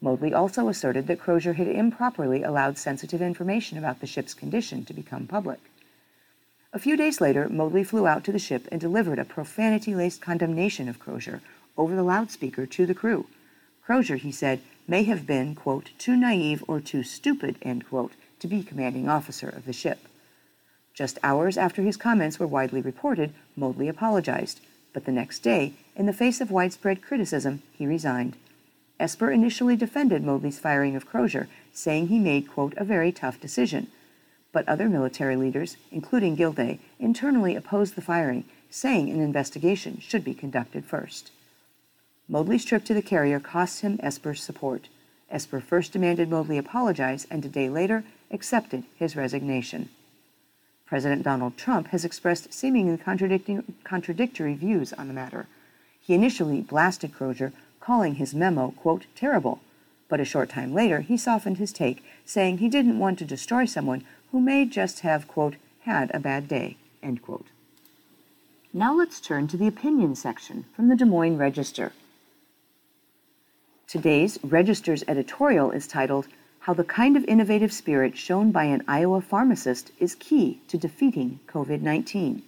Modly 0.01 0.35
also 0.35 0.69
asserted 0.69 1.07
that 1.07 1.21
Crozier 1.21 1.53
had 1.53 1.69
improperly 1.69 2.43
allowed 2.43 2.77
sensitive 2.77 3.23
information 3.23 3.79
about 3.79 4.01
the 4.01 4.07
ship's 4.07 4.35
condition 4.35 4.85
to 4.85 4.93
become 4.93 5.29
public. 5.29 5.61
A 6.73 6.81
few 6.81 6.97
days 6.97 7.21
later, 7.21 7.49
Modly 7.49 7.85
flew 7.85 8.07
out 8.07 8.25
to 8.25 8.33
the 8.33 8.39
ship 8.41 8.67
and 8.73 8.81
delivered 8.81 9.21
a 9.21 9.25
profanity 9.25 9.95
laced 9.95 10.21
condemnation 10.21 10.89
of 10.89 10.99
Crozier 10.99 11.41
over 11.77 11.95
the 11.95 12.03
loudspeaker 12.03 12.67
to 12.67 12.85
the 12.85 12.95
crew. 12.95 13.27
Crozier, 13.85 14.17
he 14.17 14.33
said, 14.33 14.61
may 14.89 15.05
have 15.05 15.25
been, 15.25 15.55
quote, 15.55 15.91
too 15.99 16.17
naive 16.17 16.65
or 16.67 16.81
too 16.81 17.05
stupid, 17.05 17.57
end 17.63 17.89
quote, 17.89 18.13
to 18.41 18.47
be 18.47 18.63
commanding 18.63 19.09
officer 19.09 19.49
of 19.49 19.65
the 19.65 19.73
ship. 19.73 20.09
Just 20.95 21.19
hours 21.23 21.57
after 21.57 21.83
his 21.83 21.97
comments 21.97 22.39
were 22.39 22.47
widely 22.47 22.81
reported, 22.81 23.33
Modly 23.57 23.89
apologized, 23.89 24.61
but 24.93 25.05
the 25.05 25.13
next 25.13 25.41
day, 25.41 25.75
in 25.95 26.07
the 26.07 26.13
face 26.13 26.41
of 26.41 26.51
widespread 26.51 27.03
criticism, 27.03 27.63
he 27.73 27.87
resigned. 27.87 28.37
Esper 28.99 29.31
initially 29.31 29.77
defended 29.77 30.25
Modly's 30.25 30.59
firing 30.59 30.97
of 30.97 31.07
Crozier, 31.07 31.49
saying 31.73 32.09
he 32.09 32.19
made, 32.19 32.51
quote, 32.51 32.75
a 32.77 32.85
very 32.85 33.13
tough 33.13 33.41
decision. 33.41 33.87
But 34.51 34.69
other 34.69 34.89
military 34.89 35.37
leaders, 35.37 35.77
including 35.93 36.35
Gilday, 36.35 36.81
internally 36.99 37.55
opposed 37.55 37.95
the 37.95 38.03
firing, 38.03 38.45
saying 38.71 39.09
an 39.11 39.21
investigation 39.21 40.01
should 40.01 40.25
be 40.25 40.35
conducted 40.35 40.85
first. 40.85 41.31
Modly's 42.29 42.65
trip 42.65 42.85
to 42.87 42.95
the 42.95 43.03
carrier 43.03 43.41
cost 43.41 43.83
him 43.83 44.01
Esper's 44.03 44.43
support. 44.43 44.89
Esper 45.31 45.61
first 45.61 45.93
demanded 45.93 46.29
Modly 46.29 46.59
apologize 46.59 47.27
and 47.31 47.45
a 47.45 47.49
day 47.49 47.69
later 47.69 48.05
accepted 48.31 48.85
his 48.97 49.17
resignation. 49.17 49.89
President 50.87 51.23
Donald 51.23 51.57
Trump 51.57 51.89
has 51.89 52.05
expressed 52.05 52.53
seemingly 52.53 52.97
contradictory 52.97 54.55
views 54.55 54.93
on 54.95 55.09
the 55.09 55.15
matter. 55.15 55.47
He 56.01 56.15
initially 56.15 56.63
blasted 56.63 57.13
Crozier, 57.13 57.53
calling 57.81 58.15
his 58.15 58.35
memo, 58.35 58.71
quote, 58.71 59.05
terrible. 59.15 59.61
But 60.09 60.21
a 60.21 60.25
short 60.25 60.49
time 60.49 60.73
later, 60.73 61.01
he 61.01 61.19
softened 61.19 61.59
his 61.59 61.73
take, 61.73 62.03
saying 62.25 62.59
he 62.59 62.69
didn't 62.71 62.99
want 62.99 63.19
to 63.19 63.27
destroy 63.27 63.67
someone 63.67 64.05
who 64.33 64.41
may 64.41 64.65
just 64.65 65.01
have, 65.01 65.29
quote, 65.29 65.57
had 65.81 66.11
a 66.15 66.21
bad 66.21 66.49
day, 66.49 66.77
end 67.03 67.21
quote. 67.23 67.47
Now 68.73 68.95
let's 68.95 69.21
turn 69.21 69.49
to 69.49 69.57
the 69.57 69.67
opinion 69.67 70.15
section 70.15 70.65
from 70.75 70.89
the 70.89 70.97
Des 70.97 71.05
Moines 71.05 71.39
Register. 71.39 71.93
Today's 73.87 74.39
Register's 74.43 75.05
editorial 75.09 75.71
is 75.71 75.87
titled 75.87 76.29
how 76.69 76.75
the 76.75 76.85
kind 76.85 77.17
of 77.17 77.25
innovative 77.25 77.73
spirit 77.73 78.15
shown 78.15 78.51
by 78.51 78.65
an 78.65 78.85
Iowa 78.87 79.23
pharmacist 79.23 79.91
is 79.99 80.15
key 80.15 80.61
to 80.69 80.77
defeating 80.77 81.41
COVID 81.47 81.81
19. 81.81 82.43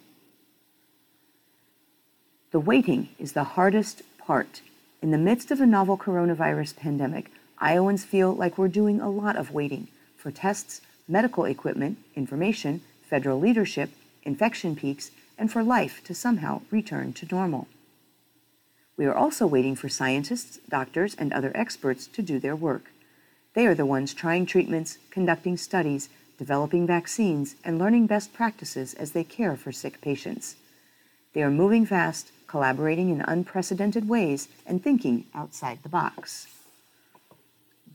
The 2.50 2.61
waiting 2.61 3.09
is 3.18 3.33
the 3.33 3.56
hardest 3.56 4.02
part. 4.18 4.61
In 5.00 5.11
the 5.11 5.16
midst 5.16 5.50
of 5.50 5.59
a 5.59 5.64
novel 5.64 5.96
coronavirus 5.96 6.76
pandemic, 6.76 7.30
Iowans 7.61 8.04
feel 8.04 8.35
like 8.35 8.59
we're 8.59 8.68
doing 8.68 9.00
a 9.00 9.09
lot 9.09 9.37
of 9.37 9.54
waiting 9.54 9.88
for 10.18 10.30
tests, 10.30 10.83
medical 11.09 11.46
equipment, 11.46 11.96
information, 12.14 12.83
federal 13.09 13.40
leadership, 13.40 13.88
infection 14.22 14.76
peaks, 14.76 15.12
and 15.38 15.50
for 15.50 15.62
life 15.62 16.04
to 16.04 16.14
somehow 16.14 16.61
return 16.70 17.14
to 17.14 17.35
normal. 17.35 17.68
We 18.98 19.06
are 19.06 19.16
also 19.16 19.46
waiting 19.46 19.76
for 19.76 19.88
scientists, 19.88 20.59
doctors, 20.68 21.14
and 21.14 21.33
other 21.33 21.52
experts 21.54 22.06
to 22.09 22.21
do 22.21 22.38
their 22.38 22.54
work. 22.54 22.90
They 23.55 23.67
are 23.67 23.75
the 23.75 23.87
ones 23.87 24.15
trying 24.15 24.46
treatments, 24.46 24.98
conducting 25.11 25.57
studies, 25.57 26.09
developing 26.38 26.87
vaccines, 26.87 27.57
and 27.65 27.79
learning 27.79 28.07
best 28.07 28.33
practices 28.33 28.94
as 28.94 29.13
they 29.13 29.25
care 29.25 29.57
for 29.57 29.73
sick 29.73 30.01
patients. 30.01 30.57
They 31.33 31.42
are 31.42 31.51
moving 31.51 31.85
fast, 31.85 32.33
collaborating 32.46 33.11
in 33.11 33.21
unprecedented 33.21 34.09
ways, 34.09 34.48
and 34.67 34.83
thinking 34.83 35.27
outside 35.35 35.83
the 35.83 35.88
box. 35.88 36.46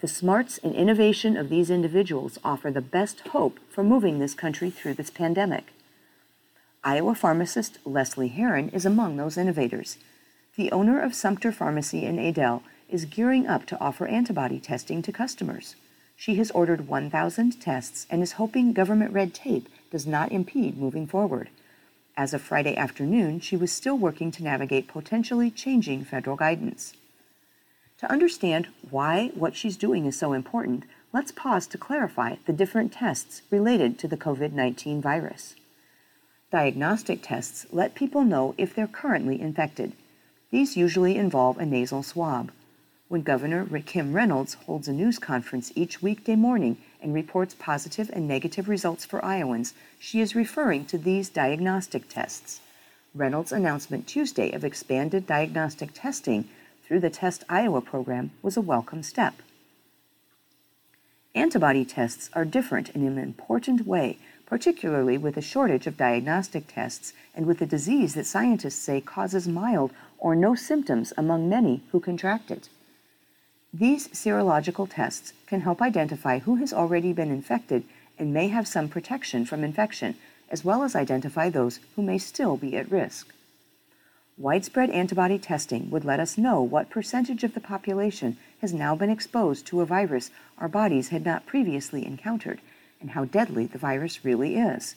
The 0.02 0.08
smarts 0.08 0.58
and 0.58 0.76
innovation 0.76 1.38
of 1.38 1.50
these 1.50 1.70
individuals 1.70 2.38
offer 2.44 2.70
the 2.70 2.82
best 2.82 3.22
hope 3.30 3.60
for 3.70 3.84
moving 3.84 4.20
this 4.20 4.34
country 4.34 4.70
through 4.70 4.96
this 4.96 5.10
pandemic. 5.10 5.74
Iowa 6.84 7.16
pharmacist 7.16 7.80
Leslie 7.86 8.28
Herron 8.28 8.70
is 8.70 8.86
among 8.86 9.18
those 9.18 9.38
innovators. 9.38 9.98
The 10.56 10.72
owner 10.72 11.00
of 11.02 11.16
Sumpter 11.16 11.52
Pharmacy 11.52 12.06
in 12.06 12.20
Adel 12.20 12.62
is 12.90 13.06
gearing 13.06 13.48
up 13.48 13.66
to 13.66 13.80
offer 13.80 14.06
antibody 14.08 14.60
testing 14.60 15.02
to 15.02 15.12
customers. 15.12 15.76
She 16.16 16.36
has 16.36 16.52
ordered 16.52 16.88
1,000 16.88 17.60
tests 17.60 18.08
and 18.10 18.22
is 18.22 18.34
hoping 18.34 18.74
government 18.74 19.12
red 19.12 19.34
tape 19.34 19.68
does 19.92 20.08
not 20.08 20.32
impede 20.32 20.78
moving 20.78 21.08
forward. 21.08 21.50
As 22.18 22.34
of 22.34 22.42
Friday 22.42 22.78
afternoon, 22.78 23.42
she 23.42 23.58
was 23.58 23.72
still 23.72 23.98
working 23.98 24.32
to 24.32 24.44
navigate 24.44 24.88
potentially 24.88 25.52
changing 25.52 26.06
federal 26.06 26.38
guidance. 26.38 26.94
To 27.98 28.12
understand 28.12 28.68
why 28.90 29.32
what 29.36 29.56
she's 29.56 29.78
doing 29.78 30.06
is 30.06 30.18
so 30.18 30.32
important, 30.34 30.84
let's 31.12 31.32
pause 31.32 31.68
to 31.68 31.78
clarify 31.78 32.36
the 32.46 32.54
different 32.54 32.94
tests 32.94 33.42
related 33.50 33.98
to 34.00 34.08
the 34.08 34.18
COVID 34.18 34.54
19 34.54 35.02
virus. 35.02 35.56
Diagnostic 36.52 37.22
tests 37.22 37.66
let 37.72 37.96
people 37.96 38.24
know 38.24 38.56
if 38.58 38.74
they're 38.74 38.88
currently 38.88 39.42
infected. 39.42 39.94
These 40.52 40.78
usually 40.78 41.18
involve 41.18 41.58
a 41.58 41.66
nasal 41.66 42.04
swab. 42.04 42.52
When 43.08 43.22
Governor 43.22 43.68
Kim 43.86 44.14
Reynolds 44.14 44.56
holds 44.56 44.88
a 44.88 44.92
news 44.92 45.20
conference 45.20 45.72
each 45.76 46.02
weekday 46.02 46.36
morning 46.36 46.78
and 47.02 47.14
reports 47.14 47.56
positive 47.58 48.10
and 48.12 48.28
negative 48.28 48.68
results 48.68 49.06
for 49.06 49.24
Iowans, 49.24 49.76
she 50.00 50.22
is 50.22 50.34
referring 50.34 50.86
to 50.86 50.98
these 50.98 51.30
diagnostic 51.30 52.10
tests. 52.10 52.62
Reynolds' 53.14 53.52
announcement 53.52 54.08
Tuesday 54.08 54.52
of 54.52 54.64
expanded 54.64 55.28
diagnostic 55.28 55.92
testing 55.94 56.50
through 56.84 57.00
the 57.00 57.12
Test 57.12 57.44
Iowa 57.48 57.80
program 57.80 58.32
was 58.42 58.58
a 58.58 58.62
welcome 58.62 59.04
step. 59.04 59.36
Antibody 61.36 61.86
tests 61.86 62.32
are 62.34 62.44
different 62.44 62.90
in 62.90 63.06
an 63.06 63.20
important 63.20 63.86
way 63.86 64.18
particularly 64.46 65.18
with 65.18 65.38
a 65.38 65.42
shortage 65.42 65.88
of 65.88 65.98
diagnostic 65.98 66.66
tests 66.68 67.14
and 67.34 67.46
with 67.46 67.62
a 67.62 67.66
disease 67.66 68.14
that 68.14 68.26
scientists 68.26 68.76
say 68.76 69.02
causes 69.02 69.48
mild 69.48 69.92
or 70.18 70.36
no 70.36 70.56
symptoms 70.56 71.14
among 71.18 71.50
many 71.50 71.82
who 71.92 72.00
contract 72.00 72.52
it. 72.52 72.70
These 73.78 74.08
serological 74.10 74.88
tests 74.90 75.34
can 75.48 75.60
help 75.60 75.82
identify 75.82 76.40
who 76.40 76.56
has 76.56 76.72
already 76.72 77.12
been 77.12 77.30
infected 77.30 77.84
and 78.18 78.34
may 78.34 78.48
have 78.48 78.70
some 78.70 78.88
protection 78.88 79.44
from 79.44 79.66
infection, 79.66 80.16
as 80.50 80.64
well 80.64 80.82
as 80.82 80.96
identify 80.96 81.50
those 81.50 81.82
who 81.98 82.02
may 82.02 82.18
still 82.18 82.56
be 82.56 82.78
at 82.78 82.90
risk. 82.90 83.34
Widespread 84.38 84.90
antibody 84.92 85.38
testing 85.38 85.90
would 85.90 86.06
let 86.06 86.22
us 86.22 86.38
know 86.38 86.62
what 86.62 86.90
percentage 86.90 87.44
of 87.44 87.54
the 87.54 87.60
population 87.60 88.38
has 88.62 88.74
now 88.74 88.96
been 88.96 89.10
exposed 89.10 89.66
to 89.66 89.82
a 89.82 89.86
virus 89.86 90.32
our 90.58 90.70
bodies 90.70 91.10
had 91.10 91.26
not 91.26 91.46
previously 91.46 92.06
encountered 92.06 92.62
and 93.02 93.12
how 93.12 93.26
deadly 93.26 93.66
the 93.66 93.78
virus 93.78 94.24
really 94.24 94.56
is. 94.56 94.96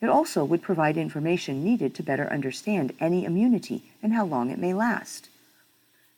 It 0.00 0.08
also 0.08 0.44
would 0.44 0.62
provide 0.62 0.96
information 0.96 1.64
needed 1.64 1.92
to 1.96 2.04
better 2.04 2.32
understand 2.32 2.92
any 3.00 3.24
immunity 3.24 3.82
and 4.00 4.12
how 4.12 4.24
long 4.24 4.50
it 4.50 4.60
may 4.60 4.74
last. 4.74 5.28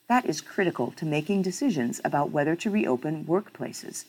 That 0.06 0.26
is 0.26 0.42
critical 0.42 0.92
to 0.96 1.06
making 1.06 1.42
decisions 1.42 2.00
about 2.04 2.30
whether 2.30 2.54
to 2.56 2.70
reopen 2.70 3.24
workplaces. 3.24 4.04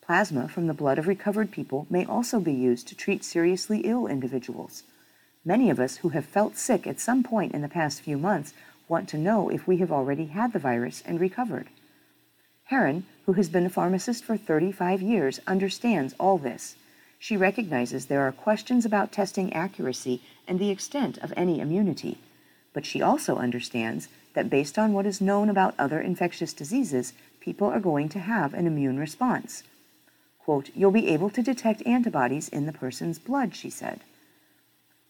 Plasma 0.00 0.48
from 0.48 0.68
the 0.68 0.74
blood 0.74 0.98
of 0.98 1.08
recovered 1.08 1.50
people 1.50 1.86
may 1.90 2.04
also 2.04 2.38
be 2.38 2.52
used 2.52 2.86
to 2.88 2.94
treat 2.94 3.24
seriously 3.24 3.80
ill 3.80 4.06
individuals. 4.06 4.84
Many 5.44 5.70
of 5.70 5.80
us 5.80 5.96
who 5.98 6.10
have 6.10 6.24
felt 6.24 6.56
sick 6.56 6.86
at 6.86 7.00
some 7.00 7.24
point 7.24 7.54
in 7.54 7.62
the 7.62 7.68
past 7.68 8.02
few 8.02 8.16
months 8.16 8.54
want 8.88 9.08
to 9.08 9.18
know 9.18 9.48
if 9.48 9.66
we 9.66 9.78
have 9.78 9.90
already 9.90 10.26
had 10.26 10.52
the 10.52 10.60
virus 10.60 11.02
and 11.04 11.18
recovered. 11.18 11.68
Heron, 12.64 13.04
who 13.26 13.32
has 13.32 13.48
been 13.48 13.66
a 13.66 13.70
pharmacist 13.70 14.24
for 14.24 14.36
35 14.36 15.02
years, 15.02 15.40
understands 15.46 16.14
all 16.20 16.38
this. 16.38 16.76
She 17.18 17.36
recognizes 17.36 18.06
there 18.06 18.22
are 18.22 18.32
questions 18.32 18.84
about 18.84 19.12
testing 19.12 19.52
accuracy 19.52 20.22
and 20.46 20.58
the 20.58 20.70
extent 20.70 21.18
of 21.18 21.32
any 21.36 21.60
immunity. 21.60 22.18
But 22.72 22.86
she 22.86 23.02
also 23.02 23.36
understands 23.36 24.08
that 24.34 24.50
based 24.50 24.78
on 24.78 24.92
what 24.92 25.06
is 25.06 25.20
known 25.20 25.48
about 25.48 25.74
other 25.78 26.00
infectious 26.00 26.52
diseases, 26.52 27.12
people 27.40 27.68
are 27.68 27.80
going 27.80 28.08
to 28.10 28.18
have 28.18 28.54
an 28.54 28.66
immune 28.66 28.98
response. 28.98 29.62
Quote, 30.38 30.70
You'll 30.74 30.90
be 30.90 31.08
able 31.08 31.30
to 31.30 31.42
detect 31.42 31.86
antibodies 31.86 32.48
in 32.48 32.66
the 32.66 32.72
person's 32.72 33.18
blood, 33.18 33.54
she 33.54 33.70
said. 33.70 34.00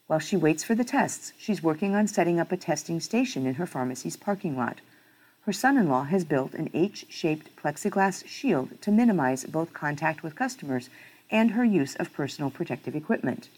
While 0.06 0.18
she 0.18 0.36
waits 0.36 0.64
for 0.64 0.74
the 0.74 0.84
tests, 0.84 1.32
she's 1.38 1.62
working 1.62 1.94
on 1.94 2.06
setting 2.06 2.38
up 2.38 2.52
a 2.52 2.56
testing 2.56 3.00
station 3.00 3.46
in 3.46 3.54
her 3.54 3.66
pharmacy's 3.66 4.16
parking 4.16 4.56
lot 4.56 4.80
her 5.44 5.52
son 5.52 5.76
in 5.76 5.88
law 5.88 6.04
has 6.04 6.24
built 6.24 6.54
an 6.54 6.70
H 6.72 7.04
shaped 7.08 7.56
plexiglass 7.56 8.26
shield 8.26 8.80
to 8.80 8.92
minimize 8.92 9.44
both 9.44 9.72
contact 9.72 10.22
with 10.22 10.36
customers 10.36 10.88
and 11.30 11.52
her 11.52 11.64
use 11.64 11.96
of 11.96 12.12
personal 12.12 12.50
protective 12.50 12.94
equipment. 12.94 13.48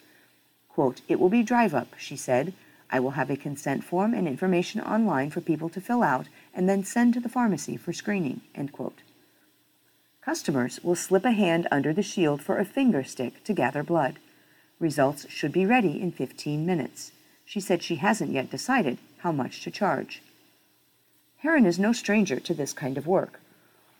Quote, 0.71 1.03
It 1.09 1.21
will 1.21 1.29
be 1.29 1.43
drive 1.43 1.75
up, 1.75 1.89
she 1.99 2.17
said. 2.17 2.55
I 2.95 3.01
will 3.01 3.19
have 3.19 3.29
a 3.29 3.37
consent 3.37 3.83
form 3.83 4.15
and 4.15 4.29
information 4.29 4.81
online 4.81 5.31
for 5.31 5.41
people 5.41 5.69
to 5.71 5.81
fill 5.81 6.05
out 6.05 6.29
and 6.55 6.69
then 6.69 6.85
send 6.85 7.13
to 7.15 7.21
the 7.21 7.29
pharmacy 7.29 7.77
for 7.77 7.93
screening. 7.93 8.41
Customers 10.23 10.79
will 10.85 10.95
slip 10.95 11.25
a 11.25 11.33
hand 11.33 11.67
under 11.73 11.93
the 11.93 12.05
shield 12.05 12.41
for 12.41 12.57
a 12.57 12.65
finger 12.65 13.03
stick 13.03 13.43
to 13.43 13.53
gather 13.53 13.83
blood. 13.83 14.21
Results 14.79 15.29
should 15.29 15.51
be 15.51 15.67
ready 15.67 16.01
in 16.01 16.13
15 16.13 16.65
minutes. 16.65 17.11
She 17.45 17.59
said 17.59 17.83
she 17.83 17.97
hasn't 17.97 18.31
yet 18.31 18.49
decided 18.49 18.99
how 19.19 19.33
much 19.33 19.65
to 19.65 19.73
charge. 19.73 20.23
Heron 21.39 21.67
is 21.67 21.81
no 21.81 21.93
stranger 21.93 22.39
to 22.39 22.55
this 22.55 22.73
kind 22.73 22.97
of 22.97 23.09
work. 23.09 23.41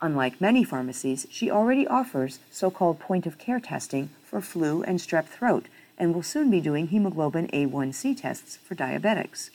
Unlike 0.01 0.41
many 0.41 0.63
pharmacies, 0.63 1.27
she 1.33 1.51
already 1.51 1.85
offers 1.89 2.39
so 2.53 2.71
called 2.71 3.01
point 3.01 3.27
of 3.27 3.39
care 3.39 3.59
testing 3.59 4.11
for 4.23 4.41
flu 4.41 4.85
and 4.85 5.01
strep 5.01 5.25
throat 5.25 5.67
and 5.99 6.15
will 6.15 6.23
soon 6.23 6.51
be 6.51 6.61
doing 6.61 6.89
hemoglobin 6.89 7.49
A1C 7.49 8.21
tests 8.21 8.57
for 8.57 8.75
diabetics. 8.75 9.51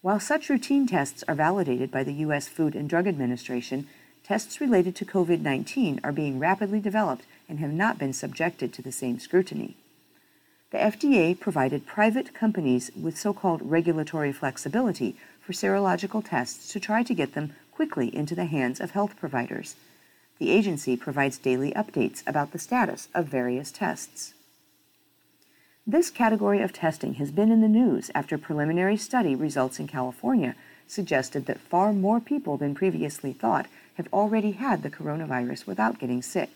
While 0.00 0.20
such 0.20 0.48
routine 0.48 0.86
tests 0.86 1.24
are 1.26 1.34
validated 1.34 1.90
by 1.90 2.04
the 2.04 2.12
U.S. 2.14 2.48
Food 2.48 2.74
and 2.74 2.88
Drug 2.88 3.06
Administration, 3.06 3.88
tests 4.22 4.60
related 4.60 4.94
to 4.96 5.04
COVID 5.04 5.40
19 5.40 6.00
are 6.04 6.12
being 6.12 6.38
rapidly 6.38 6.80
developed 6.80 7.24
and 7.48 7.58
have 7.58 7.72
not 7.72 7.98
been 7.98 8.12
subjected 8.12 8.72
to 8.72 8.82
the 8.82 8.92
same 8.92 9.18
scrutiny. 9.18 9.76
The 10.70 10.78
FDA 10.78 11.38
provided 11.38 11.86
private 11.86 12.34
companies 12.34 12.90
with 12.94 13.18
so 13.18 13.32
called 13.32 13.62
regulatory 13.62 14.32
flexibility 14.32 15.16
for 15.40 15.52
serological 15.52 16.22
tests 16.22 16.70
to 16.72 16.80
try 16.80 17.02
to 17.02 17.14
get 17.14 17.34
them 17.34 17.54
quickly 17.72 18.14
into 18.14 18.34
the 18.34 18.44
hands 18.44 18.80
of 18.80 18.90
health 18.90 19.16
providers. 19.16 19.76
The 20.38 20.50
agency 20.50 20.96
provides 20.96 21.38
daily 21.38 21.72
updates 21.72 22.22
about 22.26 22.52
the 22.52 22.58
status 22.58 23.08
of 23.14 23.26
various 23.26 23.72
tests. 23.72 24.34
This 25.90 26.10
category 26.10 26.60
of 26.60 26.74
testing 26.74 27.14
has 27.14 27.30
been 27.30 27.50
in 27.50 27.62
the 27.62 27.66
news 27.66 28.10
after 28.14 28.36
preliminary 28.36 28.98
study 28.98 29.34
results 29.34 29.80
in 29.80 29.86
California 29.86 30.54
suggested 30.86 31.46
that 31.46 31.60
far 31.60 31.94
more 31.94 32.20
people 32.20 32.58
than 32.58 32.74
previously 32.74 33.32
thought 33.32 33.68
have 33.94 34.06
already 34.12 34.50
had 34.50 34.82
the 34.82 34.90
coronavirus 34.90 35.66
without 35.66 35.98
getting 35.98 36.20
sick. 36.20 36.50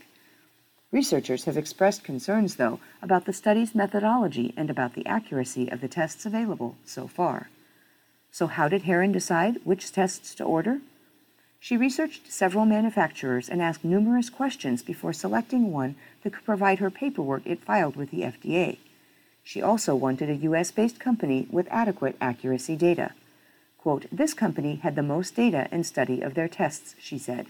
Researchers 0.90 1.46
have 1.46 1.56
expressed 1.56 2.04
concerns, 2.04 2.56
though, 2.56 2.78
about 3.00 3.24
the 3.24 3.32
study's 3.32 3.74
methodology 3.74 4.52
and 4.54 4.68
about 4.68 4.92
the 4.92 5.06
accuracy 5.06 5.66
of 5.70 5.80
the 5.80 5.88
tests 5.88 6.26
available 6.26 6.76
so 6.84 7.08
far. 7.08 7.48
So, 8.30 8.48
how 8.48 8.68
did 8.68 8.82
Heron 8.82 9.12
decide 9.12 9.60
which 9.64 9.92
tests 9.92 10.34
to 10.34 10.44
order? 10.44 10.82
She 11.58 11.78
researched 11.78 12.30
several 12.30 12.66
manufacturers 12.66 13.48
and 13.48 13.62
asked 13.62 13.82
numerous 13.82 14.28
questions 14.28 14.82
before 14.82 15.14
selecting 15.14 15.72
one 15.72 15.94
that 16.22 16.34
could 16.34 16.44
provide 16.44 16.80
her 16.80 16.90
paperwork 16.90 17.46
it 17.46 17.64
filed 17.64 17.96
with 17.96 18.10
the 18.10 18.24
FDA. 18.24 18.76
She 19.42 19.62
also 19.62 19.94
wanted 19.94 20.30
a 20.30 20.44
US 20.48 20.70
based 20.70 21.00
company 21.00 21.48
with 21.50 21.66
adequate 21.70 22.16
accuracy 22.20 22.76
data. 22.76 23.12
Quote, 23.78 24.06
This 24.12 24.34
company 24.34 24.76
had 24.76 24.94
the 24.94 25.02
most 25.02 25.34
data 25.34 25.68
and 25.70 25.84
study 25.84 26.20
of 26.20 26.34
their 26.34 26.48
tests, 26.48 26.94
she 27.00 27.18
said. 27.18 27.46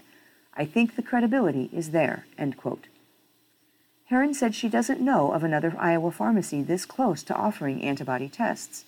I 0.55 0.65
think 0.65 0.95
the 0.95 1.03
credibility 1.03 1.69
is 1.71 1.91
there. 1.91 2.25
End 2.37 2.57
quote. 2.57 2.87
Heron 4.05 4.33
said 4.33 4.53
she 4.53 4.69
doesn't 4.69 5.01
know 5.01 5.31
of 5.31 5.43
another 5.43 5.75
Iowa 5.79 6.11
pharmacy 6.11 6.61
this 6.61 6.85
close 6.85 7.23
to 7.23 7.35
offering 7.35 7.81
antibody 7.81 8.29
tests. 8.29 8.85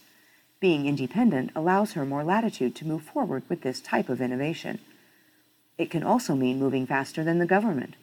Being 0.60 0.86
independent 0.86 1.51
allows 1.56 1.93
her 1.93 2.06
more 2.06 2.24
latitude 2.24 2.76
to 2.76 2.88
move 2.88 3.03
forward 3.03 3.43
with 3.49 3.62
this 3.62 3.82
type 3.82 4.10
of 4.10 4.22
innovation. 4.22 4.80
It 5.78 5.89
can 5.91 6.03
also 6.03 6.36
mean 6.36 6.60
moving 6.60 6.86
faster 6.86 7.24
than 7.24 7.39
the 7.39 7.45
government. 7.45 7.95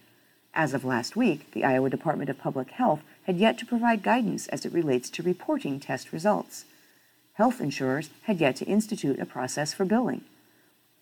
As 0.55 0.75
of 0.75 0.85
last 0.85 1.17
week, 1.17 1.51
the 1.53 1.65
Iowa 1.65 1.91
Department 1.91 2.29
of 2.29 2.39
Public 2.39 2.71
Health 2.71 3.03
had 3.25 3.37
yet 3.37 3.59
to 3.59 3.67
provide 3.67 4.03
guidance 4.03 4.49
as 4.49 4.65
it 4.65 4.73
relates 4.73 5.09
to 5.11 5.23
reporting 5.23 5.79
test 5.79 6.13
results. 6.13 6.65
Health 7.35 7.61
insurers 7.61 8.11
had 8.25 8.41
yet 8.41 8.57
to 8.57 8.65
institute 8.67 9.19
a 9.19 9.27
process 9.27 9.73
for 9.73 9.85
billing. 9.85 10.23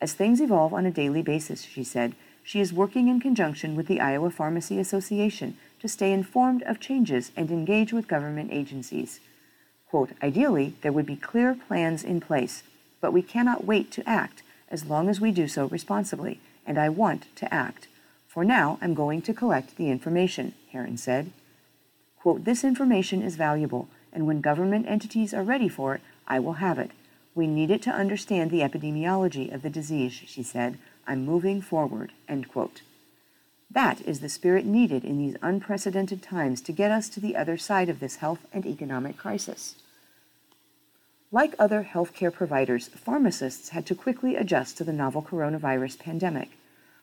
As 0.01 0.13
things 0.13 0.41
evolve 0.41 0.73
on 0.73 0.87
a 0.87 0.91
daily 0.91 1.23
basis, 1.23 1.63
she 1.63 1.85
said, 1.85 2.15
she 2.43 2.61
is 2.61 2.73
working 2.73 3.09
in 3.09 3.21
conjunction 3.21 3.77
with 3.77 3.87
the 3.87 4.01
Iowa 4.01 4.31
Pharmacy 4.31 4.79
Association 4.79 5.57
to 5.81 5.89
stay 5.89 6.13
informed 6.13 6.63
of 6.65 6.81
changes 6.81 7.33
and 7.37 7.51
engage 7.51 7.93
with 7.93 8.09
government 8.09 8.51
agencies. 8.53 9.21
Quote, 9.89 10.11
Ideally, 10.23 10.75
there 10.83 10.93
would 10.93 11.07
be 11.07 11.17
clear 11.17 11.55
plans 11.55 12.03
in 12.03 12.21
place, 12.21 12.63
but 13.01 13.13
we 13.13 13.23
cannot 13.23 13.65
wait 13.65 13.91
to 13.93 14.09
act 14.09 14.43
as 14.69 14.87
long 14.87 15.09
as 15.09 15.21
we 15.21 15.33
do 15.33 15.49
so 15.49 15.67
responsibly, 15.67 16.41
and 16.67 16.79
I 16.79 16.89
want 16.89 17.27
to 17.37 17.53
act. 17.53 17.89
For 18.27 18.45
now, 18.45 18.79
I'm 18.81 18.95
going 18.95 19.23
to 19.23 19.35
collect 19.35 19.77
the 19.77 19.91
information, 19.91 20.55
Heron 20.73 20.97
said. 20.97 21.33
Quote, 22.21 22.45
This 22.45 22.65
information 22.65 23.23
is 23.23 23.37
valuable, 23.37 23.89
and 24.13 24.27
when 24.27 24.41
government 24.41 24.87
entities 24.87 25.33
are 25.33 25.43
ready 25.43 25.69
for 25.69 25.95
it, 25.95 26.03
I 26.29 26.39
will 26.39 26.55
have 26.55 26.79
it. 26.79 26.91
We 27.35 27.47
need 27.47 27.71
it 27.71 27.81
to 27.83 27.91
understand 27.91 28.51
the 28.51 28.61
epidemiology 28.61 29.53
of 29.53 29.63
the 29.63 29.71
disease, 29.71 30.13
she 30.13 30.43
said. 30.43 30.79
I'm 31.07 31.25
moving 31.25 31.63
forward. 31.63 32.13
End 32.29 32.49
quote. 32.49 32.83
That 33.71 34.01
is 34.03 34.21
the 34.21 34.29
spirit 34.29 34.67
needed 34.67 35.05
in 35.05 35.17
these 35.17 35.37
unprecedented 35.41 36.23
times 36.23 36.61
to 36.63 36.73
get 36.73 36.91
us 36.91 37.09
to 37.11 37.21
the 37.21 37.37
other 37.37 37.57
side 37.57 37.89
of 37.89 38.01
this 38.01 38.17
health 38.17 38.47
and 38.53 38.67
economic 38.67 39.17
crisis. 39.17 39.77
Like 41.33 41.55
other 41.59 41.89
healthcare 41.91 42.33
providers, 42.33 42.89
pharmacists 42.89 43.69
had 43.69 43.87
to 43.87 43.95
quickly 43.95 44.35
adjust 44.35 44.77
to 44.79 44.85
the 44.85 44.93
novel 44.93 45.23
coronavirus 45.23 46.01
pandemic. 46.01 46.51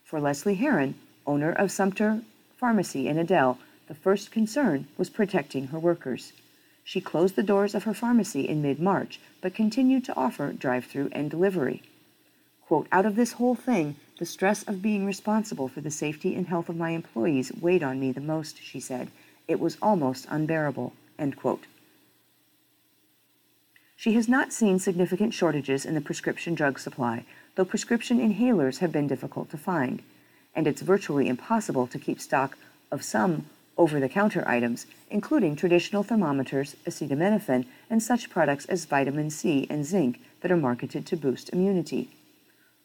For 0.03 0.20
Leslie 0.20 0.55
Heron, 0.55 0.95
owner 1.26 1.53
of 1.53 1.72
Sumpter 1.72 2.22
pharmacy 2.57 3.07
in 3.07 3.18
Adel, 3.18 3.59
the 3.88 3.95
first 3.95 4.31
concern 4.31 4.88
was 4.97 5.09
protecting 5.09 5.67
her 5.67 5.79
workers. 5.79 6.33
She 6.83 7.01
closed 7.01 7.35
the 7.35 7.43
doors 7.43 7.75
of 7.75 7.83
her 7.83 7.93
pharmacy 7.93 8.47
in 8.47 8.61
mid 8.61 8.79
March, 8.79 9.19
but 9.41 9.53
continued 9.53 10.05
to 10.05 10.15
offer 10.15 10.53
drive 10.53 10.85
through 10.85 11.09
and 11.11 11.29
delivery. 11.29 11.81
Quote, 12.65 12.88
Out 12.91 13.05
of 13.05 13.15
this 13.15 13.33
whole 13.33 13.55
thing, 13.55 13.95
the 14.19 14.25
stress 14.25 14.63
of 14.63 14.81
being 14.81 15.05
responsible 15.05 15.67
for 15.67 15.81
the 15.81 15.91
safety 15.91 16.35
and 16.35 16.47
health 16.47 16.69
of 16.69 16.75
my 16.75 16.91
employees 16.91 17.51
weighed 17.61 17.83
on 17.83 17.99
me 17.99 18.11
the 18.11 18.21
most, 18.21 18.61
she 18.61 18.79
said. 18.79 19.09
It 19.47 19.59
was 19.59 19.77
almost 19.81 20.25
unbearable. 20.29 20.93
She 23.95 24.13
has 24.13 24.29
not 24.29 24.53
seen 24.53 24.79
significant 24.79 25.33
shortages 25.33 25.85
in 25.85 25.95
the 25.95 26.01
prescription 26.01 26.55
drug 26.55 26.79
supply, 26.79 27.25
though 27.55 27.65
prescription 27.65 28.19
inhalers 28.19 28.77
have 28.77 28.91
been 28.91 29.07
difficult 29.07 29.49
to 29.49 29.57
find, 29.57 30.03
and 30.55 30.67
it's 30.67 30.81
virtually 30.81 31.27
impossible 31.27 31.88
to 31.88 31.99
keep 31.99 32.21
stock 32.21 32.57
of 32.91 33.03
some 33.03 33.47
over 33.78 33.99
the 33.99 34.09
counter 34.09 34.43
items, 34.47 34.86
including 35.09 35.55
traditional 35.55 36.03
thermometers, 36.03 36.75
acetaminophen, 36.86 37.65
and 37.89 38.01
such 38.01 38.30
products 38.30 38.65
as 38.65 38.86
vitamin 38.86 39.30
C 39.30 39.67
and 39.69 39.86
zinc 39.86 40.19
that 40.41 40.51
are 40.51 40.57
marketed 40.57 41.05
to 41.05 41.17
boost 41.17 41.49
immunity. 41.53 42.09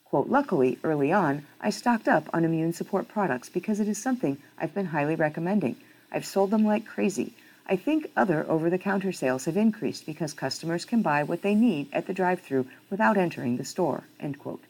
Quote, 0.05 0.29
Luckily, 0.29 0.79
early 0.85 1.11
on, 1.11 1.47
I 1.61 1.71
stocked 1.71 2.07
up 2.07 2.29
on 2.35 2.45
immune 2.45 2.73
support 2.73 3.09
products 3.09 3.49
because 3.49 3.81
it 3.81 3.89
is 3.89 3.97
something 3.97 4.37
I've 4.59 4.75
been 4.75 4.87
highly 4.87 5.15
recommending. 5.15 5.77
I've 6.13 6.27
sold 6.27 6.51
them 6.51 6.65
like 6.65 6.85
crazy. 6.85 7.33
I 7.67 7.77
think 7.77 8.11
other 8.17 8.45
over 8.49 8.69
the 8.69 8.79
counter 8.79 9.13
sales 9.13 9.47
have 9.47 9.57
increased 9.57 10.05
because 10.05 10.35
customers 10.35 10.85
can 10.85 11.01
buy 11.01 11.23
what 11.23 11.43
they 11.43 11.55
need 11.55 11.89
at 11.93 12.07
the 12.07 12.13
drive 12.13 12.41
through 12.41 12.67
without 12.91 13.17
entering 13.17 13.57
the 13.57 13.65
store. 13.65 14.05
End 14.21 14.39
quote. 14.39 14.63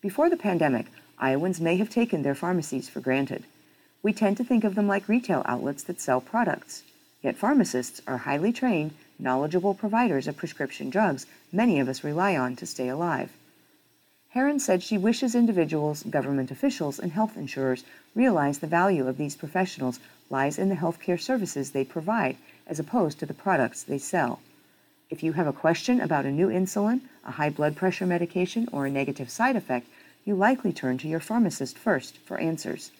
Before 0.00 0.30
the 0.30 0.36
pandemic, 0.36 0.86
Iowans 1.18 1.60
may 1.60 1.76
have 1.76 1.90
taken 1.90 2.22
their 2.22 2.34
pharmacies 2.34 2.88
for 2.88 3.00
granted. 3.00 3.44
We 4.02 4.12
tend 4.12 4.36
to 4.38 4.44
think 4.44 4.64
of 4.64 4.74
them 4.74 4.86
like 4.86 5.08
retail 5.08 5.42
outlets 5.44 5.82
that 5.84 6.00
sell 6.00 6.20
products. 6.20 6.82
Yet 7.22 7.36
pharmacists 7.36 8.00
are 8.06 8.18
highly 8.18 8.52
trained, 8.52 8.92
knowledgeable 9.18 9.74
providers 9.74 10.26
of 10.26 10.36
prescription 10.36 10.88
drugs 10.88 11.26
many 11.52 11.78
of 11.78 11.88
us 11.88 12.02
rely 12.02 12.36
on 12.36 12.56
to 12.56 12.66
stay 12.66 12.88
alive. 12.88 13.30
Heron 14.30 14.60
said 14.60 14.82
she 14.82 14.96
wishes 14.96 15.34
individuals, 15.34 16.04
government 16.04 16.50
officials, 16.50 16.98
and 16.98 17.12
health 17.12 17.36
insurers 17.36 17.84
realize 18.14 18.60
the 18.60 18.66
value 18.66 19.08
of 19.08 19.18
these 19.18 19.36
professionals 19.36 19.98
lies 20.30 20.58
in 20.58 20.68
the 20.68 20.76
healthcare 20.76 21.20
services 21.20 21.72
they 21.72 21.84
provide 21.84 22.36
as 22.66 22.78
opposed 22.78 23.18
to 23.18 23.26
the 23.26 23.34
products 23.34 23.82
they 23.82 23.98
sell. 23.98 24.40
If 25.10 25.24
you 25.24 25.32
have 25.32 25.48
a 25.48 25.52
question 25.52 26.00
about 26.00 26.24
a 26.24 26.30
new 26.30 26.46
insulin, 26.46 27.00
a 27.24 27.32
high 27.32 27.50
blood 27.50 27.74
pressure 27.74 28.06
medication, 28.06 28.68
or 28.72 28.86
a 28.86 28.90
negative 28.90 29.28
side 29.28 29.56
effect, 29.56 29.88
you 30.24 30.36
likely 30.36 30.72
turn 30.72 30.96
to 30.98 31.08
your 31.08 31.18
pharmacist 31.18 31.76
first 31.76 32.16
for 32.18 32.38
answers. 32.38 32.92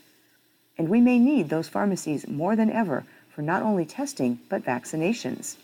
And 0.81 0.89
we 0.89 1.03
may 1.03 1.19
need 1.19 1.51
those 1.51 1.69
pharmacies 1.69 2.27
more 2.27 2.57
than 2.57 2.73
ever 2.73 3.05
for 3.29 3.43
not 3.43 3.61
only 3.61 3.85
testing 3.85 4.39
but 4.49 4.65
vaccinations. 4.65 5.57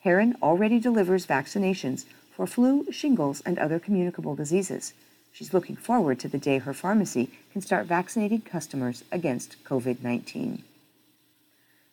Heron 0.00 0.34
already 0.42 0.80
delivers 0.80 1.26
vaccinations 1.26 2.06
for 2.34 2.46
flu, 2.46 2.90
shingles, 2.90 3.42
and 3.42 3.58
other 3.58 3.78
communicable 3.78 4.34
diseases. 4.34 4.94
She's 5.30 5.52
looking 5.52 5.76
forward 5.76 6.18
to 6.20 6.28
the 6.28 6.38
day 6.38 6.56
her 6.56 6.72
pharmacy 6.72 7.28
can 7.52 7.60
start 7.60 7.84
vaccinating 7.84 8.40
customers 8.40 9.04
against 9.12 9.62
COVID 9.64 10.02
19. 10.02 10.62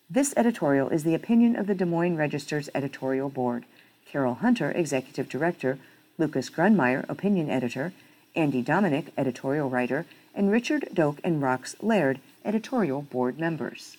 This 0.08 0.32
editorial 0.34 0.88
is 0.88 1.04
the 1.04 1.14
opinion 1.14 1.56
of 1.56 1.66
the 1.66 1.74
Des 1.74 1.84
Moines 1.84 2.16
Register's 2.16 2.70
editorial 2.74 3.28
board. 3.28 3.66
Carol 4.06 4.36
Hunter, 4.36 4.70
executive 4.70 5.28
director, 5.28 5.78
Lucas 6.16 6.48
Grundmeier, 6.48 7.04
opinion 7.10 7.50
editor, 7.50 7.92
Andie 8.34 8.64
Dominick, 8.64 9.12
editorial 9.18 9.68
writer, 9.68 10.06
and 10.34 10.50
Richard 10.50 10.88
Doak 10.94 11.20
and 11.22 11.42
Rox 11.42 11.74
Laird, 11.82 12.20
editorial 12.44 13.02
board 13.02 13.38
members. 13.38 13.96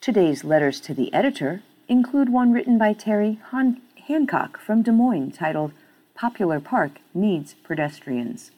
Today's 0.00 0.44
letters 0.44 0.80
to 0.80 0.94
the 0.94 1.12
editor 1.12 1.62
include 1.88 2.28
one 2.28 2.52
written 2.52 2.78
by 2.78 2.92
Terry 2.92 3.38
Han- 3.50 3.80
Hancock 4.06 4.58
from 4.58 4.82
Des 4.82 4.92
Moines 4.92 5.32
titled 5.32 5.72
Popular 6.14 6.60
Park 6.60 6.98
Needs 7.14 7.54
Pedestrians. 7.62 8.50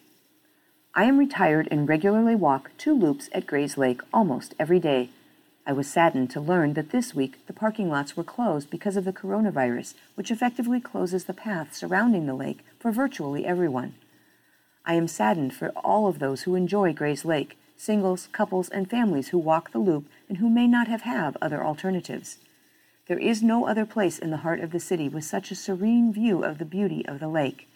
I 0.95 1.05
am 1.05 1.19
retired 1.19 1.69
and 1.71 1.89
regularly 1.89 2.35
walk 2.35 2.71
two 2.79 2.95
loops 2.95 3.29
at 3.33 3.47
Grays 3.47 3.77
Lake 3.77 4.01
almost 4.13 4.55
every 4.59 4.81
day. 4.81 5.11
I 5.67 5.73
was 5.73 5.87
saddened 5.87 6.31
to 6.31 6.41
learn 6.41 6.73
that 6.75 6.91
this 6.91 7.15
week 7.15 7.47
the 7.47 7.53
parking 7.53 7.91
lots 7.91 8.17
were 8.17 8.25
closed 8.25 8.71
because 8.71 8.97
of 8.97 9.05
the 9.05 9.13
coronavirus, 9.13 9.95
which 10.15 10.31
effectively 10.31 10.81
closes 10.81 11.25
the 11.25 11.35
path 11.35 11.77
surrounding 11.77 12.27
the 12.27 12.35
lake 12.35 12.61
for 12.79 12.91
virtually 12.91 13.47
everyone. 13.47 13.95
I 14.85 14.95
am 14.95 15.07
saddened 15.07 15.55
for 15.55 15.69
all 15.71 16.09
of 16.09 16.19
those 16.19 16.43
who 16.43 16.55
enjoy 16.55 16.93
Grays 16.93 17.25
Lake, 17.25 17.57
singles, 17.81 18.29
couples, 18.33 18.69
and 18.69 18.91
families 18.91 19.29
who 19.29 19.39
walk 19.39 19.73
the 19.73 19.79
loop 19.79 20.05
and 20.29 20.37
who 20.37 20.51
may 20.51 20.67
not 20.67 20.87
have, 20.87 21.01
have 21.01 21.35
other 21.41 21.65
alternatives. 21.65 22.37
There 23.07 23.19
is 23.19 23.43
no 23.43 23.67
other 23.67 23.87
place 23.87 24.19
in 24.19 24.31
the 24.31 24.45
heart 24.45 24.61
of 24.61 24.71
the 24.71 24.79
city 24.79 25.09
with 25.09 25.25
such 25.25 25.51
a 25.51 25.55
serene 25.55 26.13
view 26.13 26.45
of 26.45 26.59
the 26.59 26.67
beauty 26.67 27.07
of 27.07 27.21
the 27.21 27.29
lake. 27.29 27.67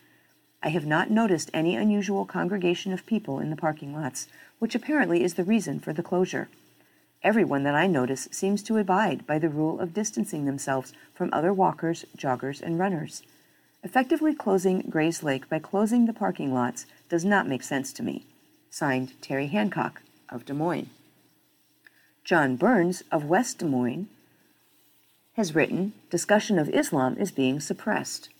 I 0.62 0.68
have 0.68 0.84
not 0.84 1.10
noticed 1.10 1.50
any 1.54 1.74
unusual 1.74 2.26
congregation 2.26 2.92
of 2.92 3.06
people 3.06 3.40
in 3.40 3.48
the 3.48 3.56
parking 3.56 3.94
lots, 3.94 4.28
which 4.58 4.74
apparently 4.74 5.24
is 5.24 5.34
the 5.34 5.42
reason 5.42 5.80
for 5.80 5.94
the 5.94 6.02
closure. 6.02 6.48
Everyone 7.22 7.62
that 7.62 7.74
I 7.74 7.86
notice 7.86 8.28
seems 8.30 8.62
to 8.64 8.76
abide 8.76 9.26
by 9.26 9.38
the 9.38 9.48
rule 9.48 9.80
of 9.80 9.94
distancing 9.94 10.44
themselves 10.44 10.92
from 11.14 11.30
other 11.32 11.52
walkers, 11.52 12.04
joggers, 12.14 12.60
and 12.60 12.78
runners. 12.78 13.22
Effectively 13.82 14.34
closing 14.34 14.82
Grays 14.82 15.22
Lake 15.22 15.48
by 15.48 15.58
closing 15.58 16.04
the 16.04 16.12
parking 16.12 16.52
lots 16.52 16.84
does 17.08 17.24
not 17.24 17.48
make 17.48 17.62
sense 17.62 17.90
to 17.94 18.02
me. 18.02 18.26
Signed, 18.76 19.12
Terry 19.20 19.46
Hancock 19.46 20.02
of 20.28 20.44
Des 20.44 20.52
Moines. 20.52 20.90
John 22.24 22.56
Burns 22.56 23.04
of 23.12 23.24
West 23.24 23.58
Des 23.58 23.66
Moines 23.66 24.08
has 25.34 25.54
written, 25.54 25.92
discussion 26.10 26.58
of 26.58 26.68
Islam 26.70 27.16
is 27.16 27.30
being 27.30 27.60
suppressed. 27.60 28.30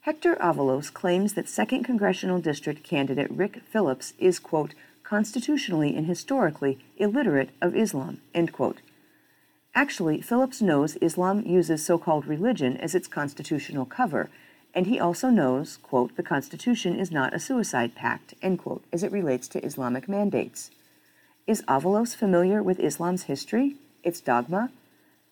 Hector 0.00 0.36
Avalos 0.36 0.90
claims 0.90 1.34
that 1.34 1.44
2nd 1.44 1.84
Congressional 1.84 2.40
District 2.40 2.82
candidate 2.82 3.30
Rick 3.30 3.60
Phillips 3.70 4.14
is, 4.18 4.38
quote, 4.38 4.72
constitutionally 5.02 5.94
and 5.94 6.06
historically 6.06 6.78
illiterate 6.96 7.50
of 7.60 7.76
Islam, 7.76 8.22
end 8.34 8.54
quote. 8.54 8.80
Actually, 9.74 10.22
Phillips 10.22 10.62
knows 10.62 10.96
Islam 11.02 11.44
uses 11.44 11.84
so 11.84 11.98
called 11.98 12.24
religion 12.24 12.78
as 12.78 12.94
its 12.94 13.06
constitutional 13.06 13.84
cover, 13.84 14.30
and 14.74 14.86
he 14.86 14.98
also 14.98 15.28
knows, 15.28 15.78
quote, 15.82 16.16
the 16.16 16.22
Constitution 16.22 16.98
is 16.98 17.10
not 17.10 17.34
a 17.34 17.40
suicide 17.40 17.94
pact, 17.94 18.34
end 18.42 18.58
quote, 18.58 18.84
as 18.92 19.02
it 19.02 19.12
relates 19.12 19.48
to 19.48 19.64
Islamic 19.64 20.08
mandates. 20.08 20.70
Is 21.46 21.62
Avalos 21.62 22.16
familiar 22.16 22.62
with 22.62 22.80
Islam's 22.80 23.24
history, 23.24 23.76
its 24.02 24.20
dogma, 24.20 24.70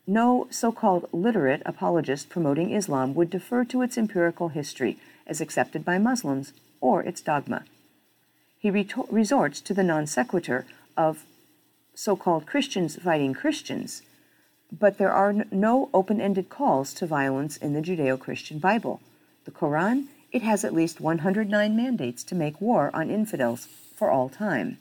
no 0.07 0.47
so 0.51 0.72
called 0.72 1.09
literate 1.12 1.62
apologist 1.64 2.28
promoting 2.28 2.72
Islam 2.72 3.14
would 3.14 3.30
defer 3.30 3.64
to 3.64 3.82
its 3.82 3.97
empirical 3.97 4.49
history 4.49 4.99
as 5.26 5.41
accepted 5.41 5.84
by 5.84 5.99
Muslims 5.99 6.53
or 6.80 7.03
its 7.03 7.20
dogma. 7.20 7.64
He 8.59 8.70
resorts 8.70 9.61
to 9.62 9.72
the 9.72 9.84
non 9.84 10.07
sequitur 10.07 10.66
of 10.97 11.24
so 11.95 12.16
called 12.16 12.47
Christians 12.47 12.97
fighting 12.97 13.34
Christians, 13.34 14.03
but 14.72 14.99
there 14.99 15.12
are 15.12 15.30
n- 15.30 15.49
no 15.51 15.88
open 15.95 16.20
ended 16.20 16.49
calls 16.49 16.93
to 16.95 17.07
violence 17.07 17.57
in 17.57 17.72
the 17.72 17.80
Judeo 17.80 18.18
Christian 18.18 18.59
Bible. 18.59 19.01
The 19.51 19.57
Quran, 19.57 20.07
it 20.30 20.42
has 20.42 20.64
at 20.64 20.72
least 20.72 21.01
109 21.01 21.74
mandates 21.74 22.22
to 22.22 22.36
make 22.36 22.61
war 22.61 22.88
on 22.94 23.11
infidels 23.11 23.66
for 23.96 24.09
all 24.09 24.28
time. 24.28 24.78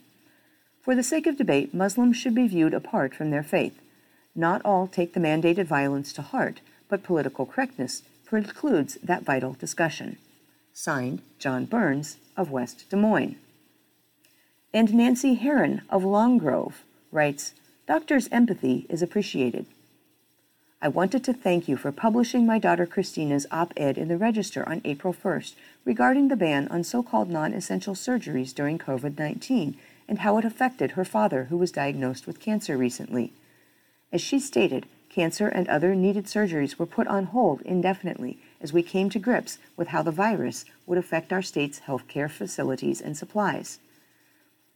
For 0.83 0.93
the 0.93 1.01
sake 1.01 1.25
of 1.25 1.37
debate, 1.37 1.73
Muslims 1.73 2.17
should 2.17 2.35
be 2.35 2.47
viewed 2.47 2.75
apart 2.75 3.15
from 3.15 3.31
their 3.31 3.41
faith. 3.41 3.81
Not 4.35 4.61
all 4.63 4.85
take 4.85 5.13
the 5.13 5.19
mandated 5.19 5.65
violence 5.65 6.13
to 6.13 6.21
heart, 6.21 6.61
but 6.87 7.01
political 7.01 7.47
correctness 7.47 8.03
precludes 8.25 8.99
that 9.01 9.23
vital 9.23 9.53
discussion. 9.53 10.17
Signed, 10.71 11.23
John 11.39 11.65
Burns 11.65 12.17
of 12.37 12.51
West 12.51 12.87
Des 12.91 12.95
Moines. 12.95 13.37
And 14.71 14.93
Nancy 14.93 15.33
Heron 15.33 15.81
of 15.89 16.03
Long 16.03 16.37
Grove 16.37 16.83
writes 17.11 17.55
Doctor's 17.87 18.29
empathy 18.31 18.85
is 18.87 19.01
appreciated. 19.01 19.65
I 20.81 20.87
wanted 20.87 21.25
to 21.25 21.33
thank 21.33 21.67
you 21.67 21.75
for 21.75 21.91
publishing 21.91 22.45
my 22.45 22.57
daughter 22.57 22.85
Christina's 22.85 23.45
op 23.51 23.73
ed 23.75 23.97
in 23.97 24.07
the 24.07 24.15
Register 24.15 24.67
on 24.67 24.79
April 24.85 25.13
1st 25.13 25.55
regarding 25.83 26.29
the 26.29 26.37
ban 26.37 26.69
on 26.69 26.85
so 26.85 27.03
called 27.03 27.29
non 27.29 27.51
essential 27.51 27.95
surgeries 27.95 28.55
during 28.55 28.77
COVID 28.77 29.19
19 29.19 29.75
and 30.07 30.19
how 30.19 30.37
it 30.37 30.45
affected 30.45 30.91
her 30.91 31.03
father, 31.03 31.45
who 31.45 31.57
was 31.57 31.73
diagnosed 31.73 32.25
with 32.25 32.39
cancer 32.39 32.77
recently. 32.77 33.33
As 34.13 34.21
she 34.21 34.39
stated, 34.39 34.85
cancer 35.09 35.49
and 35.49 35.67
other 35.67 35.93
needed 35.95 36.27
surgeries 36.27 36.79
were 36.79 36.85
put 36.85 37.07
on 37.07 37.25
hold 37.25 37.59
indefinitely 37.63 38.37
as 38.61 38.71
we 38.71 38.81
came 38.81 39.09
to 39.09 39.19
grips 39.19 39.57
with 39.75 39.89
how 39.89 40.01
the 40.01 40.11
virus 40.11 40.63
would 40.85 40.97
affect 40.97 41.33
our 41.33 41.41
state's 41.41 41.81
healthcare 41.87 42.31
facilities 42.31 43.01
and 43.01 43.17
supplies. 43.17 43.79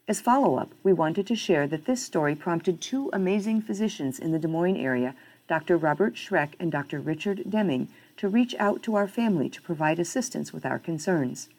As 0.06 0.20
follow 0.20 0.58
up, 0.58 0.74
we 0.84 0.92
wanted 0.92 1.26
to 1.28 1.36
share 1.36 1.66
that 1.68 1.86
this 1.86 2.04
story 2.04 2.36
prompted 2.36 2.82
two 2.82 3.10
amazing 3.14 3.62
physicians 3.62 4.20
in 4.20 4.34
the 4.34 4.40
Des 4.40 4.50
Moines 4.50 4.76
area, 4.76 5.16
Dr. 5.48 5.78
Robert 5.78 6.16
Schreck 6.16 6.54
and 6.60 6.72
Dr. 6.72 7.00
Richard 7.00 7.44
Deming, 7.50 7.90
to 8.18 8.30
reach 8.30 8.56
out 8.60 8.82
to 8.84 8.96
our 8.96 9.08
family 9.08 9.50
to 9.50 9.62
provide 9.62 10.00
assistance 10.00 10.54
with 10.54 10.66
our 10.66 10.80
concerns. 10.80 11.50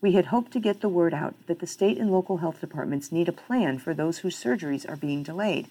We 0.00 0.12
had 0.12 0.26
hoped 0.26 0.52
to 0.52 0.60
get 0.60 0.80
the 0.80 0.88
word 0.88 1.12
out 1.12 1.34
that 1.46 1.58
the 1.58 1.66
state 1.66 1.98
and 1.98 2.10
local 2.10 2.38
health 2.38 2.60
departments 2.60 3.10
need 3.10 3.28
a 3.28 3.32
plan 3.32 3.78
for 3.78 3.94
those 3.94 4.18
whose 4.18 4.42
surgeries 4.42 4.88
are 4.88 4.96
being 4.96 5.22
delayed, 5.22 5.66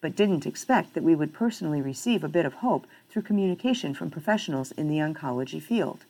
but 0.00 0.14
didn't 0.14 0.46
expect 0.46 0.94
that 0.94 1.02
we 1.02 1.14
would 1.14 1.32
personally 1.32 1.82
receive 1.82 2.22
a 2.22 2.28
bit 2.28 2.46
of 2.46 2.54
hope 2.54 2.86
through 3.10 3.22
communication 3.22 3.94
from 3.94 4.10
professionals 4.10 4.70
in 4.72 4.88
the 4.88 4.98
oncology 4.98 5.60
field. 5.60 6.04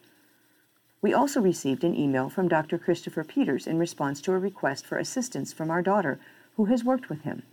We 1.01 1.15
also 1.15 1.41
received 1.41 1.85
an 1.85 1.97
email 1.97 2.29
from 2.29 2.49
Dr. 2.49 2.77
Christopher 2.77 3.25
Peters 3.25 3.67
in 3.67 3.79
response 3.79 4.21
to 4.23 4.33
a 4.33 4.39
request 4.39 4.85
for 4.85 4.99
assistance 4.99 5.53
from 5.53 5.71
our 5.71 5.81
daughter, 5.81 6.19
who 6.57 6.67
has 6.67 6.85
worked 6.85 7.09
with 7.09 7.23
him. 7.23 7.45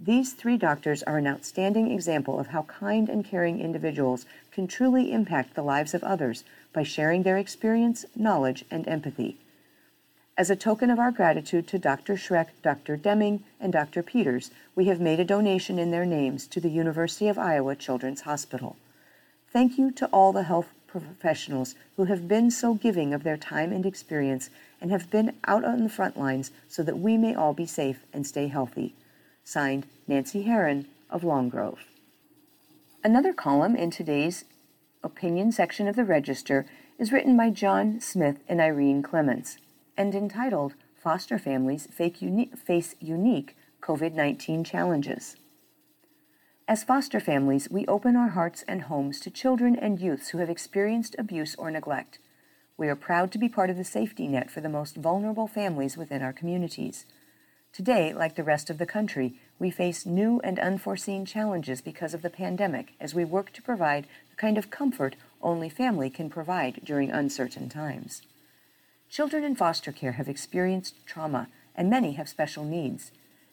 These 0.00 0.34
three 0.34 0.56
doctors 0.56 1.02
are 1.02 1.18
an 1.18 1.26
outstanding 1.26 1.90
example 1.90 2.38
of 2.38 2.48
how 2.48 2.62
kind 2.62 3.08
and 3.08 3.24
caring 3.24 3.58
individuals 3.58 4.26
can 4.52 4.68
truly 4.68 5.10
impact 5.10 5.54
the 5.54 5.62
lives 5.62 5.92
of 5.92 6.04
others 6.04 6.44
by 6.72 6.84
sharing 6.84 7.24
their 7.24 7.36
experience, 7.36 8.06
knowledge, 8.14 8.64
and 8.70 8.86
empathy. 8.86 9.38
As 10.36 10.50
a 10.50 10.56
token 10.56 10.88
of 10.90 11.00
our 11.00 11.10
gratitude 11.10 11.66
to 11.66 11.80
Dr. 11.80 12.14
Schreck, 12.14 12.50
Dr. 12.62 12.96
Deming, 12.96 13.42
and 13.58 13.72
Dr. 13.72 14.04
Peters, 14.04 14.52
we 14.76 14.84
have 14.84 15.00
made 15.00 15.18
a 15.18 15.24
donation 15.24 15.80
in 15.80 15.90
their 15.90 16.06
names 16.06 16.46
to 16.46 16.60
the 16.60 16.70
University 16.70 17.26
of 17.26 17.36
Iowa 17.36 17.74
Children's 17.74 18.20
Hospital. 18.20 18.76
Thank 19.52 19.78
you 19.78 19.90
to 19.90 20.06
all 20.12 20.32
the 20.32 20.44
health 20.44 20.68
professionals 20.86 21.74
who 21.96 22.04
have 22.04 22.28
been 22.28 22.52
so 22.52 22.74
giving 22.74 23.12
of 23.12 23.24
their 23.24 23.36
time 23.36 23.72
and 23.72 23.84
experience 23.84 24.48
and 24.80 24.92
have 24.92 25.10
been 25.10 25.34
out 25.44 25.64
on 25.64 25.82
the 25.82 25.90
front 25.90 26.16
lines 26.16 26.52
so 26.68 26.84
that 26.84 27.00
we 27.00 27.16
may 27.16 27.34
all 27.34 27.52
be 27.52 27.66
safe 27.66 28.06
and 28.12 28.24
stay 28.24 28.46
healthy. 28.46 28.94
Signed, 29.48 29.86
Nancy 30.06 30.42
Herron 30.42 30.88
of 31.08 31.24
Long 31.24 31.48
Grove. 31.48 31.86
Another 33.02 33.32
column 33.32 33.74
in 33.74 33.90
today's 33.90 34.44
opinion 35.02 35.52
section 35.52 35.88
of 35.88 35.96
the 35.96 36.04
Register 36.04 36.66
is 36.98 37.12
written 37.12 37.34
by 37.34 37.48
John 37.48 37.98
Smith 37.98 38.40
and 38.46 38.60
Irene 38.60 39.02
Clements 39.02 39.56
and 39.96 40.14
entitled 40.14 40.74
Foster 41.02 41.38
Families 41.38 41.88
Face 41.90 42.94
Unique 43.00 43.56
COVID 43.80 44.12
19 44.12 44.64
Challenges. 44.64 45.36
As 46.68 46.84
foster 46.84 47.18
families, 47.18 47.70
we 47.70 47.86
open 47.86 48.16
our 48.16 48.28
hearts 48.28 48.64
and 48.68 48.82
homes 48.82 49.18
to 49.20 49.30
children 49.30 49.76
and 49.76 49.98
youths 49.98 50.28
who 50.28 50.38
have 50.38 50.50
experienced 50.50 51.16
abuse 51.18 51.54
or 51.54 51.70
neglect. 51.70 52.18
We 52.76 52.88
are 52.88 52.94
proud 52.94 53.32
to 53.32 53.38
be 53.38 53.48
part 53.48 53.70
of 53.70 53.78
the 53.78 53.84
safety 53.84 54.28
net 54.28 54.50
for 54.50 54.60
the 54.60 54.68
most 54.68 54.96
vulnerable 54.96 55.48
families 55.48 55.96
within 55.96 56.20
our 56.20 56.34
communities. 56.34 57.06
Today, 57.72 58.12
like 58.12 58.34
the 58.34 58.44
rest 58.44 58.70
of 58.70 58.78
the 58.78 58.86
country, 58.86 59.34
we 59.58 59.70
face 59.70 60.06
new 60.06 60.40
and 60.42 60.58
unforeseen 60.58 61.24
challenges 61.24 61.80
because 61.80 62.14
of 62.14 62.22
the 62.22 62.30
pandemic 62.30 62.94
as 63.00 63.14
we 63.14 63.24
work 63.24 63.52
to 63.52 63.62
provide 63.62 64.06
the 64.30 64.36
kind 64.36 64.58
of 64.58 64.70
comfort 64.70 65.16
only 65.42 65.68
family 65.68 66.10
can 66.10 66.30
provide 66.30 66.80
during 66.84 67.10
uncertain 67.10 67.68
times. 67.68 68.22
Children 69.08 69.44
in 69.44 69.54
foster 69.54 69.92
care 69.92 70.12
have 70.12 70.28
experienced 70.28 70.94
trauma, 71.06 71.48
and 71.74 71.88
many 71.88 72.12
have 72.12 72.28
special 72.28 72.64
needs. 72.64 73.12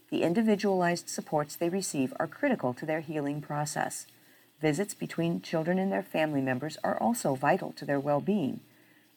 The 0.09 0.23
individualized 0.23 1.07
supports 1.07 1.55
they 1.55 1.69
receive 1.69 2.13
are 2.19 2.27
critical 2.27 2.73
to 2.73 2.85
their 2.85 3.01
healing 3.01 3.41
process. 3.41 4.07
Visits 4.61 4.93
between 4.93 5.41
children 5.41 5.77
and 5.77 5.91
their 5.91 6.03
family 6.03 6.41
members 6.41 6.77
are 6.83 6.97
also 6.97 7.35
vital 7.35 7.73
to 7.73 7.85
their 7.85 7.99
well 7.99 8.21
being. 8.21 8.59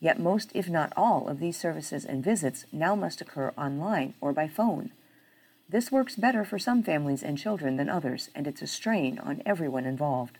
Yet 0.00 0.20
most, 0.20 0.52
if 0.54 0.68
not 0.68 0.92
all, 0.96 1.28
of 1.28 1.40
these 1.40 1.56
services 1.56 2.04
and 2.04 2.22
visits 2.22 2.66
now 2.72 2.94
must 2.94 3.20
occur 3.20 3.52
online 3.56 4.14
or 4.20 4.32
by 4.32 4.46
phone. 4.46 4.92
This 5.68 5.92
works 5.92 6.16
better 6.16 6.44
for 6.44 6.58
some 6.58 6.82
families 6.82 7.22
and 7.22 7.36
children 7.36 7.76
than 7.76 7.88
others, 7.88 8.30
and 8.34 8.46
it's 8.46 8.62
a 8.62 8.66
strain 8.66 9.18
on 9.18 9.42
everyone 9.44 9.84
involved. 9.84 10.38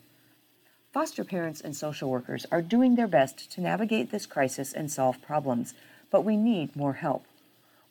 Foster 0.92 1.22
parents 1.22 1.60
and 1.60 1.76
social 1.76 2.08
workers 2.08 2.46
are 2.50 2.62
doing 2.62 2.94
their 2.94 3.06
best 3.06 3.50
to 3.52 3.60
navigate 3.60 4.10
this 4.10 4.24
crisis 4.24 4.72
and 4.72 4.90
solve 4.90 5.20
problems, 5.20 5.74
but 6.10 6.24
we 6.24 6.36
need 6.36 6.74
more 6.74 6.94
help. 6.94 7.26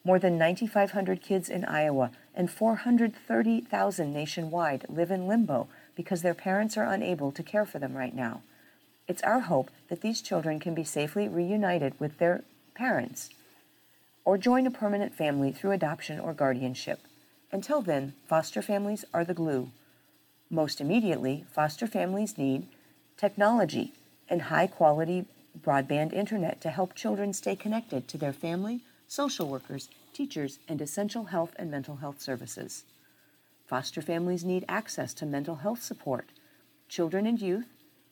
More 0.04 0.18
than 0.18 0.38
9,500 0.38 1.22
kids 1.22 1.50
in 1.50 1.66
Iowa 1.66 2.12
and 2.34 2.50
430,000 2.50 4.14
nationwide 4.14 4.86
live 4.90 5.12
in 5.12 5.28
limbo 5.28 5.68
because 5.96 6.22
their 6.22 6.34
parents 6.34 6.78
are 6.78 6.86
unable 6.86 7.32
to 7.32 7.44
care 7.44 7.66
for 7.66 7.78
them 7.78 7.96
right 7.96 8.16
now. 8.16 8.42
It's 9.08 9.24
our 9.24 9.40
hope 9.42 9.72
that 9.88 10.02
these 10.02 10.22
children 10.22 10.60
can 10.60 10.74
be 10.74 10.84
safely 10.84 11.28
reunited 11.28 11.98
with 12.00 12.18
their 12.18 12.44
parents 12.76 13.30
or 14.26 14.38
join 14.38 14.68
a 14.68 14.72
permanent 14.72 15.16
family 15.16 15.52
through 15.54 15.72
adoption 15.72 16.20
or 16.20 16.34
guardianship. 16.34 17.00
Until 17.52 17.82
then, 17.82 18.14
foster 18.28 18.62
families 18.62 19.06
are 19.14 19.24
the 19.24 19.34
glue. 19.34 19.70
Most 20.50 20.82
immediately, 20.82 21.46
foster 21.50 21.88
families 21.88 22.38
need 22.38 22.68
technology 23.16 23.94
and 24.28 24.44
high 24.44 24.68
quality 24.68 25.26
broadband 25.58 26.12
internet 26.12 26.60
to 26.62 26.70
help 26.70 26.94
children 26.94 27.32
stay 27.32 27.56
connected 27.56 28.08
to 28.10 28.18
their 28.18 28.34
family, 28.34 28.82
social 29.08 29.48
workers, 29.48 29.90
teachers, 30.14 30.60
and 30.68 30.82
essential 30.82 31.26
health 31.26 31.54
and 31.58 31.72
mental 31.72 31.98
health 31.98 32.22
services. 32.22 32.84
Foster 33.66 34.02
families 34.02 34.44
need 34.44 34.66
access 34.68 35.14
to 35.14 35.26
mental 35.26 35.56
health 35.56 35.82
support, 35.82 36.28
children 36.90 37.26
and 37.26 37.42
youth, 37.42 37.68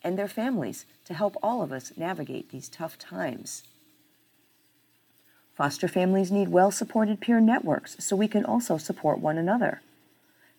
and 0.06 0.20
their 0.20 0.28
families 0.28 0.86
to 1.04 1.16
help 1.16 1.36
all 1.42 1.64
of 1.64 1.72
us 1.72 1.92
navigate 1.98 2.52
these 2.52 2.70
tough 2.70 2.98
times. 2.98 3.64
Foster 5.56 5.88
families 5.88 6.32
need 6.32 6.50
well 6.50 6.70
supported 6.70 7.20
peer 7.20 7.40
networks 7.40 7.98
so 8.00 8.16
we 8.16 8.28
can 8.28 8.46
also 8.46 8.78
support 8.78 9.20
one 9.20 9.38
another. 9.38 9.82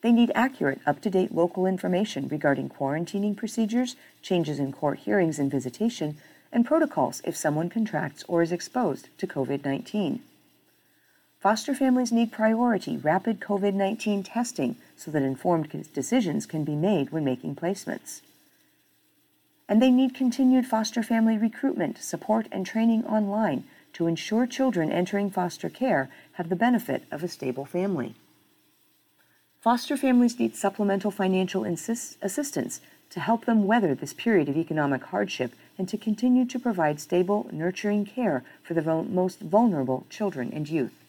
They 0.03 0.11
need 0.11 0.33
accurate, 0.35 0.81
up 0.85 1.01
to 1.03 1.11
date 1.11 1.33
local 1.33 1.65
information 1.65 2.27
regarding 2.29 2.71
quarantining 2.71 3.37
procedures, 3.37 3.95
changes 4.21 4.59
in 4.59 4.73
court 4.73 4.99
hearings 4.99 5.39
and 5.39 5.51
visitation, 5.51 6.17
and 6.53 6.67
protocols 6.67 7.23
if 7.25 7.37
someone 7.37 7.71
contracts 7.71 8.25
or 8.27 8.43
is 8.43 8.53
exposed 8.53 9.09
to 9.19 9.27
COVID 9.29 9.65
19. 9.65 10.23
Foster 11.39 11.75
families 11.75 12.11
need 12.11 12.33
priority 12.33 12.97
rapid 12.97 13.39
COVID 13.39 13.75
19 13.75 14.25
testing 14.25 14.77
so 14.97 15.13
that 15.13 15.23
informed 15.23 15.71
decisions 15.93 16.47
can 16.47 16.65
be 16.65 16.75
made 16.75 17.11
when 17.11 17.25
making 17.25 17.55
placements 17.55 18.23
and 19.69 19.83
they 19.83 19.91
need 19.91 20.15
continued 20.15 20.67
foster 20.67 21.03
family 21.03 21.37
recruitment, 21.37 21.99
support, 21.99 22.47
and 22.53 22.65
training 22.65 23.05
online 23.05 23.65
to 23.93 24.07
ensure 24.07 24.47
children 24.47 24.93
entering 24.93 25.31
foster 25.31 25.69
care 25.69 26.09
have 26.35 26.49
the 26.49 26.57
benefit 26.57 27.05
of 27.11 27.25
a 27.25 27.29
stable 27.29 27.65
family. 27.65 28.15
Foster 29.61 29.97
families 29.97 30.39
need 30.39 30.55
supplemental 30.55 31.11
financial 31.11 31.65
insist- 31.65 32.19
assistance 32.23 32.81
to 33.11 33.21
help 33.21 33.45
them 33.45 33.67
weather 33.67 33.95
this 33.95 34.13
period 34.13 34.49
of 34.49 34.57
economic 34.57 35.03
hardship 35.05 35.53
and 35.79 35.89
to 35.89 35.99
continue 35.99 36.45
to 36.45 36.59
provide 36.59 37.01
stable, 37.01 37.49
nurturing 37.53 38.05
care 38.05 38.45
for 38.63 38.75
the 38.75 38.83
most 38.83 39.41
vulnerable 39.41 40.07
children 40.11 40.53
and 40.53 40.69
youth. 40.69 41.03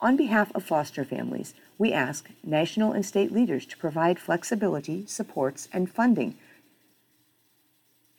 On 0.00 0.16
behalf 0.16 0.50
of 0.54 0.64
foster 0.64 1.04
families, 1.04 1.54
we 1.78 1.92
ask 1.92 2.30
national 2.42 2.92
and 2.92 3.04
state 3.04 3.30
leaders 3.32 3.66
to 3.66 3.76
provide 3.76 4.18
flexibility, 4.18 5.04
supports, 5.06 5.68
and 5.72 5.90
funding 5.90 6.36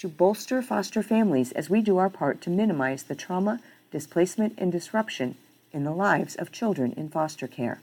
to 0.02 0.10
bolster 0.10 0.64
foster 0.64 1.04
families 1.04 1.52
as 1.52 1.70
we 1.70 1.80
do 1.80 1.98
our 1.98 2.10
part 2.10 2.42
to 2.42 2.50
minimize 2.50 3.04
the 3.04 3.14
trauma, 3.14 3.60
displacement, 3.92 4.52
and 4.58 4.72
disruption 4.72 5.36
in 5.72 5.84
the 5.84 5.92
lives 5.92 6.34
of 6.38 6.52
children 6.52 6.92
in 6.98 7.08
foster 7.08 7.46
care. 7.46 7.80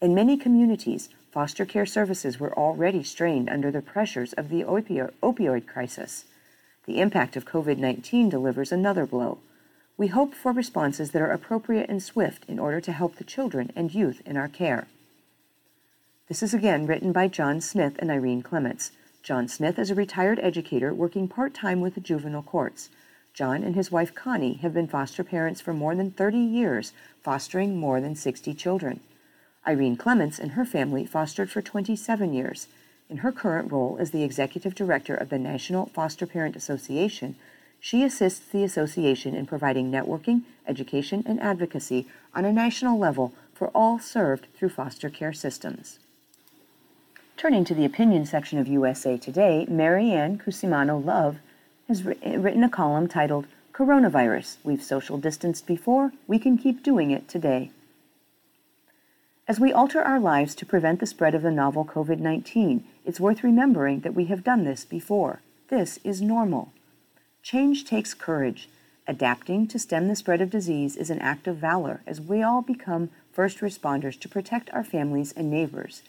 In 0.00 0.14
many 0.14 0.36
communities, 0.36 1.08
foster 1.32 1.64
care 1.66 1.86
services 1.86 2.38
were 2.38 2.56
already 2.56 3.02
strained 3.02 3.50
under 3.50 3.72
the 3.72 3.82
pressures 3.82 4.32
of 4.34 4.48
the 4.48 4.62
opio- 4.62 5.12
opioid 5.24 5.66
crisis. 5.66 6.24
The 6.86 7.00
impact 7.00 7.34
of 7.34 7.44
COVID 7.44 7.78
19 7.78 8.28
delivers 8.28 8.70
another 8.70 9.04
blow. 9.04 9.38
We 9.96 10.06
hope 10.06 10.34
for 10.34 10.52
responses 10.52 11.10
that 11.10 11.22
are 11.22 11.32
appropriate 11.32 11.90
and 11.90 12.00
swift 12.00 12.44
in 12.46 12.60
order 12.60 12.80
to 12.82 12.92
help 12.92 13.16
the 13.16 13.24
children 13.24 13.72
and 13.74 13.92
youth 13.92 14.22
in 14.24 14.36
our 14.36 14.46
care. 14.46 14.86
This 16.28 16.44
is 16.44 16.54
again 16.54 16.86
written 16.86 17.10
by 17.10 17.26
John 17.26 17.60
Smith 17.60 17.96
and 17.98 18.12
Irene 18.12 18.42
Clements. 18.42 18.92
John 19.24 19.48
Smith 19.48 19.78
is 19.78 19.90
a 19.90 19.94
retired 19.94 20.38
educator 20.42 20.92
working 20.92 21.28
part 21.28 21.54
time 21.54 21.80
with 21.80 21.94
the 21.94 22.00
juvenile 22.02 22.42
courts. 22.42 22.90
John 23.32 23.64
and 23.64 23.74
his 23.74 23.90
wife 23.90 24.14
Connie 24.14 24.58
have 24.60 24.74
been 24.74 24.86
foster 24.86 25.24
parents 25.24 25.62
for 25.62 25.72
more 25.72 25.94
than 25.94 26.10
30 26.10 26.36
years, 26.36 26.92
fostering 27.22 27.78
more 27.78 28.02
than 28.02 28.14
60 28.16 28.52
children. 28.52 29.00
Irene 29.66 29.96
Clements 29.96 30.38
and 30.38 30.50
her 30.50 30.66
family 30.66 31.06
fostered 31.06 31.48
for 31.48 31.62
27 31.62 32.34
years. 32.34 32.68
In 33.08 33.18
her 33.18 33.32
current 33.32 33.72
role 33.72 33.96
as 33.98 34.10
the 34.10 34.22
executive 34.22 34.74
director 34.74 35.14
of 35.14 35.30
the 35.30 35.38
National 35.38 35.86
Foster 35.86 36.26
Parent 36.26 36.54
Association, 36.54 37.34
she 37.80 38.04
assists 38.04 38.44
the 38.44 38.62
association 38.62 39.34
in 39.34 39.46
providing 39.46 39.90
networking, 39.90 40.42
education, 40.66 41.22
and 41.24 41.40
advocacy 41.40 42.06
on 42.34 42.44
a 42.44 42.52
national 42.52 42.98
level 42.98 43.32
for 43.54 43.68
all 43.68 43.98
served 43.98 44.48
through 44.54 44.68
foster 44.68 45.08
care 45.08 45.32
systems. 45.32 45.98
Turning 47.36 47.64
to 47.64 47.74
the 47.74 47.84
opinion 47.84 48.24
section 48.24 48.60
of 48.60 48.68
USA 48.68 49.18
Today, 49.18 49.66
Marianne 49.68 50.38
Cusimano 50.38 51.04
Love 51.04 51.38
has 51.88 52.04
written 52.04 52.62
a 52.62 52.68
column 52.68 53.08
titled 53.08 53.46
Coronavirus 53.72 54.56
We've 54.62 54.82
Social 54.82 55.18
Distanced 55.18 55.66
Before, 55.66 56.12
We 56.28 56.38
Can 56.38 56.56
Keep 56.56 56.84
Doing 56.84 57.10
It 57.10 57.26
Today. 57.28 57.72
As 59.48 59.58
we 59.58 59.72
alter 59.72 60.00
our 60.00 60.20
lives 60.20 60.54
to 60.54 60.64
prevent 60.64 61.00
the 61.00 61.06
spread 61.06 61.34
of 61.34 61.42
the 61.42 61.50
novel 61.50 61.84
COVID 61.84 62.20
19, 62.20 62.84
it's 63.04 63.20
worth 63.20 63.42
remembering 63.42 64.00
that 64.00 64.14
we 64.14 64.26
have 64.26 64.44
done 64.44 64.62
this 64.62 64.84
before. 64.84 65.40
This 65.68 65.98
is 66.04 66.22
normal. 66.22 66.72
Change 67.42 67.84
takes 67.84 68.14
courage. 68.14 68.68
Adapting 69.08 69.66
to 69.66 69.78
stem 69.78 70.06
the 70.06 70.16
spread 70.16 70.40
of 70.40 70.50
disease 70.50 70.96
is 70.96 71.10
an 71.10 71.18
act 71.18 71.48
of 71.48 71.56
valor 71.56 72.00
as 72.06 72.20
we 72.20 72.44
all 72.44 72.62
become 72.62 73.10
first 73.32 73.58
responders 73.58 74.18
to 74.20 74.28
protect 74.28 74.70
our 74.70 74.84
families 74.84 75.32
and 75.32 75.50
neighbors. 75.50 76.02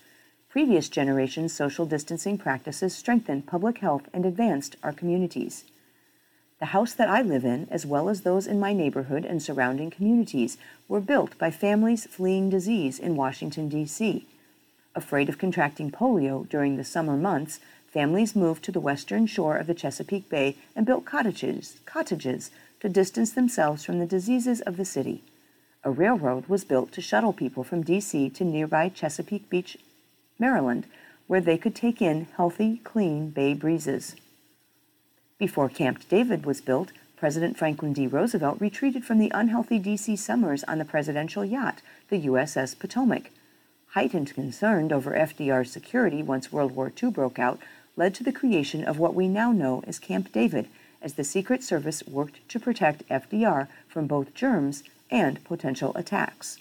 Previous 0.55 0.87
generations' 0.87 1.51
social 1.51 1.85
distancing 1.85 2.37
practices 2.37 2.95
strengthened 2.95 3.45
public 3.45 3.79
health 3.79 4.07
and 4.13 4.25
advanced 4.25 4.77
our 4.83 4.93
communities. 4.93 5.65
The 6.61 6.67
house 6.67 6.93
that 6.93 7.09
I 7.09 7.21
live 7.21 7.43
in, 7.43 7.67
as 7.69 7.85
well 7.85 8.07
as 8.07 8.21
those 8.21 8.47
in 8.47 8.57
my 8.57 8.71
neighborhood 8.71 9.25
and 9.25 9.43
surrounding 9.43 9.91
communities, 9.91 10.57
were 10.87 11.01
built 11.01 11.37
by 11.37 11.51
families 11.51 12.07
fleeing 12.07 12.49
disease 12.49 12.99
in 12.99 13.17
Washington, 13.17 13.67
D.C. 13.67 14.25
Afraid 14.95 15.27
of 15.27 15.37
contracting 15.37 15.91
polio 15.91 16.47
during 16.47 16.77
the 16.77 16.85
summer 16.85 17.17
months, 17.17 17.59
families 17.91 18.33
moved 18.33 18.63
to 18.63 18.71
the 18.71 18.79
western 18.79 19.25
shore 19.25 19.57
of 19.57 19.67
the 19.67 19.73
Chesapeake 19.73 20.29
Bay 20.29 20.55
and 20.73 20.85
built 20.85 21.03
cottages, 21.03 21.81
cottages 21.85 22.49
to 22.79 22.87
distance 22.87 23.33
themselves 23.33 23.83
from 23.83 23.99
the 23.99 24.05
diseases 24.05 24.61
of 24.61 24.77
the 24.77 24.85
city. 24.85 25.21
A 25.83 25.91
railroad 25.91 26.47
was 26.47 26.63
built 26.63 26.93
to 26.93 27.01
shuttle 27.01 27.33
people 27.33 27.65
from 27.65 27.83
D.C. 27.83 28.29
to 28.29 28.45
nearby 28.45 28.87
Chesapeake 28.87 29.49
Beach, 29.49 29.77
Maryland, 30.39 30.85
where 31.27 31.41
they 31.41 31.57
could 31.57 31.75
take 31.75 32.01
in 32.01 32.27
healthy, 32.37 32.81
clean 32.83 33.29
bay 33.29 33.53
breezes. 33.53 34.15
Before 35.37 35.69
Camp 35.69 36.07
David 36.07 36.45
was 36.45 36.61
built, 36.61 36.91
President 37.17 37.57
Franklin 37.57 37.93
D. 37.93 38.07
Roosevelt 38.07 38.59
retreated 38.59 39.03
from 39.05 39.19
the 39.19 39.31
unhealthy 39.33 39.79
D.C. 39.79 40.15
summers 40.15 40.63
on 40.65 40.77
the 40.77 40.85
presidential 40.85 41.43
yacht, 41.43 41.81
the 42.09 42.25
USS 42.27 42.77
Potomac. 42.77 43.31
Heightened 43.89 44.33
concern 44.33 44.91
over 44.91 45.11
FDR's 45.11 45.71
security 45.71 46.21
once 46.21 46.51
World 46.51 46.75
War 46.75 46.91
II 47.01 47.11
broke 47.11 47.39
out 47.39 47.59
led 47.95 48.13
to 48.15 48.23
the 48.23 48.31
creation 48.31 48.83
of 48.83 48.99
what 48.99 49.15
we 49.15 49.27
now 49.27 49.51
know 49.51 49.83
as 49.87 49.99
Camp 49.99 50.31
David, 50.31 50.67
as 51.01 51.13
the 51.13 51.23
Secret 51.23 51.63
Service 51.63 52.03
worked 52.05 52.47
to 52.49 52.59
protect 52.59 53.07
FDR 53.09 53.67
from 53.87 54.07
both 54.07 54.33
germs 54.33 54.83
and 55.09 55.43
potential 55.43 55.93
attacks. 55.95 56.59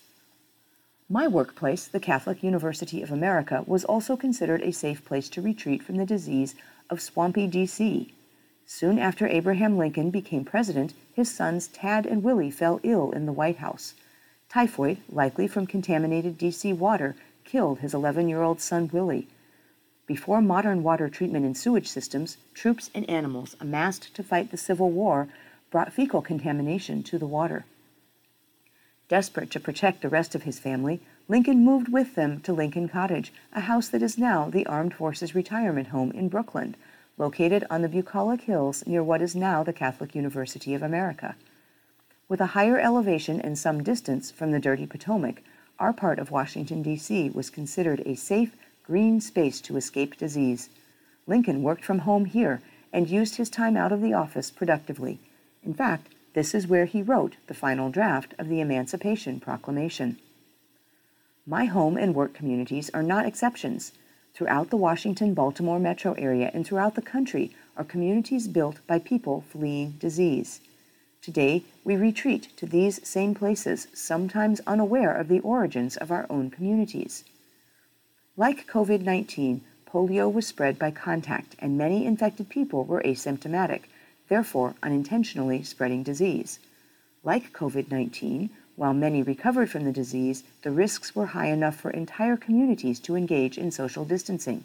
My 1.11 1.29
workplace, 1.29 1.87
the 1.87 2.01
Catholic 2.01 2.43
University 2.43 3.03
of 3.03 3.13
America, 3.13 3.63
was 3.67 3.85
also 3.85 4.17
considered 4.17 4.63
a 4.63 4.73
safe 4.73 5.05
place 5.05 5.29
to 5.31 5.43
retreat 5.43 5.83
from 5.83 5.97
the 5.97 6.07
disease 6.07 6.55
of 6.89 7.03
swampy 7.03 7.47
D.C. 7.47 8.15
Soon 8.65 8.99
after 8.99 9.27
Abraham 9.27 9.77
Lincoln 9.77 10.11
became 10.11 10.47
president, 10.47 10.95
his 11.13 11.31
sons 11.31 11.67
Tad 11.67 12.07
and 12.07 12.23
Willie 12.23 12.51
fell 12.51 12.81
ill 12.83 13.13
in 13.13 13.27
the 13.27 13.35
White 13.35 13.59
House. 13.59 13.93
Typhoid, 14.49 14.97
likely 15.11 15.47
from 15.47 15.67
contaminated 15.67 16.39
D.C. 16.39 16.73
water, 16.73 17.15
killed 17.45 17.81
his 17.81 17.93
11 17.93 18.27
year 18.31 18.41
old 18.41 18.63
son 18.63 18.89
Willie. 18.91 19.29
Before 20.07 20.41
modern 20.41 20.83
water 20.83 21.11
treatment 21.11 21.45
and 21.45 21.55
sewage 21.55 21.87
systems, 21.87 22.39
troops 22.55 22.91
and 22.95 23.09
animals 23.11 23.57
amassed 23.61 24.15
to 24.15 24.23
fight 24.23 24.51
the 24.51 24.57
Civil 24.57 24.91
War 24.91 25.29
brought 25.71 25.93
fecal 25.93 26.23
contamination 26.23 27.03
to 27.03 27.19
the 27.19 27.27
water. 27.27 27.67
Desperate 29.09 29.51
to 29.51 29.61
protect 29.61 30.01
the 30.01 30.09
rest 30.09 30.35
of 30.35 30.45
his 30.45 30.59
family, 30.59 31.01
Lincoln 31.29 31.65
moved 31.65 31.93
with 31.93 32.15
them 32.15 32.41
to 32.41 32.53
Lincoln 32.53 32.89
Cottage, 32.89 33.33
a 33.53 33.61
house 33.61 33.89
that 33.89 34.03
is 34.03 34.17
now 34.17 34.49
the 34.49 34.67
Armed 34.67 34.95
Forces 34.95 35.35
Retirement 35.35 35.89
Home 35.89 36.11
in 36.13 36.31
Brookland, 36.31 36.75
located 37.19 37.65
on 37.69 37.83
the 37.83 37.89
Bucolic 37.89 38.43
Hills 38.43 38.87
near 38.87 39.03
what 39.03 39.21
is 39.21 39.37
now 39.37 39.63
the 39.63 39.73
Catholic 39.73 40.15
University 40.15 40.75
of 40.75 40.83
America. 40.83 41.37
With 42.29 42.41
a 42.41 42.55
higher 42.57 42.79
elevation 42.79 43.41
and 43.41 43.59
some 43.59 43.83
distance 43.83 44.31
from 44.31 44.53
the 44.53 44.59
dirty 44.59 44.87
Potomac, 44.87 45.43
our 45.79 45.93
part 45.93 46.19
of 46.19 46.31
Washington, 46.31 46.83
D.C. 46.83 47.31
was 47.31 47.51
considered 47.51 48.03
a 48.07 48.15
safe, 48.15 48.57
green 48.85 49.21
space 49.21 49.61
to 49.63 49.77
escape 49.77 50.17
disease. 50.17 50.71
Lincoln 51.27 51.63
worked 51.63 51.85
from 51.85 52.01
home 52.01 52.25
here 52.25 52.63
and 52.93 53.11
used 53.11 53.37
his 53.37 53.51
time 53.51 53.77
out 53.77 53.93
of 53.93 54.01
the 54.01 54.15
office 54.15 54.51
productively. 54.51 55.19
In 55.63 55.75
fact, 55.75 56.14
this 56.35 56.55
is 56.55 56.67
where 56.67 56.85
he 56.85 57.01
wrote 57.01 57.37
the 57.47 57.55
final 57.55 57.91
draft 57.91 58.35
of 58.39 58.49
the 58.49 58.61
Emancipation 58.61 59.41
Proclamation. 59.41 60.19
My 61.47 61.67
home 61.67 61.97
and 61.97 62.15
work 62.15 62.35
communities 62.35 62.91
are 62.93 63.03
not 63.03 63.25
exceptions. 63.25 63.93
Throughout 64.35 64.71
the 64.71 64.77
Washington 64.77 65.33
Baltimore 65.33 65.79
metro 65.79 66.13
area 66.15 66.51
and 66.53 66.67
throughout 66.67 66.97
the 66.97 67.03
country 67.03 67.53
are 67.77 67.85
communities 67.85 68.49
built 68.49 68.85
by 68.87 68.99
people 68.99 69.45
fleeing 69.49 69.93
disease. 69.93 70.61
Today, 71.23 71.63
we 71.85 71.97
retreat 71.97 72.49
to 72.57 72.67
these 72.67 73.07
same 73.07 73.35
places, 73.35 73.87
sometimes 73.95 74.61
unaware 74.67 75.15
of 75.15 75.29
the 75.29 75.41
origins 75.41 75.97
of 75.97 76.11
our 76.11 76.27
own 76.29 76.51
communities. 76.51 77.25
Like 78.37 78.67
COVID 78.67 79.03
19, 79.03 79.61
polio 79.87 80.33
was 80.33 80.49
spread 80.49 80.81
by 80.81 80.91
contact, 80.91 81.55
and 81.61 81.79
many 81.79 82.05
infected 82.05 82.49
people 82.49 82.85
were 82.85 83.03
asymptomatic, 83.03 83.83
therefore 84.29 84.75
unintentionally 84.83 85.63
spreading 85.63 86.03
disease. 86.03 86.59
Like 87.23 87.53
COVID 87.53 87.91
19, 87.91 88.51
while 88.77 88.95
many 88.95 89.23
recovered 89.23 89.71
from 89.71 89.85
the 89.85 89.93
disease, 89.93 90.43
the 90.63 90.71
risks 90.71 91.15
were 91.15 91.27
high 91.27 91.49
enough 91.49 91.77
for 91.77 91.91
entire 91.91 92.37
communities 92.37 92.99
to 93.01 93.17
engage 93.17 93.57
in 93.57 93.71
social 93.71 94.05
distancing. 94.05 94.65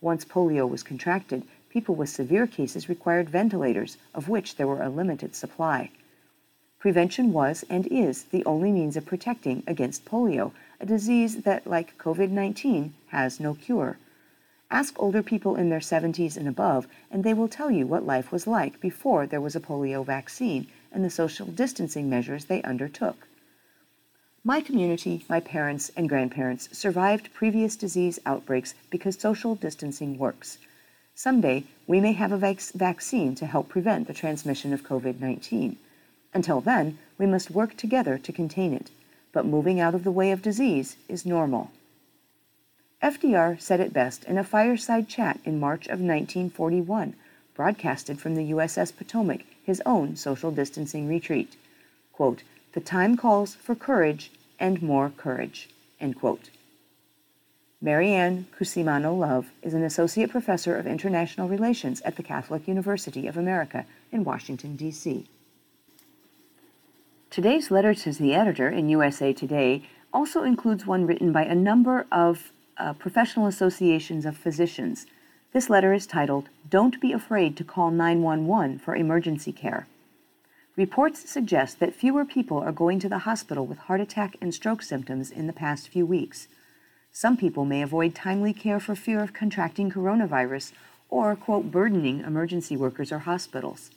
Once 0.00 0.24
polio 0.24 0.68
was 0.68 0.82
contracted, 0.82 1.42
people 1.68 1.94
with 1.94 2.08
severe 2.08 2.46
cases 2.46 2.88
required 2.88 3.28
ventilators, 3.28 3.98
of 4.14 4.28
which 4.28 4.56
there 4.56 4.66
were 4.66 4.82
a 4.82 4.88
limited 4.88 5.34
supply. 5.34 5.90
Prevention 6.78 7.32
was 7.32 7.64
and 7.68 7.86
is 7.88 8.24
the 8.24 8.44
only 8.44 8.70
means 8.70 8.96
of 8.96 9.04
protecting 9.04 9.62
against 9.66 10.04
polio, 10.04 10.52
a 10.80 10.86
disease 10.86 11.42
that, 11.42 11.66
like 11.66 11.98
COVID 11.98 12.30
19, 12.30 12.94
has 13.08 13.40
no 13.40 13.54
cure. 13.54 13.98
Ask 14.70 15.00
older 15.00 15.22
people 15.22 15.56
in 15.56 15.70
their 15.70 15.80
70s 15.80 16.36
and 16.36 16.46
above, 16.46 16.86
and 17.10 17.24
they 17.24 17.32
will 17.32 17.48
tell 17.48 17.70
you 17.70 17.86
what 17.86 18.04
life 18.04 18.30
was 18.30 18.46
like 18.46 18.80
before 18.80 19.26
there 19.26 19.40
was 19.40 19.56
a 19.56 19.60
polio 19.60 20.04
vaccine 20.04 20.66
and 20.92 21.02
the 21.02 21.10
social 21.10 21.46
distancing 21.46 22.10
measures 22.10 22.44
they 22.44 22.62
undertook. 22.62 23.26
My 24.44 24.60
community, 24.60 25.24
my 25.28 25.40
parents, 25.40 25.90
and 25.96 26.08
grandparents 26.08 26.68
survived 26.76 27.32
previous 27.32 27.76
disease 27.76 28.18
outbreaks 28.26 28.74
because 28.90 29.18
social 29.18 29.54
distancing 29.54 30.18
works. 30.18 30.58
Someday, 31.14 31.64
we 31.86 31.98
may 31.98 32.12
have 32.12 32.30
a 32.30 32.36
vac- 32.36 32.72
vaccine 32.74 33.34
to 33.36 33.46
help 33.46 33.68
prevent 33.68 34.06
the 34.06 34.14
transmission 34.14 34.72
of 34.72 34.86
COVID 34.86 35.18
19. 35.18 35.76
Until 36.34 36.60
then, 36.60 36.98
we 37.16 37.24
must 37.26 37.50
work 37.50 37.74
together 37.76 38.18
to 38.18 38.32
contain 38.32 38.74
it, 38.74 38.90
but 39.32 39.46
moving 39.46 39.80
out 39.80 39.94
of 39.94 40.04
the 40.04 40.12
way 40.12 40.30
of 40.30 40.42
disease 40.42 40.96
is 41.08 41.24
normal. 41.24 41.70
FDR 43.02 43.60
said 43.60 43.78
it 43.78 43.92
best 43.92 44.24
in 44.24 44.36
a 44.36 44.44
fireside 44.44 45.08
chat 45.08 45.38
in 45.44 45.60
March 45.60 45.86
of 45.86 46.00
1941, 46.00 47.14
broadcasted 47.54 48.20
from 48.20 48.34
the 48.34 48.50
USS 48.50 48.96
Potomac 48.96 49.42
his 49.62 49.80
own 49.86 50.16
social 50.16 50.50
distancing 50.50 51.06
retreat. 51.08 51.56
Quote, 52.12 52.42
the 52.72 52.80
time 52.80 53.16
calls 53.16 53.54
for 53.54 53.74
courage 53.74 54.32
and 54.58 54.82
more 54.82 55.12
courage. 55.16 55.68
End 56.00 56.18
quote. 56.18 56.50
Marianne 57.80 58.46
Cusimano 58.58 59.16
Love 59.16 59.52
is 59.62 59.74
an 59.74 59.84
associate 59.84 60.30
professor 60.30 60.76
of 60.76 60.86
international 60.86 61.48
relations 61.48 62.00
at 62.00 62.16
the 62.16 62.22
Catholic 62.24 62.66
University 62.66 63.28
of 63.28 63.36
America 63.36 63.86
in 64.10 64.24
Washington, 64.24 64.74
D.C. 64.74 65.26
Today's 67.30 67.70
letter 67.70 67.94
to 67.94 68.12
the 68.12 68.34
editor 68.34 68.68
in 68.68 68.88
USA 68.88 69.32
Today 69.32 69.84
also 70.12 70.42
includes 70.42 70.86
one 70.86 71.06
written 71.06 71.30
by 71.30 71.44
a 71.44 71.54
number 71.54 72.06
of 72.10 72.50
uh, 72.78 72.92
professional 72.94 73.46
associations 73.46 74.24
of 74.24 74.36
physicians 74.36 75.06
this 75.50 75.70
letter 75.70 75.94
is 75.94 76.06
titled, 76.06 76.50
Don't 76.68 77.00
Be 77.00 77.12
Afraid 77.12 77.56
to 77.56 77.64
Call 77.64 77.90
911 77.90 78.80
for 78.80 78.94
Emergency 78.94 79.50
Care. 79.50 79.86
Reports 80.76 81.28
suggest 81.28 81.80
that 81.80 81.94
fewer 81.94 82.26
people 82.26 82.58
are 82.58 82.70
going 82.70 83.00
to 83.00 83.08
the 83.08 83.20
hospital 83.20 83.64
with 83.64 83.78
heart 83.78 84.00
attack 84.00 84.36
and 84.42 84.54
stroke 84.54 84.82
symptoms 84.82 85.30
in 85.30 85.46
the 85.46 85.54
past 85.54 85.88
few 85.88 86.04
weeks. 86.04 86.48
Some 87.12 87.38
people 87.38 87.64
may 87.64 87.80
avoid 87.80 88.14
timely 88.14 88.52
care 88.52 88.78
for 88.78 88.94
fear 88.94 89.22
of 89.22 89.32
contracting 89.32 89.90
coronavirus 89.90 90.72
or, 91.08 91.34
quote, 91.34 91.70
burdening 91.70 92.20
emergency 92.20 92.76
workers 92.76 93.10
or 93.10 93.20
hospitals. 93.20 93.90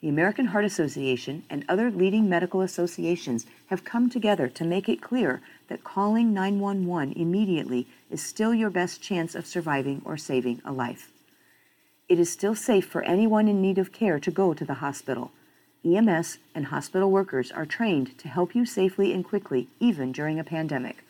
The 0.00 0.08
American 0.08 0.46
Heart 0.46 0.66
Association 0.66 1.42
and 1.50 1.64
other 1.68 1.90
leading 1.90 2.28
medical 2.28 2.60
associations 2.60 3.44
have 3.66 3.84
come 3.84 4.08
together 4.08 4.46
to 4.46 4.64
make 4.64 4.88
it 4.88 5.02
clear 5.02 5.42
that 5.70 5.84
calling 5.84 6.34
911 6.34 7.14
immediately 7.14 7.86
is 8.10 8.20
still 8.20 8.52
your 8.52 8.70
best 8.70 9.00
chance 9.00 9.34
of 9.36 9.46
surviving 9.46 10.02
or 10.04 10.18
saving 10.18 10.60
a 10.64 10.72
life. 10.72 11.12
It 12.08 12.18
is 12.18 12.30
still 12.30 12.56
safe 12.56 12.84
for 12.84 13.02
anyone 13.02 13.46
in 13.46 13.62
need 13.62 13.78
of 13.78 13.92
care 13.92 14.18
to 14.18 14.30
go 14.32 14.52
to 14.52 14.64
the 14.64 14.74
hospital. 14.74 15.30
EMS 15.84 16.38
and 16.56 16.66
hospital 16.66 17.10
workers 17.10 17.52
are 17.52 17.64
trained 17.64 18.18
to 18.18 18.28
help 18.28 18.52
you 18.52 18.66
safely 18.66 19.12
and 19.12 19.24
quickly, 19.24 19.68
even 19.78 20.10
during 20.10 20.40
a 20.40 20.44
pandemic. 20.44 21.04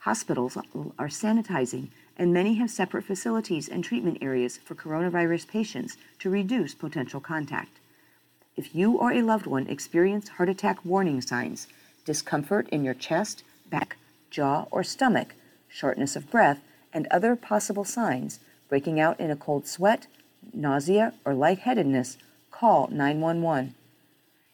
Hospitals 0.00 0.58
are 0.98 1.08
sanitizing, 1.08 1.88
and 2.18 2.30
many 2.30 2.56
have 2.56 2.70
separate 2.70 3.04
facilities 3.04 3.70
and 3.70 3.82
treatment 3.82 4.18
areas 4.20 4.58
for 4.58 4.74
coronavirus 4.74 5.48
patients 5.48 5.96
to 6.18 6.28
reduce 6.28 6.74
potential 6.74 7.20
contact. 7.20 7.80
If 8.54 8.74
you 8.74 8.98
or 8.98 9.12
a 9.12 9.22
loved 9.22 9.46
one 9.46 9.66
experience 9.66 10.28
heart 10.28 10.50
attack 10.50 10.84
warning 10.84 11.22
signs, 11.22 11.68
discomfort 12.04 12.68
in 12.68 12.84
your 12.84 12.92
chest, 12.92 13.42
back, 13.68 13.96
jaw, 14.30 14.66
or 14.70 14.82
stomach, 14.82 15.34
shortness 15.68 16.16
of 16.16 16.30
breath, 16.30 16.60
and 16.92 17.06
other 17.10 17.36
possible 17.36 17.84
signs, 17.84 18.40
breaking 18.68 19.00
out 19.00 19.18
in 19.18 19.30
a 19.30 19.36
cold 19.36 19.66
sweat, 19.66 20.06
nausea, 20.52 21.12
or 21.24 21.34
lightheadedness, 21.34 22.16
call 22.50 22.88
911. 22.88 23.74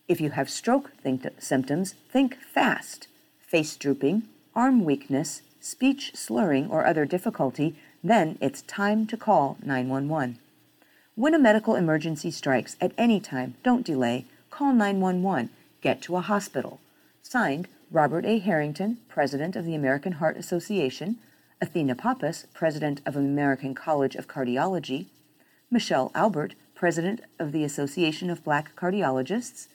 If 0.09 0.21
you 0.21 0.31
have 0.31 0.51
stroke 0.51 0.91
symptoms, 1.39 1.95
think 2.11 2.37
fast. 2.37 3.07
Face 3.41 3.77
drooping, 3.77 4.25
arm 4.55 4.85
weakness, 4.85 5.43
speech 5.61 6.13
slurring, 6.15 6.69
or 6.71 6.87
other 6.87 7.05
difficulty, 7.05 7.77
then 8.03 8.39
it's 8.41 8.63
time 8.63 9.07
to 9.07 9.17
call 9.17 9.59
911. 9.63 10.39
When 11.15 11.35
a 11.35 11.39
medical 11.39 11.75
emergency 11.75 12.31
strikes 12.31 12.77
at 12.81 12.93
any 12.97 13.21
time, 13.21 13.55
don't 13.63 13.85
delay. 13.85 14.25
Call 14.51 14.73
911. 14.73 15.51
Get 15.83 16.01
to 16.03 16.17
a 16.17 16.21
hospital. 16.21 16.81
Signed, 17.23 17.69
Robert 17.93 18.25
A. 18.25 18.39
Harrington, 18.39 18.99
President 19.09 19.57
of 19.57 19.65
the 19.65 19.75
American 19.75 20.13
Heart 20.13 20.37
Association, 20.37 21.19
Athena 21.61 21.97
Poppas, 21.97 22.47
President 22.55 23.01
of 23.05 23.17
American 23.17 23.75
College 23.75 24.15
of 24.15 24.29
Cardiology, 24.29 25.07
Michelle 25.73 26.13
Albert, 26.15 26.55
President 26.77 27.21
of 27.41 27.51
the 27.51 27.65
Association 27.65 28.31
of 28.31 28.45
Black 28.45 28.77
Cardiologists, 28.77 29.67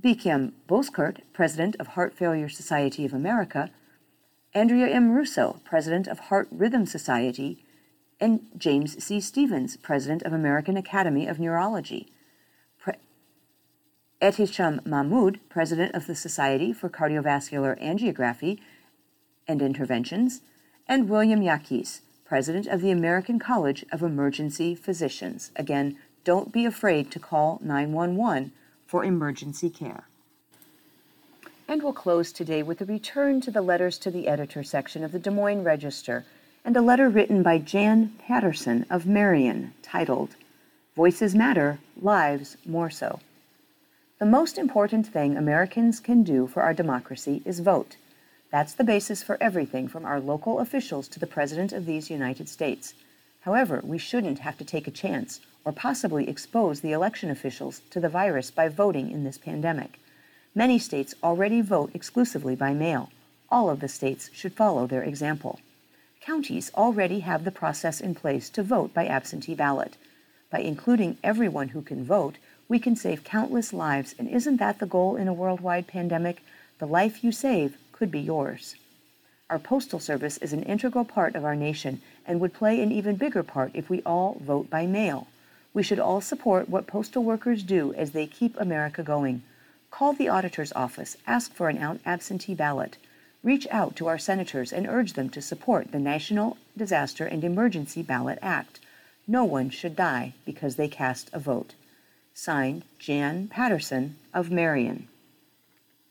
Biykem 0.00 0.52
Bozkurt, 0.68 1.20
President 1.32 1.76
of 1.78 1.88
Heart 1.88 2.14
Failure 2.14 2.48
Society 2.48 3.04
of 3.04 3.14
America, 3.14 3.70
Andrea 4.52 4.88
M. 4.88 5.12
Russo, 5.12 5.60
President 5.64 6.08
of 6.08 6.18
Heart 6.18 6.48
Rhythm 6.50 6.86
Society, 6.86 7.64
and 8.20 8.40
James 8.58 9.02
C. 9.02 9.20
Stevens, 9.20 9.76
President 9.76 10.22
of 10.24 10.32
American 10.32 10.76
Academy 10.76 11.28
of 11.28 11.38
Neurology. 11.38 12.12
Ehtisham 14.22 14.84
Mahmud, 14.86 15.40
President 15.48 15.94
of 15.94 16.06
the 16.06 16.14
Society 16.14 16.72
for 16.72 16.88
Cardiovascular 16.88 17.80
Angiography 17.82 18.58
and 19.46 19.60
Interventions, 19.60 20.40
and 20.88 21.08
William 21.08 21.40
Jaquis, 21.40 22.00
President 22.24 22.66
of 22.66 22.80
the 22.80 22.90
American 22.90 23.38
College 23.38 23.84
of 23.92 24.02
Emergency 24.02 24.74
Physicians. 24.74 25.50
Again, 25.56 25.98
don't 26.24 26.52
be 26.52 26.64
afraid 26.64 27.10
to 27.10 27.18
call 27.18 27.60
911 27.62 28.52
for 28.86 29.04
emergency 29.04 29.68
care. 29.68 30.04
And 31.68 31.82
we'll 31.82 31.92
close 31.92 32.32
today 32.32 32.62
with 32.62 32.80
a 32.80 32.86
return 32.86 33.40
to 33.42 33.50
the 33.50 33.62
letters 33.62 33.98
to 33.98 34.10
the 34.10 34.28
editor 34.28 34.62
section 34.62 35.04
of 35.04 35.12
the 35.12 35.18
Des 35.18 35.30
Moines 35.30 35.64
Register 35.64 36.24
and 36.64 36.76
a 36.76 36.82
letter 36.82 37.08
written 37.08 37.42
by 37.42 37.58
Jan 37.58 38.14
Patterson 38.18 38.86
of 38.88 39.06
Marion 39.06 39.74
titled 39.82 40.36
Voices 40.96 41.34
Matter, 41.34 41.78
Lives 42.00 42.56
More 42.64 42.88
So. 42.90 43.20
The 44.24 44.30
most 44.30 44.56
important 44.56 45.06
thing 45.06 45.36
Americans 45.36 46.00
can 46.00 46.22
do 46.22 46.46
for 46.46 46.62
our 46.62 46.72
democracy 46.72 47.42
is 47.44 47.60
vote. 47.60 47.96
That's 48.50 48.72
the 48.72 48.82
basis 48.82 49.22
for 49.22 49.36
everything 49.38 49.86
from 49.86 50.06
our 50.06 50.18
local 50.18 50.60
officials 50.60 51.08
to 51.08 51.20
the 51.20 51.26
President 51.26 51.74
of 51.74 51.84
these 51.84 52.08
United 52.08 52.48
States. 52.48 52.94
However, 53.42 53.82
we 53.84 53.98
shouldn't 53.98 54.38
have 54.38 54.56
to 54.56 54.64
take 54.64 54.88
a 54.88 54.90
chance 54.90 55.40
or 55.62 55.72
possibly 55.72 56.26
expose 56.26 56.80
the 56.80 56.92
election 56.92 57.28
officials 57.28 57.82
to 57.90 58.00
the 58.00 58.08
virus 58.08 58.50
by 58.50 58.70
voting 58.70 59.10
in 59.10 59.24
this 59.24 59.36
pandemic. 59.36 60.00
Many 60.54 60.78
states 60.78 61.14
already 61.22 61.60
vote 61.60 61.90
exclusively 61.92 62.56
by 62.56 62.72
mail. 62.72 63.10
All 63.50 63.68
of 63.68 63.80
the 63.80 63.88
states 63.88 64.30
should 64.32 64.54
follow 64.54 64.86
their 64.86 65.02
example. 65.02 65.60
Counties 66.22 66.70
already 66.74 67.20
have 67.20 67.44
the 67.44 67.50
process 67.50 68.00
in 68.00 68.14
place 68.14 68.48
to 68.48 68.62
vote 68.62 68.94
by 68.94 69.06
absentee 69.06 69.54
ballot. 69.54 69.98
By 70.50 70.60
including 70.60 71.18
everyone 71.22 71.68
who 71.68 71.82
can 71.82 72.06
vote, 72.06 72.38
we 72.68 72.78
can 72.78 72.96
save 72.96 73.24
countless 73.24 73.72
lives, 73.72 74.14
and 74.18 74.28
isn't 74.28 74.56
that 74.56 74.78
the 74.78 74.86
goal 74.86 75.16
in 75.16 75.28
a 75.28 75.34
worldwide 75.34 75.86
pandemic? 75.86 76.42
The 76.78 76.86
life 76.86 77.22
you 77.22 77.30
save 77.30 77.76
could 77.92 78.10
be 78.10 78.20
yours. 78.20 78.76
Our 79.50 79.58
Postal 79.58 80.00
Service 80.00 80.38
is 80.38 80.52
an 80.52 80.62
integral 80.62 81.04
part 81.04 81.34
of 81.34 81.44
our 81.44 81.54
nation 81.54 82.00
and 82.26 82.40
would 82.40 82.54
play 82.54 82.80
an 82.80 82.90
even 82.90 83.16
bigger 83.16 83.42
part 83.42 83.70
if 83.74 83.90
we 83.90 84.02
all 84.02 84.38
vote 84.40 84.70
by 84.70 84.86
mail. 84.86 85.28
We 85.74 85.82
should 85.82 85.98
all 85.98 86.20
support 86.20 86.68
what 86.68 86.86
postal 86.86 87.22
workers 87.22 87.62
do 87.62 87.92
as 87.94 88.12
they 88.12 88.26
keep 88.26 88.58
America 88.58 89.02
going. 89.02 89.42
Call 89.90 90.12
the 90.12 90.28
auditor's 90.28 90.72
office, 90.72 91.16
ask 91.26 91.52
for 91.52 91.68
an 91.68 91.78
out 91.78 92.00
absentee 92.06 92.54
ballot. 92.54 92.96
Reach 93.42 93.66
out 93.70 93.94
to 93.96 94.06
our 94.06 94.18
senators 94.18 94.72
and 94.72 94.86
urge 94.86 95.12
them 95.12 95.28
to 95.30 95.42
support 95.42 95.92
the 95.92 95.98
National 95.98 96.56
Disaster 96.76 97.26
and 97.26 97.44
Emergency 97.44 98.02
Ballot 98.02 98.38
Act. 98.40 98.80
No 99.28 99.44
one 99.44 99.68
should 99.68 99.94
die 99.94 100.32
because 100.46 100.76
they 100.76 100.88
cast 100.88 101.28
a 101.32 101.38
vote. 101.38 101.74
Signed, 102.36 102.84
Jan 102.98 103.46
Patterson 103.46 104.16
of 104.34 104.50
Marion. 104.50 105.06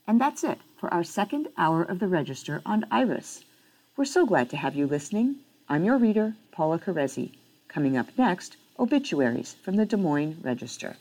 And 0.07 0.21
that's 0.21 0.41
it 0.45 0.57
for 0.77 0.91
our 0.93 1.03
second 1.03 1.49
hour 1.57 1.83
of 1.83 1.99
the 1.99 2.07
Register 2.07 2.61
on 2.65 2.85
Iris. 2.89 3.43
We're 3.97 4.05
so 4.05 4.25
glad 4.25 4.49
to 4.51 4.57
have 4.57 4.73
you 4.73 4.87
listening. 4.87 5.35
I'm 5.67 5.83
your 5.83 5.97
reader, 5.97 6.35
Paula 6.53 6.79
Carezzi. 6.79 7.33
Coming 7.67 7.97
up 7.97 8.07
next, 8.17 8.55
obituaries 8.79 9.55
from 9.63 9.75
the 9.75 9.85
Des 9.85 9.97
Moines 9.97 10.39
Register. 10.41 10.95